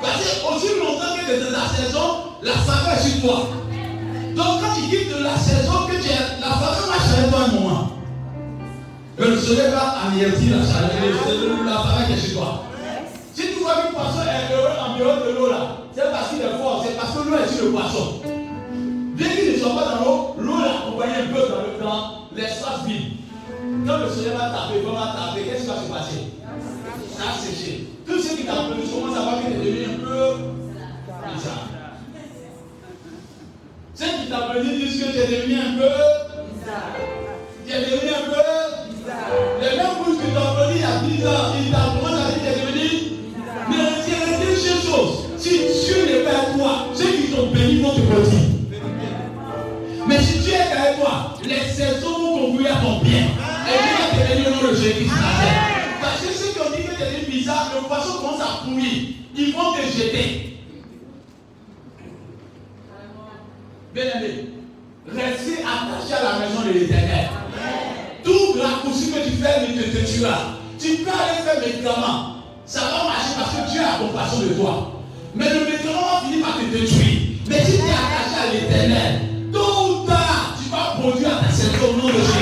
Parce 0.00 0.22
que 0.22 0.54
aussi 0.54 0.78
longtemps 0.78 1.16
que 1.16 1.24
tu 1.24 1.32
es 1.32 1.40
dans 1.40 1.50
la 1.50 1.68
saison, 1.68 2.08
la 2.42 2.52
faveur 2.52 2.94
est 2.94 3.08
sur 3.08 3.22
toi. 3.22 3.61
Donc 4.36 4.60
quand 4.60 4.74
tu 4.74 4.82
quittes 4.90 5.14
la 5.22 5.36
saison 5.36 5.86
que 5.88 5.96
tu 6.02 6.08
es, 6.08 6.40
la 6.40 6.50
faveur 6.50 6.86
va 6.88 6.98
changer 6.98 7.28
toi 7.30 7.40
un 7.48 7.52
moment. 7.60 7.88
Mais 9.18 9.26
le 9.26 9.36
soleil 9.38 9.70
va 9.70 10.08
anéantir 10.08 10.56
la 10.56 10.64
chaleur, 10.66 10.90
le- 11.28 11.64
la 11.66 11.78
faveur 11.78 12.06
qui 12.06 12.12
est 12.14 12.16
sur 12.16 12.38
toi. 12.40 12.62
Si 13.34 13.42
tu 13.42 13.60
vois 13.62 13.74
qu'une 13.82 13.92
poisson 13.94 14.20
est 14.22 14.54
heureux 14.54 14.76
en 14.80 14.98
dehors 14.98 15.16
de 15.26 15.38
l'eau 15.38 15.50
là, 15.50 15.76
c'est 15.94 16.10
parce 16.10 16.28
qu'il 16.30 16.40
est 16.40 16.56
fort, 16.60 16.84
c'est 16.86 16.96
parce 16.96 17.12
que 17.12 17.28
l'eau 17.28 17.36
est 17.36 17.54
sur 17.54 17.64
le 17.66 17.70
poisson. 17.72 18.20
Bien 19.14 19.28
qu'il 19.28 19.52
ne 19.52 19.58
soit 19.58 19.74
pas 19.74 19.84
dans 19.94 20.04
l'eau, 20.04 20.34
l'eau 20.38 20.58
l'accompagne 20.60 21.10
un 21.22 21.32
peu 21.32 21.40
dans 21.48 21.62
le- 21.62 21.82
dans 21.84 22.00
l'espace 22.34 22.84
vide. 22.86 23.12
Quand 23.86 23.98
le 23.98 24.08
soleil 24.08 24.32
va 24.36 24.48
taper, 24.50 24.80
va 24.84 25.12
taper, 25.14 25.42
qu'est-ce 25.44 25.62
qui 25.62 25.68
va 25.68 25.76
se 25.76 25.88
passer? 25.92 26.20
Ça 27.16 27.24
va 27.26 27.32
sécher. 27.38 27.86
Tout 28.06 28.18
ce 28.18 28.34
qui 28.36 28.44
t'applaudit, 28.44 28.88
commence 28.90 29.16
à 29.16 29.20
voir 29.22 29.36
que 29.40 29.46
tu 29.46 29.52
es 29.52 29.56
devenu 29.56 29.84
un 29.84 29.98
peu 30.00 30.24
bizarre. 31.34 31.68
Ceux 34.02 34.08
qui 34.08 34.30
t'applaudissent 34.30 34.80
disent 34.80 35.04
que 35.04 35.12
tu 35.12 35.18
es 35.18 35.26
devenu 35.28 35.54
un 35.60 35.78
peu 35.78 35.88
tu 37.64 37.72
es 37.72 37.80
devenu 37.82 38.10
un 38.10 38.30
peu 38.30 38.42
Les 39.60 39.76
mêmes 39.76 39.94
bouches 40.02 40.18
qui 40.18 40.32
t'applaudissent 40.34 40.76
il 40.76 41.20
y 41.20 41.22
a 41.22 41.22
10 41.22 41.26
ans, 41.28 41.54
ils 41.54 41.70
t'applaudissent 41.70 42.18
à 42.18 42.32
dire 42.32 42.34
que 42.34 42.42
tu 42.42 42.50
es 42.50 42.66
devenu 42.66 42.88
Mais 43.68 43.76
c'est 44.02 44.50
une 44.50 44.56
seule 44.56 44.90
chose. 44.90 45.12
Si 45.38 45.50
Dieu 45.50 46.06
n'est 46.06 46.24
pas 46.24 46.36
avec 46.36 46.56
toi, 46.56 46.86
ceux 46.94 47.12
qui 47.12 47.32
sont 47.32 47.46
bénis 47.52 47.80
vont 47.80 47.90
te 47.92 48.00
maudire. 48.00 48.40
Mais 50.08 50.18
si 50.20 50.38
Dieu 50.40 50.54
est 50.54 50.76
avec 50.76 51.00
toi, 51.00 51.38
les 51.44 51.70
saisons 51.72 52.18
vont 52.18 52.46
concourir 52.46 52.76
à 52.76 52.80
ton 52.80 52.98
bien. 53.02 53.22
Et 53.22 53.78
Dieu 53.78 53.94
va 54.00 54.18
te 54.18 54.32
bénir 54.32 54.48
au 54.48 54.64
nom 54.64 54.72
de 54.72 54.76
Jésus-Christ. 54.78 55.10
de. 55.10 56.02
Parce 56.02 56.20
que 56.22 56.32
ceux 56.32 56.52
qui 56.52 56.58
ont 56.58 56.76
dit 56.76 56.82
que 56.82 56.96
tu 56.96 57.02
es 57.02 57.06
devenu 57.06 57.38
bizarre, 57.38 57.70
le 57.80 57.86
poisson 57.86 58.14
commence 58.18 58.40
à 58.40 58.64
pourrir. 58.64 59.14
Ils 59.36 59.52
vont 59.54 59.74
te 59.74 59.82
jeter. 59.96 60.51
Bien 63.94 64.04
aimé, 64.04 64.48
restez 65.06 65.60
attaché 65.60 66.14
à 66.14 66.32
la 66.32 66.38
maison 66.38 66.62
de 66.66 66.72
l'éternel. 66.72 67.28
Tout 68.24 68.58
raccourci 68.58 69.12
que 69.12 69.18
tu 69.18 69.32
fais 69.32 69.68
ne 69.68 69.82
te, 69.82 70.10
tuera. 70.10 70.56
Tu 70.78 71.04
peux 71.04 71.10
aller 71.10 71.42
faire 71.44 71.60
médicament. 71.60 72.36
Ça 72.64 72.80
va 72.80 73.04
marcher 73.04 73.34
parce 73.36 73.50
que 73.50 73.70
Dieu 73.70 73.82
a 73.82 73.98
compassion 73.98 74.40
de 74.46 74.54
toi. 74.54 75.02
Mais 75.34 75.50
le 75.50 75.66
médicament 75.66 76.00
va 76.00 76.26
finir 76.26 76.46
par 76.46 76.56
te 76.56 76.64
détruire. 76.64 77.20
Mais 77.48 77.64
si 77.66 77.72
tu 77.72 77.84
es 77.84 77.90
attaché 77.90 78.36
à 78.40 78.52
l'éternel, 78.54 79.20
tôt 79.52 80.04
ou 80.04 80.06
tard, 80.06 80.56
tu 80.62 80.70
vas 80.70 80.96
produire 80.98 81.40
ta 81.40 81.52
saison 81.52 81.92
au 81.92 81.96
nom 81.98 82.08
de 82.08 82.12
Jésus. 82.12 82.41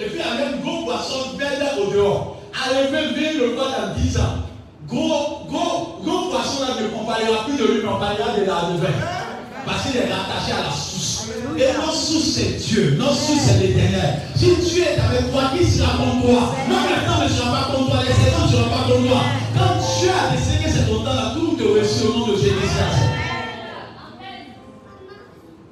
Et 0.00 0.06
puis 0.06 0.20
amène 0.20 0.60
gros 0.60 0.84
poisson, 0.84 1.36
belle 1.38 1.62
au 1.80 1.92
dehors. 1.92 2.36
Arrivez 2.54 3.14
bien 3.14 3.32
le 3.34 3.50
corps 3.56 3.70
dans 3.70 4.00
10 4.00 4.18
ans. 4.18 4.22
Gros, 4.88 5.46
gros, 5.48 6.00
gros 6.04 6.30
poisson 6.30 6.62
là 6.62 6.82
ne 6.82 6.88
comparera 6.88 7.44
plus 7.46 7.56
de 7.56 7.64
lui, 7.64 7.80
mais 7.82 7.88
on 7.88 7.98
parlera 7.98 8.36
de 8.36 8.44
la 8.44 8.72
nouvelle. 8.72 8.94
Parce 9.64 9.82
qu'il 9.82 9.96
est 9.96 10.12
rattaché 10.12 10.52
à 10.52 10.64
la 10.64 10.70
source. 10.70 11.28
Et 11.56 11.72
non 11.78 11.92
source 11.92 12.34
c'est 12.34 12.58
Dieu, 12.58 12.96
non 12.98 13.12
source 13.12 13.40
c'est 13.46 13.58
l'éternel. 13.60 14.20
Si 14.34 14.56
Dieu 14.56 14.82
est 14.82 15.00
avec 15.00 15.30
toi, 15.32 15.42
qui 15.56 15.64
sera 15.64 15.96
contre 15.96 16.26
toi 16.26 16.54
Non, 16.68 16.76
maintenant 16.76 17.24
ne 17.24 17.28
sera 17.28 17.50
pas 17.50 17.72
contre 17.72 17.90
toi, 17.90 18.00
les 18.02 18.12
saisons 18.12 18.46
ne 18.46 18.50
seront 18.50 18.70
pas 18.70 18.92
contre 18.92 19.08
toi. 19.08 19.20
Quand 19.54 20.00
Dieu 20.00 20.10
a 20.10 20.36
décidé 20.36 20.64
que 20.64 20.70
c'est 20.70 20.86
ton 20.86 21.04
temps 21.04 21.14
là, 21.14 21.32
tout 21.34 21.56
te 21.56 21.62
reçu 21.62 22.06
au 22.08 22.18
nom 22.18 22.26
de 22.26 22.36
Jésus-Christ. 22.36 22.74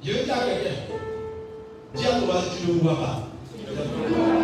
Dieu 0.01 0.13
dit 0.25 0.31
à 0.31 0.37
quelqu'un, 0.37 0.79
dis 1.95 2.05
à 2.05 2.19
toi, 2.19 2.41
tu 2.59 2.71
ne 2.71 2.79
vois 2.79 2.95
pas. 2.95 3.22
Tu 4.03 4.42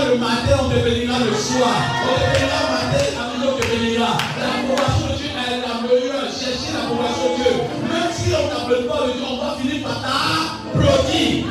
bénira 0.00 0.08
le 0.08 0.18
matin, 0.18 0.64
on 0.64 0.68
te 0.68 0.78
bénira 0.84 1.18
le 1.18 1.34
soir. 1.34 1.74
On 2.04 2.14
te 2.14 2.20
bénira 2.32 2.58
le 2.64 2.70
matin, 2.72 3.04
à 3.18 3.24
midi, 3.32 3.46
on 3.46 3.58
te 3.58 3.66
bénira. 3.66 4.10
L'approbation 4.40 5.06
de 5.08 5.16
Dieu 5.18 5.28
est 5.28 5.60
la 5.60 5.74
meilleure. 5.82 6.28
Cherchez 6.30 6.72
l'approbation 6.72 7.26
de 7.30 7.42
Dieu. 7.42 7.52
Même 7.88 8.12
si 8.12 8.28
on 8.34 8.46
n'applaudit 8.48 8.88
pas 8.88 9.06
de 9.06 9.12
Dieu, 9.12 9.24
on 9.30 9.36
va 9.44 9.56
finir 9.60 9.78
par 9.82 9.98
t'applaudir. 10.00 11.46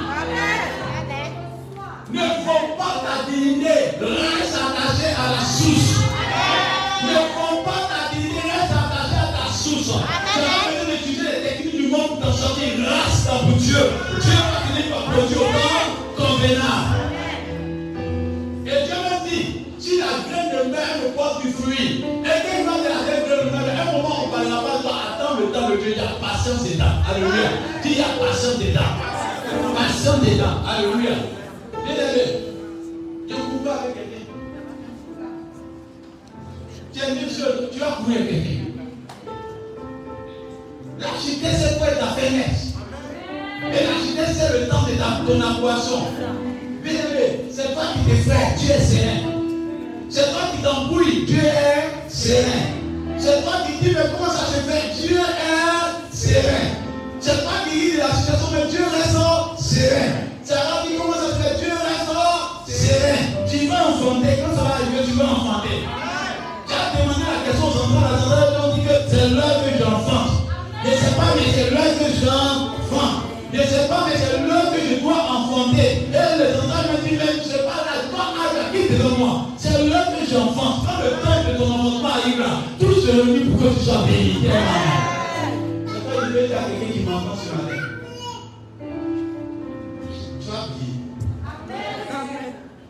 Ne 2.11 2.25
faut 2.43 2.67
pas 2.75 2.95
ta 3.05 3.29
dignité, 3.29 3.69
reste 4.01 4.57
attaché 4.57 5.13
à 5.13 5.29
la 5.29 5.43
source. 5.45 6.09
Ne 7.03 7.17
faut 7.35 7.61
pas 7.63 7.85
ta 7.85 8.15
dignité, 8.15 8.41
reste 8.49 8.73
attaché 8.73 9.17
à 9.21 9.29
ta 9.37 9.45
source. 9.53 9.93
Tu 9.93 10.39
as 10.41 10.69
besoin 10.69 10.95
d'utiliser 10.95 11.29
les 11.31 11.41
techniques 11.47 11.77
du 11.77 11.87
monde 11.87 12.07
pour 12.07 12.19
t'en 12.19 12.33
sortir. 12.33 12.65
Reste 12.79 13.29
pour 13.29 13.57
Dieu. 13.57 14.28
Patience 26.39 26.63
dedans. 26.63 26.85
Alléluia. 27.09 27.49
Il 27.83 27.97
y 27.97 28.01
a 28.01 28.05
patience 28.19 28.59
dedans? 28.59 28.79
Patience 29.75 30.21
dedans. 30.21 30.63
Alléluia. 30.67 31.15
Bien 31.85 31.95
aimé, 31.95 32.23
je 33.27 33.33
pas 33.65 33.75
avec 33.75 33.95
quelqu'un? 33.95 34.25
Tu 36.93 36.99
es 36.99 37.15
mieux 37.15 37.29
seul, 37.29 37.69
tu 37.71 37.79
vas 37.79 37.91
courir 38.03 38.21
avec 38.21 38.29
quelqu'un. 38.29 38.65
L'architecte, 40.99 41.55
c'est 41.59 41.77
quoi 41.77 41.87
ta 41.87 42.07
faiblesse? 42.07 42.73
Et 43.61 43.83
l'architecte, 43.85 44.37
c'est 44.37 44.59
le 44.59 44.67
temps 44.67 44.83
de 44.83 44.95
ta, 44.95 45.21
ton 45.27 45.41
approbation. 45.41 45.99
Bien 46.83 46.93
aimé, 46.93 47.45
c'est 47.51 47.73
toi 47.73 47.83
qui 47.93 48.09
t'effraie, 48.09 48.55
tu 48.57 48.71
es 48.71 48.79
serein. 48.79 49.19
C'est 50.09 50.31
toi 50.31 50.41
qui 50.55 50.63
t'embrouille, 50.63 51.25
Dieu 51.25 51.43
est 51.43 52.09
serein. 52.09 52.79
C'est 53.17 53.43
toi 53.43 53.53
qui 53.65 53.83
dis, 53.83 53.93
mais 53.93 54.09
comment 54.17 54.31
ça 54.31 54.45
se 54.45 54.61
fait? 54.61 55.07
Dieu 55.07 55.17
serein. 56.49 56.79
Qui 57.69 57.79
dis 57.79 57.93
de 57.93 57.97
la 57.99 58.13
situation, 58.15 58.47
mais 58.53 58.65
Dieu 58.69 58.83
reste 58.89 59.17
serein. 59.61 60.11
C'est 60.43 60.55
toi 60.55 60.81
qui 60.85 60.95
comment 60.97 61.13
ça 61.13 61.29
se 61.29 61.37
fait 61.41 61.55
Dieu 61.59 61.73
reste 61.73 62.09
serein. 62.65 63.19
Tu 63.49 63.67
vas 63.67 63.89
enfanter, 63.89 64.41
quand 64.41 64.55
ça 64.55 64.63
va 64.63 64.73
arriver, 64.75 65.03
tu 65.05 65.13
vas 65.17 65.25
enfanter. 65.25 65.85
Tu 66.67 66.73
as 66.73 66.85
demandé 66.97 67.25
la 67.25 67.39
question 67.45 67.67
aux 67.67 67.77
enfants, 67.77 68.01
la 68.01 68.65
on 68.65 68.75
dit 68.75 68.81
que 68.81 68.95
c'est 69.09 69.29
l'heure 69.29 69.59
que 69.61 69.71
j'enfante. 69.77 70.49
Je 70.83 70.89
ne 70.89 70.95
sais 70.95 71.15
pas, 71.17 71.29
mais 71.35 71.49
c'est 71.53 71.69
l'heure 71.71 71.93
que 71.99 72.09
j'enfante. 72.17 73.29
Je 73.51 73.57
ne 73.59 73.65
sais 73.65 73.87
pas, 73.89 74.05
mais 74.07 74.15
c'est 74.17 74.39
l'heure 74.47 74.71
que 74.71 74.79
je 74.79 75.01
dois 75.01 75.21
enfanter. 75.29 76.07
Et 76.09 76.37
les 76.39 76.53
enfants 76.57 76.85
me 76.87 77.09
disent, 77.09 77.19
mais 77.19 77.33
je 77.37 77.49
sais 77.49 77.63
pas, 77.65 77.81
là, 77.85 77.93
toi, 78.09 78.25
à 78.37 78.71
qui 78.71 78.93
devant 78.93 79.17
moi 79.17 79.45
C'est 79.57 79.83
l'heure 79.83 80.07
que 80.07 80.25
j'enfante. 80.31 80.85
Quand 80.85 81.03
le 81.03 81.11
temps 81.21 81.51
de 81.51 81.57
ton 81.57 81.73
enfantement 81.73 82.09
arrive 82.09 82.39
là, 82.39 82.61
tout 82.79 82.93
se 82.93 83.11
réunit 83.11 83.49
pour 83.49 83.59
que 83.59 83.79
tu 83.79 83.85
sois 83.85 84.05
béni. 84.05 84.47
Quelqu'un 86.32 86.93
qui 86.93 86.99
m'entend 86.99 87.36
ce 87.36 87.49
matin. 87.55 87.82
Tu 90.39 90.47
vas 90.47 90.67
béni. 90.67 90.89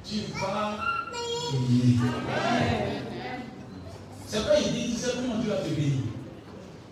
Tu 0.03 0.17
vas 0.41 0.77
béni. 1.53 1.99
C'est 4.27 4.45
pas 4.45 4.59
il 4.59 4.73
dit, 4.73 4.93
tu 4.93 4.99
sais 4.99 5.11
comment 5.15 5.37
Dieu 5.41 5.51
va 5.51 5.57
te 5.57 5.69
bénir. 5.69 5.91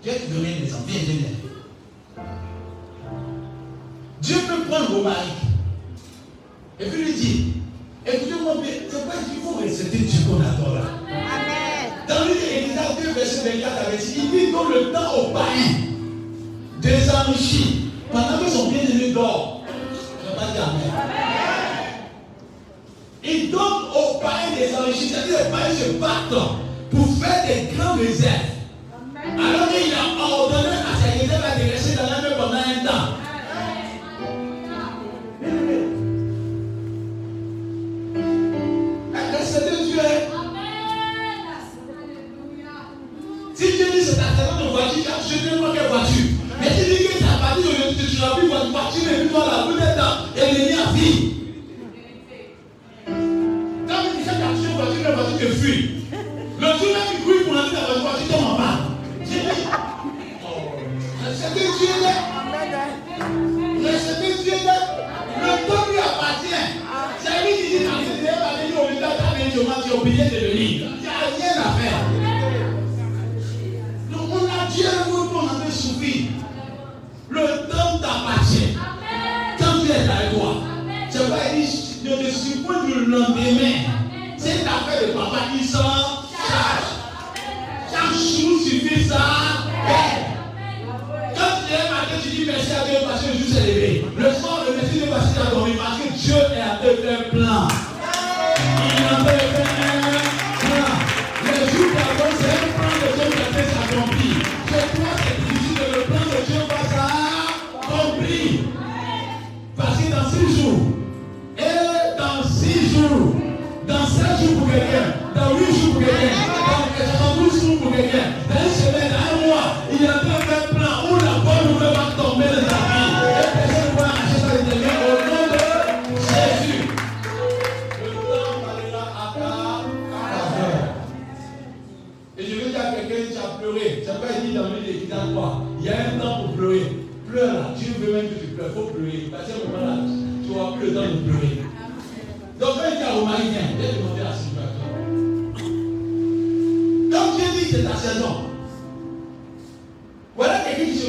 Dieu 0.01 0.11
te 0.13 0.33
donner 0.33 0.53
des 0.61 0.73
enfants. 0.73 0.83
Viens, 0.87 1.01
viens. 1.05 2.23
Dieu 4.21 4.37
peut 4.47 4.63
prendre 4.69 4.91
vos 4.91 5.03
maris 5.03 5.33
et 6.79 6.85
puis 6.85 7.03
lui 7.03 7.13
dire 7.13 7.45
écoutez-moi 8.05 8.53
c'est 8.89 9.07
pas 9.07 9.15
qu'il 9.17 9.41
faut 9.41 9.57
respecter 9.59 9.97
Dieu 9.97 10.19
qu'on 10.27 10.41
adore 10.41 10.75
là. 10.75 10.81
Dans 12.07 12.25
2, 12.25 13.11
verset 13.13 13.49
24 13.49 13.87
avec 13.87 13.99
il 14.15 14.31
dit 14.31 14.51
donne 14.51 14.73
le 14.73 14.91
temps 14.91 15.13
aux 15.17 15.33
païens 15.33 15.86
enrichir 17.27 17.67
pendant 18.11 18.37
que 18.43 18.49
son 18.49 18.69
bien-aimé 18.69 19.11
dort. 19.13 19.63
Je 20.23 20.35
pas 20.35 20.51
dire 20.51 20.63
Amen. 20.63 21.07
Il 23.23 23.51
donne 23.51 23.61
aux 23.61 24.19
païens 24.19 24.55
des 24.57 24.75
enrichis, 24.75 25.09
c'est-à-dire 25.09 25.37
les 25.45 25.51
païens 25.51 25.75
se 25.75 25.91
battent 25.99 26.41
pour 26.91 27.07
faire 27.17 27.45
des 27.47 27.75
grands 27.75 27.95
réserves. 27.95 28.56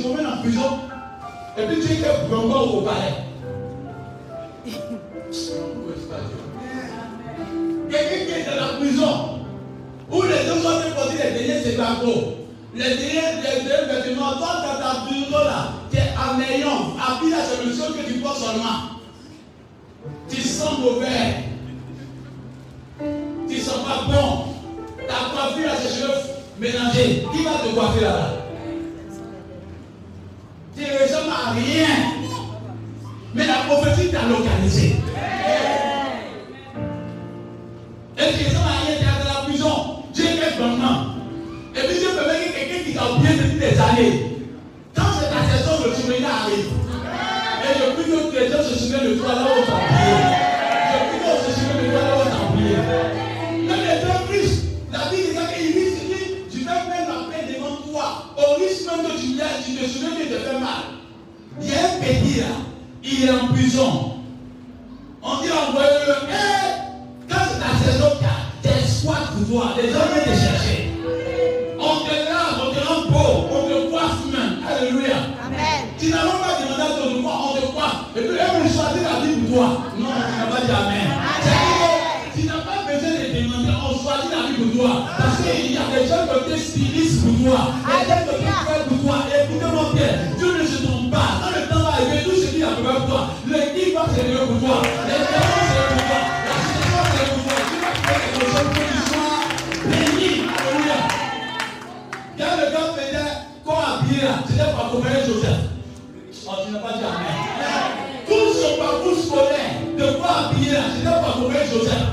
te 0.08 0.16
mène 0.16 0.26
en 0.26 0.38
prison. 0.38 0.78
Et 1.56 1.62
puis 1.66 1.80
tu 1.80 1.92
es 1.92 2.28
bronco 2.28 2.78
au 2.78 2.80
palais. 2.82 3.24
Quelqu'un 7.90 8.24
qui 8.26 8.32
est 8.32 8.44
dans 8.44 8.66
la 8.66 8.72
prison, 8.78 9.40
où 10.10 10.22
les 10.22 10.50
hommes 10.50 10.66
ont 10.66 10.80
déposé 10.80 11.16
les 11.24 11.46
derniers 11.46 11.62
sébaco, 11.62 12.12
les 12.74 12.82
derniers, 12.82 13.42
les 13.42 13.68
derniers 13.68 14.02
vêtements, 14.02 14.36
toi, 14.36 14.62
dans 14.62 14.78
ta 14.78 15.06
prison 15.06 15.38
là, 15.44 15.72
tu 15.90 15.96
es 15.96 16.00
améliorant, 16.16 16.96
appuie 16.96 17.30
la 17.30 17.44
solution 17.44 17.86
que 17.92 18.06
tu 18.06 18.20
portes 18.20 18.38
seulement. 18.38 18.98
Tu 20.28 20.40
sens 20.42 20.78
mauvais. 20.78 21.44
Tu 23.48 23.60
sens 23.60 23.78
pas 23.84 24.04
bon. 24.06 24.44
Ta 25.06 25.30
coiffure 25.34 25.72
a 25.72 25.76
ses 25.76 26.00
cheveux 26.00 26.20
mélangés. 26.58 27.26
Qui 27.32 27.44
va 27.44 27.52
te 27.52 27.74
coiffer 27.74 28.00
là-bas? 28.02 28.37
ne 30.88 31.02
ressemble 31.02 31.32
à 31.32 31.50
rien. 31.52 31.88
Mais 33.34 33.46
la 33.46 33.54
prophétie 33.68 34.10
t'a 34.10 34.22
localisé. 34.26 34.96
Et 38.18 38.32
tu 38.36 38.44
ressembles 38.46 38.66
à 38.66 38.86
rien, 38.86 38.96
tu 38.98 39.04
dans 39.04 39.34
la 39.34 39.40
prison. 39.46 40.04
Dieu 40.12 40.24
est 40.24 40.60
maintenant. 40.60 41.14
Et 41.76 41.86
puis 41.86 41.98
Dieu 41.98 42.08
permet 42.16 42.46
que 42.46 42.52
quelqu'un 42.58 42.84
qui 42.84 42.94
t'a 42.94 43.12
oublié 43.12 43.34
depuis 43.36 43.58
des 43.58 43.80
années, 43.80 44.14
quand 44.94 45.10
c'est 45.18 45.30
ta 45.30 45.42
saison 45.46 45.88
de 45.88 45.94
souvenir 45.94 46.28
arrive, 46.28 46.70
et 47.64 47.72
le 47.78 47.94
plus 47.94 48.08
que 48.32 48.44
les 48.44 48.50
gens 48.50 48.62
se 48.62 48.74
souviennent 48.78 49.10
de 49.10 49.14
toi 49.14 49.34
là-haut, 49.34 49.67
il 63.18 63.26
est 63.26 63.30
en 63.30 63.48
prison. 63.48 64.07
accompagner 104.88 105.20
Joseph. 105.26 105.60
Oh, 106.46 106.52
tu 106.64 106.72
n'as 106.72 106.78
pas 106.78 106.92
dit 106.96 107.04
Amen. 107.04 107.36
Tout 108.26 108.52
ce 108.52 109.26
scolaire 109.26 109.84
de 109.96 110.18
quoi 110.18 110.48
habiller 110.48 110.72
là, 110.72 110.80
c'était 110.96 111.08
pour 111.08 111.28
accompagner 111.28 111.66
Joseph. 111.70 112.06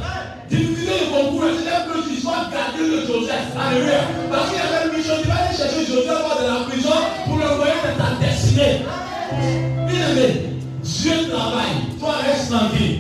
Difficulté 0.50 0.92
de 0.92 1.06
concours, 1.12 1.44
c'était 1.58 1.72
que 1.72 2.10
tu 2.10 2.22
sois 2.22 2.48
gardé 2.52 2.84
de 2.84 3.06
Joseph. 3.06 3.48
Parce 3.56 4.50
qu'il 4.50 4.60
avait 4.60 4.92
une 4.92 4.98
mission, 4.98 5.14
il 5.24 5.28
va 5.30 5.36
aller 5.36 5.56
chercher 5.56 5.86
Joseph 5.86 6.22
hors 6.24 6.42
de 6.42 6.48
la 6.48 6.66
prison 6.66 7.00
pour 7.26 7.38
l'envoyer 7.38 7.74
dans 7.98 8.06
ta 8.06 8.26
destinée. 8.26 8.86
Bien 9.88 10.10
aimé, 10.12 10.42
Dieu 10.84 11.30
travaille, 11.30 11.98
toi 12.00 12.14
reste 12.26 12.52
tranquille. 12.52 12.95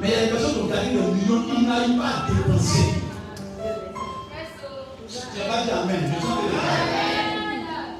Mais 0.00 0.08
il 0.08 0.10
y 0.10 0.14
a 0.14 0.24
des 0.26 0.30
personnes 0.32 0.52
qui 0.52 0.60
ont 0.60 0.66
gagné 0.66 0.90
des 0.90 0.96
millions, 0.98 1.42
ils 1.56 1.66
n'arrivent 1.66 1.96
pas 1.96 2.04
à 2.04 2.28
dépenser. 2.28 2.84
Je 5.08 5.40
pas 5.48 5.62
dit 5.62 5.70
Amen. 5.70 6.12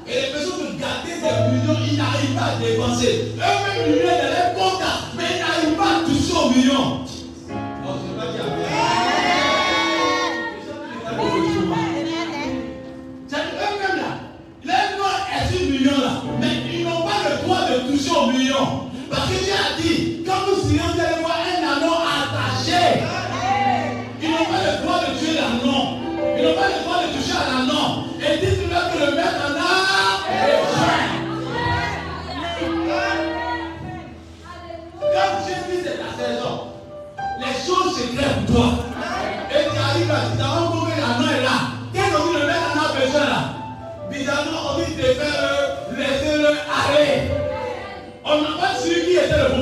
Et 0.07 0.13
les 0.13 0.27
personnes 0.27 0.53
qui 0.57 0.61
ont 0.61 0.77
gagné 0.77 1.15
des 1.15 1.57
millions, 1.57 1.79
ils 1.89 1.97
n'arrivent 1.97 2.35
pas 2.35 2.45
à 2.45 2.59
dépenser. 2.59 3.33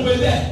com 0.02 0.08
ele 0.08 0.24
é 0.24 0.47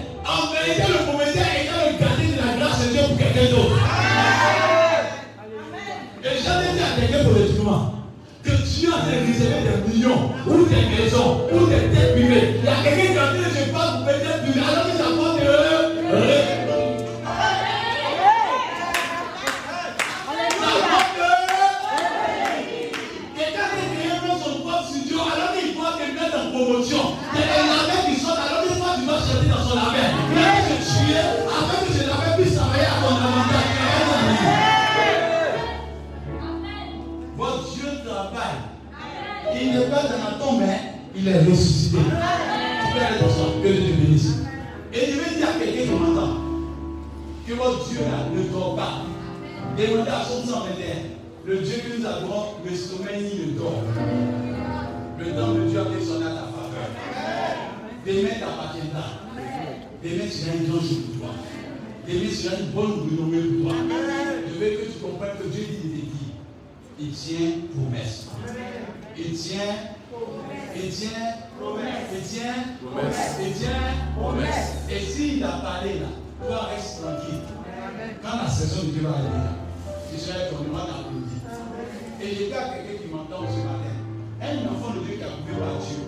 Dieu 37.75 37.89
travaille. 38.05 38.77
Il 39.55 39.73
n'est 39.73 39.87
pas 39.87 40.03
dans 40.03 40.09
la 40.09 40.45
tombe, 40.45 40.63
hein? 40.63 40.97
il 41.15 41.29
est 41.29 41.39
ressuscité. 41.41 41.99
Tu 41.99 42.05
peux 42.05 43.05
aller 43.05 43.21
dans. 43.21 43.63
Que 43.63 43.69
Dieu 43.69 43.93
te 43.93 44.01
bénisse. 44.01 44.39
Et 44.93 45.13
je 45.13 45.19
vais 45.19 45.37
dire 45.37 45.49
à 45.49 45.59
quelqu'un 45.59 45.83
qui 45.83 45.91
m'entend 45.91 46.47
que 47.47 47.53
votre 47.55 47.89
Dieu 47.89 48.01
là, 48.01 48.29
ne 48.35 48.49
dort 48.53 48.77
pas. 48.77 49.03
Demandez 49.79 50.11
à 50.11 50.25
son 50.25 50.47
sang 50.47 50.65
Le 51.47 51.57
Dieu 51.59 51.75
que 51.77 51.99
nous 51.99 52.07
adorons 52.07 52.55
ne 52.65 52.75
sommeille 52.75 53.23
ni 53.23 53.53
ne 53.53 53.59
dort. 53.59 53.83
Le 55.19 55.25
temps 55.27 55.53
de 55.53 55.69
Dieu 55.69 55.81
a 55.81 55.85
fait 55.85 56.05
sonner 56.05 56.27
à 56.27 56.31
ta 56.31 56.47
faveur. 56.53 56.89
Demain 58.07 58.41
t'appartiendra. 58.41 59.05
Demain 60.03 60.31
sera 60.31 60.53
un 60.53 60.69
grand 60.69 60.81
jour 60.81 60.99
pour 61.07 61.21
toi. 61.21 61.35
Demain 62.09 62.31
sera 62.31 62.57
une 62.57 62.71
bonne 62.71 63.09
renommée 63.11 63.63
pour 63.63 63.71
toi. 63.71 63.77
Je 64.49 64.59
veux 64.59 64.71
que 64.71 64.85
tu 64.93 64.99
comprennes 64.99 65.37
que 65.39 65.49
Dieu 65.49 65.65
dit 65.65 65.96
il 66.99 67.11
tient 67.11 67.51
promesse. 67.75 68.27
Il 69.19 69.33
tient 69.35 69.97
il 70.75 70.91
tient 70.91 71.09
promesse. 71.59 72.09
Il 72.13 72.23
tient. 72.23 72.55
Il 73.41 73.53
tient 73.53 73.71
promesse. 74.17 74.73
Et 74.91 75.01
s'il 75.01 75.45
a 75.45 75.49
parlé 75.49 76.01
là, 76.01 76.07
toi 76.47 76.69
reste 76.75 77.03
tranquille. 77.03 77.43
Quand 78.23 78.43
la 78.43 78.49
saison 78.49 78.85
de 78.85 78.91
Dieu 78.93 79.03
va 79.03 79.11
arriver 79.11 79.29
là, 79.29 79.53
tu 80.11 80.19
seras 80.19 80.47
étonnement 80.47 80.85
d'applaudir. 80.89 81.37
Et 82.23 82.35
j'ai 82.35 82.57
à 82.57 82.69
quelqu'un 82.69 83.03
qui 83.03 83.09
m'entend 83.13 83.45
ce 83.45 83.61
matin. 83.61 83.97
Un 84.41 84.69
enfant 84.73 84.95
de 84.95 85.05
Dieu 85.05 85.17
qui 85.17 85.23
a 85.23 85.37
coupé 85.37 85.53
par 85.53 85.77
Dieu. 85.81 86.01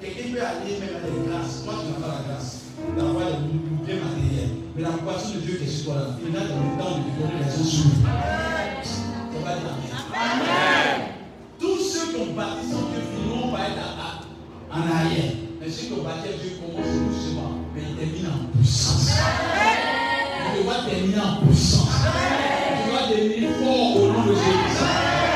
Quelqu'un 0.00 0.34
peut 0.34 0.42
aller 0.42 0.78
même 0.78 0.96
à 0.96 1.06
des 1.06 1.30
grâces. 1.30 1.62
Toi, 1.64 1.74
tu 1.82 1.92
n'as 1.92 2.06
pas 2.06 2.14
la 2.14 2.34
grâce 2.34 2.62
d'avoir 2.96 3.28
les 3.38 3.86
biens 3.86 4.02
matériels. 4.02 4.54
Mais 4.74 4.82
la 4.82 4.90
poisson 4.90 5.34
de 5.36 5.40
Dieu 5.40 5.56
qui 5.56 5.64
est 5.64 5.68
sur 5.68 5.92
toi 5.92 5.94
là, 5.94 6.06
il 6.22 6.36
a 6.36 6.40
dans 6.40 6.62
le 6.62 6.78
temps 6.78 6.98
de 6.98 7.06
te 7.06 7.18
donner 7.18 7.38
les 7.38 7.50
choses 7.50 8.02
Ça 8.02 9.38
va 9.44 9.87
Amen. 10.18 11.14
Tous 11.60 11.78
ceux 11.78 12.10
qui 12.12 12.16
ont 12.20 12.34
bâti 12.34 12.66
sans 12.66 12.90
Dieu 12.90 13.02
finiront 13.14 13.52
par 13.52 13.60
être 13.62 14.26
en 14.70 14.80
arrière. 14.82 15.30
Mais 15.60 15.70
ceux 15.70 15.86
qui 15.86 15.92
ont 15.92 16.02
bâti 16.02 16.34
Dieu 16.42 16.58
commencent 16.58 16.90
doucement, 17.06 17.62
mais 17.72 17.82
ils 17.88 17.94
terminent 17.94 18.34
en 18.34 18.58
puissance. 18.58 19.14
Tu 19.14 20.64
dois 20.64 20.74
terminer 20.90 21.20
en 21.22 21.46
puissance. 21.46 21.86
Tu 21.86 22.90
dois 22.90 23.06
devenir 23.14 23.50
fort 23.62 23.96
au 23.96 24.06
nom 24.10 24.24
de 24.26 24.34
Jésus. 24.34 24.58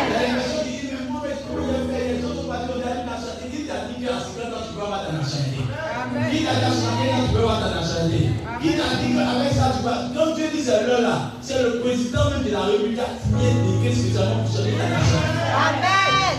Il 0.03 0.11
y 0.11 0.17
a 0.17 0.19
des 0.19 0.35
personnes 0.35 0.65
qui 0.67 0.71
disent, 0.71 0.91
mais 0.99 1.07
moi, 1.11 1.21
mais 1.23 1.35
comment 1.47 1.63
il 1.63 1.75
a 1.79 1.83
fait 1.87 2.19
Les 2.19 2.25
autres 2.27 2.43
ont 2.43 2.49
bâti, 2.51 2.67
on 2.75 2.83
a 2.83 2.91
une 2.91 3.07
nationalité. 3.07 3.47
Qui 3.55 3.63
t'a 3.71 3.87
dit 3.87 4.03
qu'à 4.03 4.19
50 4.19 4.51
ans, 4.51 4.67
tu 4.67 4.75
peux 4.75 4.83
avoir 4.83 5.07
ta 5.07 5.13
nationalité 5.15 5.63
Qui 5.63 6.43
t'a 6.43 6.55
dit 6.59 6.59
qu'à 6.59 6.59
50 6.59 6.91
ans, 6.91 7.23
tu 7.23 7.31
peux 7.31 7.39
avoir 7.39 7.61
ta 7.63 7.71
nationalité 7.79 8.29
Qui 8.59 8.69
t'a 8.75 8.89
dit 8.99 9.11
qu'avec 9.15 9.53
ça, 9.55 9.67
tu 9.79 9.83
vas. 9.87 10.11
Quand 10.11 10.35
Dieu 10.35 10.47
dit 10.51 10.63
c'est 10.63 10.87
l'heure 10.87 11.03
là, 11.07 11.32
c'est 11.43 11.61
le 11.63 11.81
président 11.81 12.31
même 12.31 12.45
de 12.45 12.51
la 12.51 12.61
République 12.63 12.95
qui 12.95 13.01
a 13.01 13.07
signé 13.21 13.51
décret 13.53 13.95
spécialement 13.97 14.45
pour 14.45 14.57
changer. 14.57 14.75
Amen. 14.79 16.37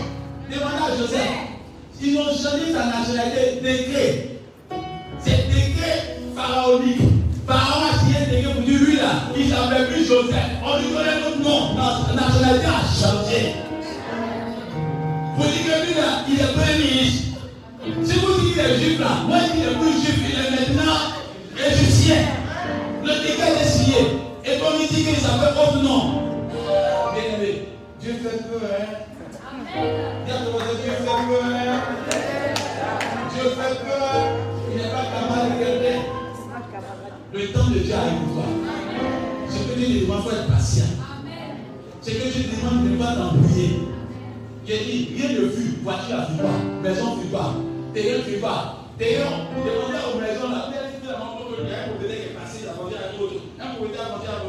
Demandez 0.50 0.92
à 0.92 0.96
Joseph. 0.96 1.20
Ils 2.00 2.16
ont 2.18 2.24
changé 2.24 2.72
sa 2.72 2.86
nationalité 2.86 3.60
décret. 3.62 4.28
C'est 5.20 5.48
décret 5.48 6.20
pharaonique. 6.34 7.00
Pharaon 7.46 7.84
a 7.92 7.98
signé 7.98 8.16
un 8.16 8.30
décret 8.30 8.52
pour 8.54 8.62
dire 8.62 8.80
lui 8.80 8.96
là, 8.96 9.12
il 9.36 9.48
s'appelle 9.50 9.88
plus 9.88 10.06
Joseph. 10.06 10.50
On 10.64 10.78
lui 10.78 10.88
connaît 10.94 11.20
notre 11.20 11.38
nom. 11.40 11.76
La 11.76 12.22
nationalité 12.22 12.66
a 12.66 12.80
changé. 12.88 13.54
Vous 15.36 15.44
dites 15.44 15.64
que 15.64 15.86
lui 15.86 15.94
là, 15.94 16.24
il 16.28 16.40
est 16.40 16.52
premier 16.52 16.78
ministre. 16.78 17.24
Si 17.84 18.18
vous 18.20 18.40
dites 18.40 18.54
qu'il 18.54 18.60
est 18.64 18.78
juif 18.78 19.00
là, 19.00 19.22
moi 19.26 19.36
je 19.40 19.52
dis 19.52 19.58
qu'il 19.60 19.68
est 19.68 19.78
plus 19.78 19.92
juif, 20.00 20.18
il 20.30 20.34
est 20.34 20.50
maintenant 20.50 21.00
égyptien. 21.58 22.16
Le 23.02 23.12
décret 23.22 23.52
est 23.60 23.68
signé. 23.68 24.23
Il 24.84 24.96
dit 24.96 25.04
qu'il 25.04 25.16
s'appelle 25.16 25.54
autre 25.56 25.82
nom. 25.82 26.02
Bien 27.14 27.38
aimé, 27.38 27.68
Dieu 28.00 28.12
fait 28.22 28.36
peu, 28.44 28.60
hein. 28.66 28.84
Dieu 30.26 30.34
fait 30.34 31.04
peur. 31.04 31.24
Dieu 33.32 33.44
fait 33.50 33.76
peur. 33.82 34.14
Il 34.70 34.76
n'est 34.76 34.90
pas 34.90 35.04
capable 35.04 35.46
de 35.52 35.64
quelqu'un. 35.64 36.00
Le 37.32 37.52
temps 37.52 37.70
de 37.70 37.78
Dieu 37.78 37.94
arrive 37.94 38.18
pour 38.24 38.34
toi. 38.34 38.44
Ce 39.48 39.56
que 39.56 39.78
Dieu 39.78 40.00
demande, 40.02 40.18
il 40.18 40.30
faut 40.30 40.36
être 40.36 40.48
patient. 40.52 40.92
Ce 42.02 42.10
que 42.10 42.16
Dieu 42.16 42.42
demande, 42.52 42.84
ne 42.84 42.96
pas 42.98 43.12
t'embrouiller. 43.14 43.70
J'ai 44.66 44.78
dit, 44.78 45.14
rien 45.16 45.28
ne 45.40 45.48
fuit, 45.48 45.78
voiture 45.82 46.16
ne 46.16 46.24
fuit 46.26 46.38
pas, 46.38 46.58
maison 46.82 47.16
ne 47.16 47.20
fuit 47.20 47.30
pas, 47.30 47.54
terrain 47.94 48.18
ne 48.18 48.22
fuit 48.22 48.40
pas. 48.40 48.80
Terrain, 48.98 49.30
demandez 49.64 49.98
aux 50.12 50.20
maisons 50.20 50.48
vous 50.48 50.54
la 50.54 50.60
qui 50.70 50.76
est 50.76 51.04
passé, 51.04 51.08
la 51.08 51.84
frontière 51.84 52.30
à 52.30 52.33
la 53.82 54.04
à. 54.04 54.42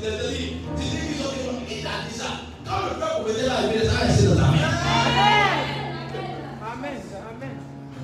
C'est-à-dire, 0.00 0.52
c'est 0.76 0.82
dit 0.82 1.14
qu'ils 1.14 1.26
ont 1.26 1.52
dit, 1.52 1.70
il 1.70 1.76
dit 1.76 2.14
ça. 2.14 2.24
Quand 2.64 2.80
le 2.84 3.00
peuple 3.00 3.14
propriétaire 3.14 3.44
est 3.44 3.56
arrivé, 3.64 3.86
ça 3.86 3.92
va 3.92 3.98
rester 4.00 4.26
dans 4.26 4.34
ta 4.34 4.40
main. 4.42 4.56
Amen. 6.72 6.96
Amen. 7.30 7.56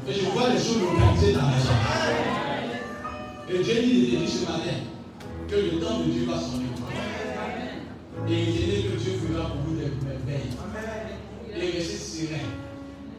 Et 0.09 0.13
je 0.13 0.25
vois 0.31 0.49
les 0.49 0.59
choses 0.59 0.81
localisées 0.81 1.33
dans 1.33 1.43
la 1.43 1.49
maison. 1.49 1.77
Et 3.49 3.63
Dieu 3.63 3.75
dit, 3.83 4.09
il 4.13 4.19
dit 4.19 4.29
ce 4.29 4.45
matin 4.45 4.79
que 5.49 5.57
le 5.57 5.81
temps 5.81 6.01
de 6.01 6.05
Dieu 6.11 6.27
va 6.27 6.39
sonner. 6.39 6.65
Et 8.29 8.43
il 8.43 8.53
dit 8.53 8.83
que 8.89 8.97
Dieu 8.97 9.13
fera 9.29 9.51
pour 9.51 9.61
vous 9.67 9.77
des 9.77 9.93
merveilles. 10.05 10.51
Et 11.57 11.77
restez 11.77 11.97
serein. 11.97 12.49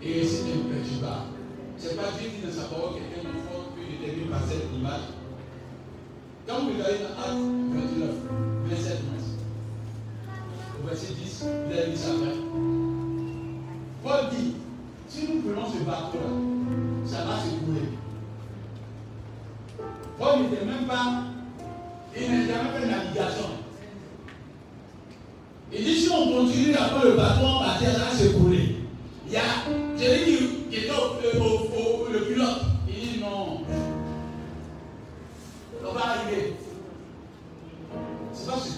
Et 0.01 0.19
restez 0.19 0.51
imperturbable. 0.51 1.35
Ce 1.77 1.89
n'est 1.89 1.95
pas 1.95 2.11
Dieu 2.19 2.29
qui 2.29 2.45
dans 2.45 2.53
sa 2.53 2.67
parole 2.67 2.95
quelqu'un 2.95 3.29
de 3.29 3.37
fort 3.47 3.73
que 3.75 3.81
détermine 3.81 4.29
par 4.29 4.41
cette 4.47 4.73
image. 4.73 5.14
Quand 6.47 6.59
vous 6.59 6.73
regardez 6.73 6.99
dans 6.99 7.23
Acte 7.23 7.39
29, 7.73 8.09
verset 8.67 8.97
11, 9.17 9.23
au 10.83 10.87
verset 10.87 11.13
10, 11.13 11.43
vous 11.43 11.73
avez 11.77 11.91
dit 11.91 11.97
ça 11.97 12.09
après. 12.11 12.35
Paul 14.03 14.29
dit, 14.29 14.53
si 15.09 15.27
nous 15.27 15.41
prenons 15.41 15.67
ce 15.67 15.79
bateau-là, 15.83 16.29
ça 17.05 17.25
va 17.25 17.39
s'écouler. 17.39 17.89
Paul 20.19 20.41
n'était 20.43 20.65
même 20.65 20.85
pas, 20.85 21.23
il 22.15 22.27
n'a 22.29 22.45
jamais 22.45 22.69
fait 22.79 22.85
de 22.85 22.91
navigation. 22.91 23.49
Il 25.73 25.83
dit 25.83 25.99
si 25.99 26.09
on 26.11 26.31
continue 26.31 26.75
après 26.75 27.09
le 27.09 27.15
bateau 27.15 27.45
ça 27.81 27.99
va 27.99 28.11
s'écouler. 28.15 28.75
Il 29.27 29.33
y 29.33 29.37
a, 29.37 29.41
je 29.97 30.03
l'ai 30.03 30.25
dit, 30.25 30.37
au, 30.91 31.43
au, 31.43 31.54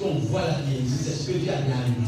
qu'on 0.08 0.20
voit 0.28 0.42
qui 0.66 0.78
existe, 0.78 1.04
c'est 1.04 1.24
ce 1.24 1.28
que 1.28 1.38
Dieu 1.38 1.52
a 1.52 1.62
dit 1.62 1.72
arriver. 1.72 2.08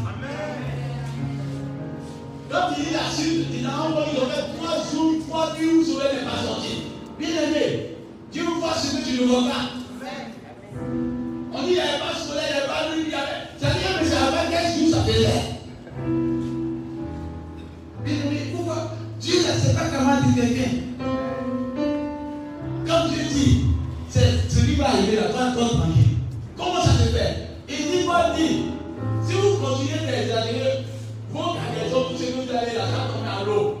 Quand 2.50 2.74
il 2.76 2.84
dit 2.84 2.90
la 2.92 3.10
suite, 3.10 3.46
il 3.58 3.66
a 3.66 3.82
envoyé, 3.82 4.08
ils 4.14 4.20
ont 4.20 4.26
fait 4.26 4.44
trois 4.56 4.76
jours, 4.90 5.14
trois 5.28 5.54
nuits 5.56 5.74
où 5.78 5.84
Soleil 5.84 6.16
n'est 6.16 6.24
pas 6.24 6.42
sorti. 6.46 6.72
Bien 7.18 7.28
aimé, 7.28 7.96
Dieu 8.32 8.42
voit 8.58 8.74
ce 8.74 8.96
que 8.96 9.04
tu 9.04 9.20
ne 9.20 9.26
vois 9.26 9.42
pas. 9.42 9.64
On 11.52 11.62
dit 11.62 11.68
il 11.68 11.74
n'y 11.74 11.80
avait 11.80 11.98
pas 11.98 12.14
de 12.14 12.28
soleil, 12.28 12.46
il 12.48 12.54
n'y 12.54 12.58
avait 12.58 12.68
pas 12.68 12.90
de 12.90 12.96
nuit, 12.96 13.04
il 13.06 13.12
y 13.12 13.14
avait. 13.14 13.40
C'est-à-dire 13.58 14.00
que 14.00 14.06
ça 14.06 14.16
avait 14.26 14.50
15 14.50 14.78
jours, 14.78 14.90
ça 14.94 15.02
faisait. 15.04 15.42
Bien 18.04 18.14
aimé, 18.14 18.40
pourquoi 18.54 18.92
Dieu 19.20 19.34
ne 19.36 19.60
sait 19.60 19.74
pas 19.74 19.86
comment 19.92 20.20
dire 20.20 20.42
quelqu'un. 20.42 20.72
Quand 22.86 23.08
Dieu 23.08 23.22
dit, 23.30 23.64
c'est 24.08 24.48
ce 24.48 24.64
qui 24.64 24.74
va 24.76 24.88
arriver 24.88 25.16
là, 25.16 25.24
toi, 25.24 25.52
toi, 25.54 25.68
tranquille. 25.68 25.99
Continuez 29.70 30.06
d'exagérer, 30.06 30.84
vos 31.30 31.54
cargaisons, 31.54 32.10
tout 32.10 32.16
ce 32.18 32.24
que 32.24 32.32
vous 32.32 32.56
allez 32.56 32.74
tombe 32.74 33.26
à 33.26 33.44
l'eau. 33.44 33.78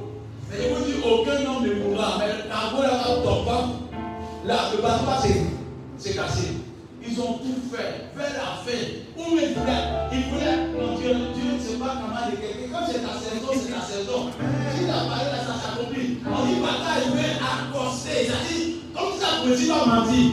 Mais 0.50 0.56
je 0.62 0.74
vous 0.74 0.84
dis, 0.84 0.96
aucun 1.02 1.50
homme 1.50 1.66
ne 1.66 1.74
mourra. 1.82 2.18
Mais 2.18 2.48
la 2.48 2.70
boue 2.70 2.82
là 2.82 3.02
va 3.02 3.14
tomber. 3.22 3.74
Là, 4.46 4.56
le 4.72 4.82
va 4.82 5.22
s'est 5.98 6.14
cassé. 6.14 6.48
Ils 7.02 7.20
ont 7.20 7.38
tout 7.38 7.60
fait, 7.72 8.10
fait 8.14 8.32
la 8.34 8.62
fête. 8.64 9.06
Où 9.16 9.36
ils 9.36 9.54
voulaient, 9.54 9.88
ils 10.12 10.24
voulaient, 10.30 10.68
non, 10.78 10.98
Dieu, 10.98 11.14
Dieu 11.34 11.52
ne 11.54 11.60
sait 11.60 11.78
pas 11.78 11.96
comment 12.00 12.30
de 12.30 12.36
quelqu'un. 12.36 12.70
Comme 12.72 12.86
c'est 12.86 13.00
ta 13.00 13.14
saison, 13.18 13.50
c'est 13.52 13.72
ta 13.72 13.80
saison. 13.80 14.30
Si 14.76 14.86
la 14.86 14.92
parole 14.92 15.32
là, 15.32 15.40
ça 15.44 15.54
s'accomplit. 15.58 16.18
On 16.24 16.46
dit, 16.46 16.60
bataille, 16.60 17.04
il 17.06 17.12
veut 17.12 17.34
accoster. 17.40 18.26
C'est-à-dire, 18.26 18.76
comme 18.94 19.18
ça, 19.18 19.42
vous 19.42 19.50
ne 19.50 19.68
pas 19.68 19.86
mentir. 19.86 20.30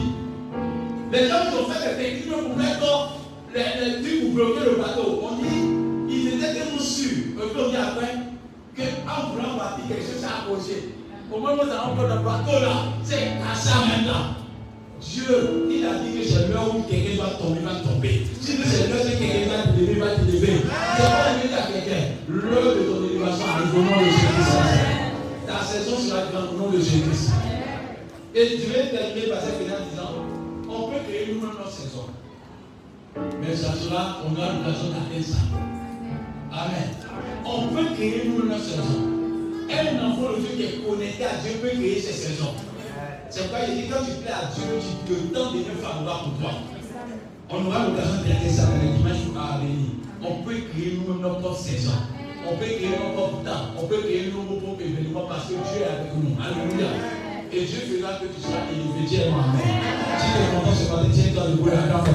Les 1.10 1.28
gens 1.28 1.50
qui 1.50 1.56
ont 1.56 1.72
fait 1.72 1.88
des 1.88 2.02
techniques 2.02 2.30
pour 2.30 2.56
mettre 2.56 3.17
les, 3.54 3.84
les 3.84 4.02
trucs 4.02 4.20
pour 4.22 4.30
bloquer 4.32 4.64
le 4.70 4.76
bateau. 4.82 5.22
On 5.22 5.36
dit, 5.36 5.68
ils 6.08 6.28
étaient 6.28 6.54
tellement 6.54 6.80
sûrs, 6.80 7.36
on 7.38 7.68
dit 7.68 7.76
après, 7.76 8.14
qu'en 8.76 9.30
voulant 9.30 9.56
bâtir 9.56 9.88
quelque 9.88 10.02
chose, 10.02 10.20
ça 10.20 10.28
a 10.28 10.38
accroché. 10.42 10.94
Au 11.30 11.38
moment 11.38 11.52
où 11.52 11.56
nous 11.66 11.70
allons 11.70 11.94
prendre 11.94 12.14
le 12.14 12.22
bateau 12.24 12.60
là, 12.62 12.74
c'est 13.04 13.36
à 13.44 13.54
ça 13.54 13.84
maintenant. 13.86 14.34
Dieu, 15.00 15.68
il 15.70 15.84
a 15.86 15.94
dit 16.00 16.18
que 16.18 16.26
c'est 16.26 16.48
l'heure 16.48 16.74
où 16.74 16.82
quelqu'un 16.82 17.22
va 17.22 17.30
tomber, 17.38 17.60
va 17.60 17.74
tomber. 17.80 18.26
Si 18.40 18.56
c'est 18.56 18.88
l'heure 18.88 19.04
où 19.04 19.18
quelqu'un 19.18 19.50
va 19.50 19.72
te 19.72 19.80
lever, 19.80 19.94
va 20.00 20.16
te 20.16 20.20
lever. 20.22 20.62
C'est 20.96 21.02
pas 21.02 21.36
dire 21.38 21.58
à 21.58 21.72
quelqu'un, 21.72 22.02
l'heure 22.28 22.74
de 22.74 22.80
ton 22.80 23.04
élévation 23.04 23.46
arrive 23.46 23.74
au 23.74 23.82
nom 23.82 24.00
de 24.00 24.04
Jésus-Christ. 24.04 24.58
Ta 25.46 25.64
saison 25.64 25.96
sera 25.98 26.22
grande 26.32 26.54
au 26.54 26.58
nom 26.58 26.70
de 26.70 26.78
Jésus-Christ. 26.78 27.30
Et 28.34 28.46
je 28.48 28.72
vais 28.72 28.90
terminer 28.90 29.28
par 29.28 29.40
cette 29.40 29.60
en 29.60 29.84
disant, 29.88 30.12
on 30.68 30.88
peut 30.90 30.98
créer 31.08 31.32
nous-mêmes 31.32 31.56
notre 31.58 31.70
saison. 31.70 32.06
Mais 33.40 33.56
ça 33.56 33.72
sera, 33.74 34.18
on 34.24 34.36
aura 34.36 34.52
l'occasion 34.52 34.88
d'atteindre 34.90 35.24
ça. 35.24 35.38
Amen. 36.52 36.90
On 37.44 37.68
peut 37.68 37.94
créer 37.94 38.28
nous 38.28 38.48
notre 38.48 38.64
saison. 38.64 39.18
Un 39.70 40.06
enfant 40.06 40.32
de 40.32 40.40
Dieu 40.40 40.56
qui 40.56 40.62
est 40.62 40.86
connecté 40.86 41.24
à 41.24 41.36
Dieu 41.42 41.58
peut 41.60 41.68
créer 41.68 42.00
ses 42.00 42.12
saisons. 42.12 42.54
C'est 43.30 43.42
pourquoi 43.42 43.66
il 43.68 43.82
dit 43.82 43.88
quand 43.88 44.04
tu 44.04 44.22
plais 44.22 44.32
à 44.32 44.48
Dieu, 44.54 44.64
tu, 45.06 45.12
le 45.12 45.28
temps 45.32 45.52
devient 45.52 45.64
favorable 45.82 46.30
pour 46.30 46.40
toi. 46.40 46.58
On 47.50 47.66
aura 47.66 47.86
l'occasion 47.86 48.16
de 48.16 48.22
regarder 48.24 48.50
ça 48.50 48.66
dans 48.66 48.82
les 48.82 48.96
dimanches 48.96 49.36
à 49.36 49.58
venir. 49.58 49.90
On 50.22 50.42
peut 50.42 50.60
créer 50.72 50.98
nous 51.06 51.20
notre 51.20 51.56
saison. 51.56 51.92
On 52.46 52.56
peut 52.56 52.64
créer 52.64 52.96
notre 53.14 53.42
temps. 53.44 53.76
On 53.78 53.86
peut 53.86 53.98
créer 53.98 54.32
nos 54.32 54.56
propres 54.56 54.80
événements 54.82 55.26
parce 55.28 55.44
que 55.44 55.52
Dieu 55.52 55.82
est 55.82 55.84
avec 55.84 56.12
nous. 56.16 56.36
Alléluia. 56.40 57.27
Et 57.50 57.64
Dieu 57.64 57.80
fera 57.80 58.18
que 58.18 58.26
tu 58.26 58.42
sois 58.42 58.60
élevé. 58.70 59.08
Si 59.08 59.16
tu 59.16 59.22
es 59.22 59.28
content 60.52 60.74
ce 60.74 60.84
matin, 60.92 61.08
tiens-toi 61.12 61.44
debout 61.48 61.68
acclame 61.68 62.04
ton. 62.04 62.12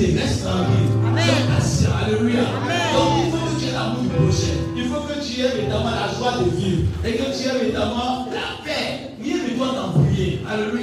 Reste 0.00 0.44
tranquille. 0.44 0.88
Sois 1.12 1.54
patient. 1.54 1.90
Alléluia. 2.02 2.40
Donc 2.40 3.10
il 3.22 3.30
faut 3.30 3.36
que 3.36 3.60
tu 3.60 3.68
aies 3.68 3.72
l'amour 3.72 4.00
du 4.00 4.08
prochain. 4.08 4.56
Il 4.74 4.84
faut 4.86 5.00
que 5.02 5.20
tu 5.22 5.40
aies 5.42 5.58
évidemment 5.58 5.90
la 5.90 6.08
joie 6.16 6.42
de 6.42 6.56
vivre. 6.56 6.88
Et 7.04 7.12
que 7.12 7.24
tu 7.24 7.48
aies 7.48 7.64
évidemment 7.64 8.26
la 8.32 8.64
paix. 8.64 9.12
Rien 9.22 9.36
ne 9.36 9.58
doit 9.58 9.74
t'embrouiller. 9.74 10.40
Alléluia. 10.50 10.79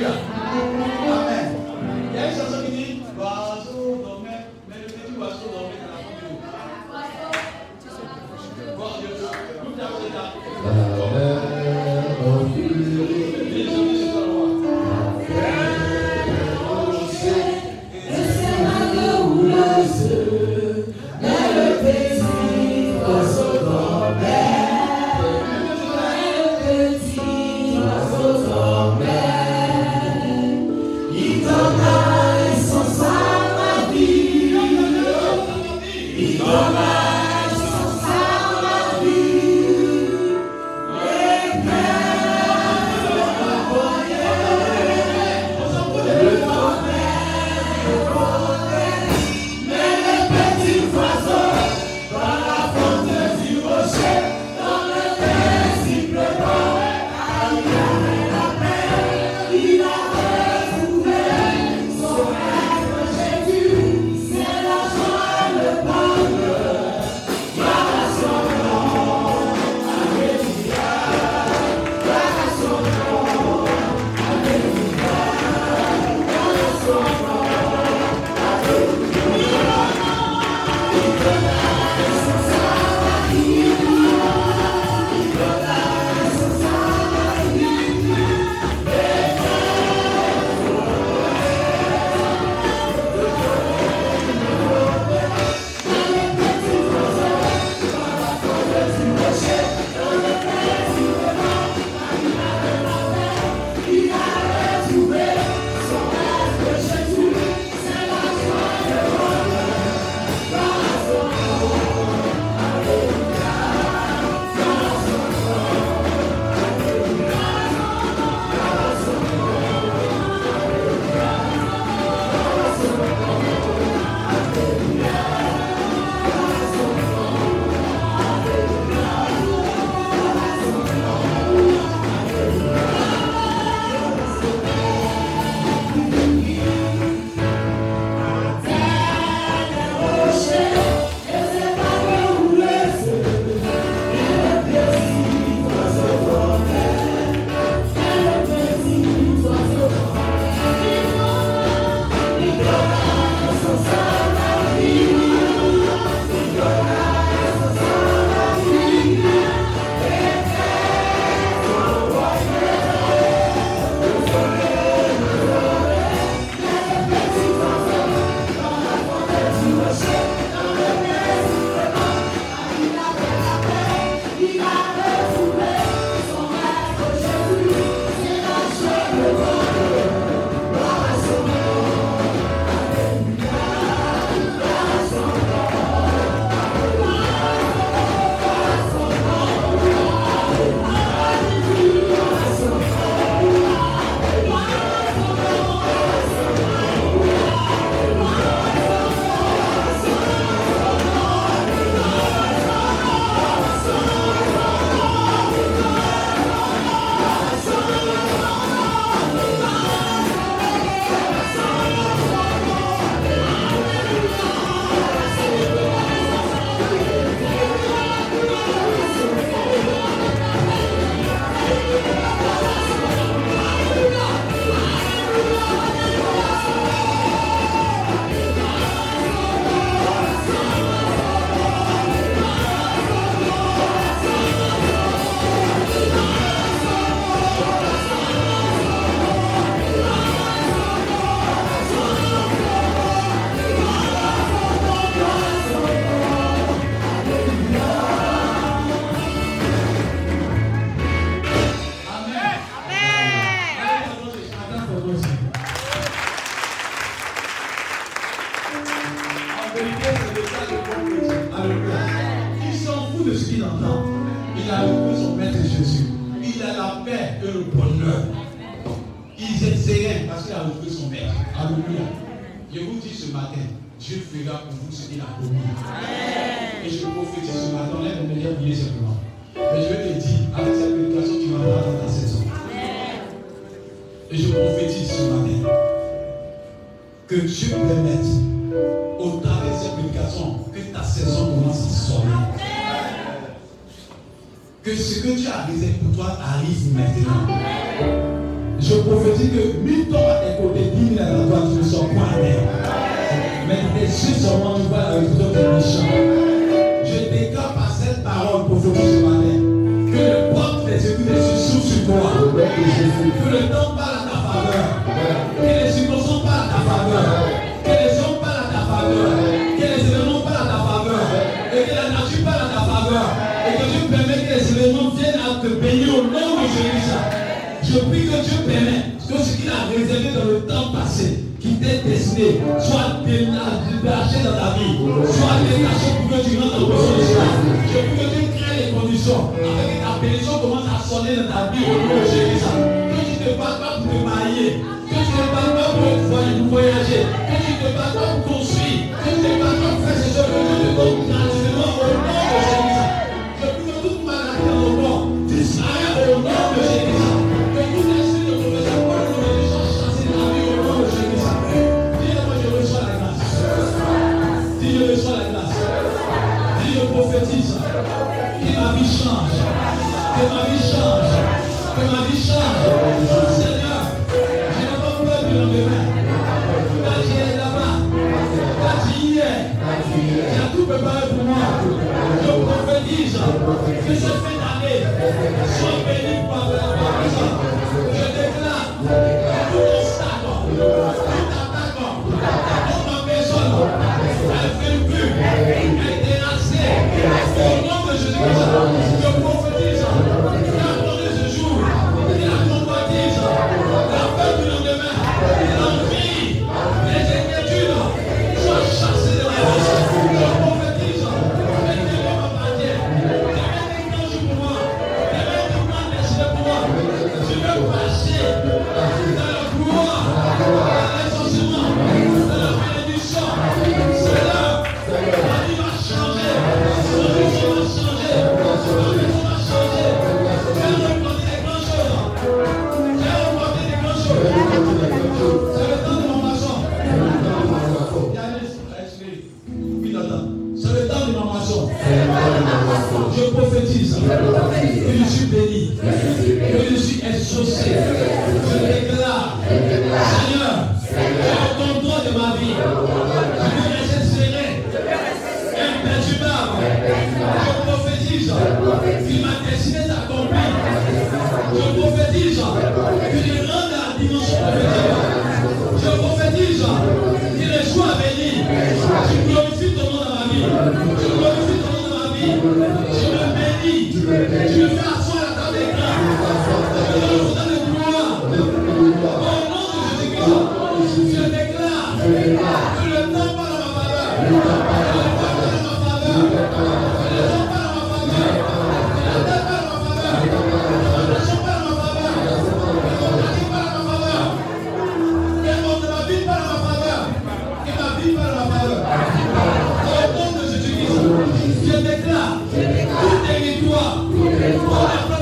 Tout 504.74 504.90
la 504.90 505.37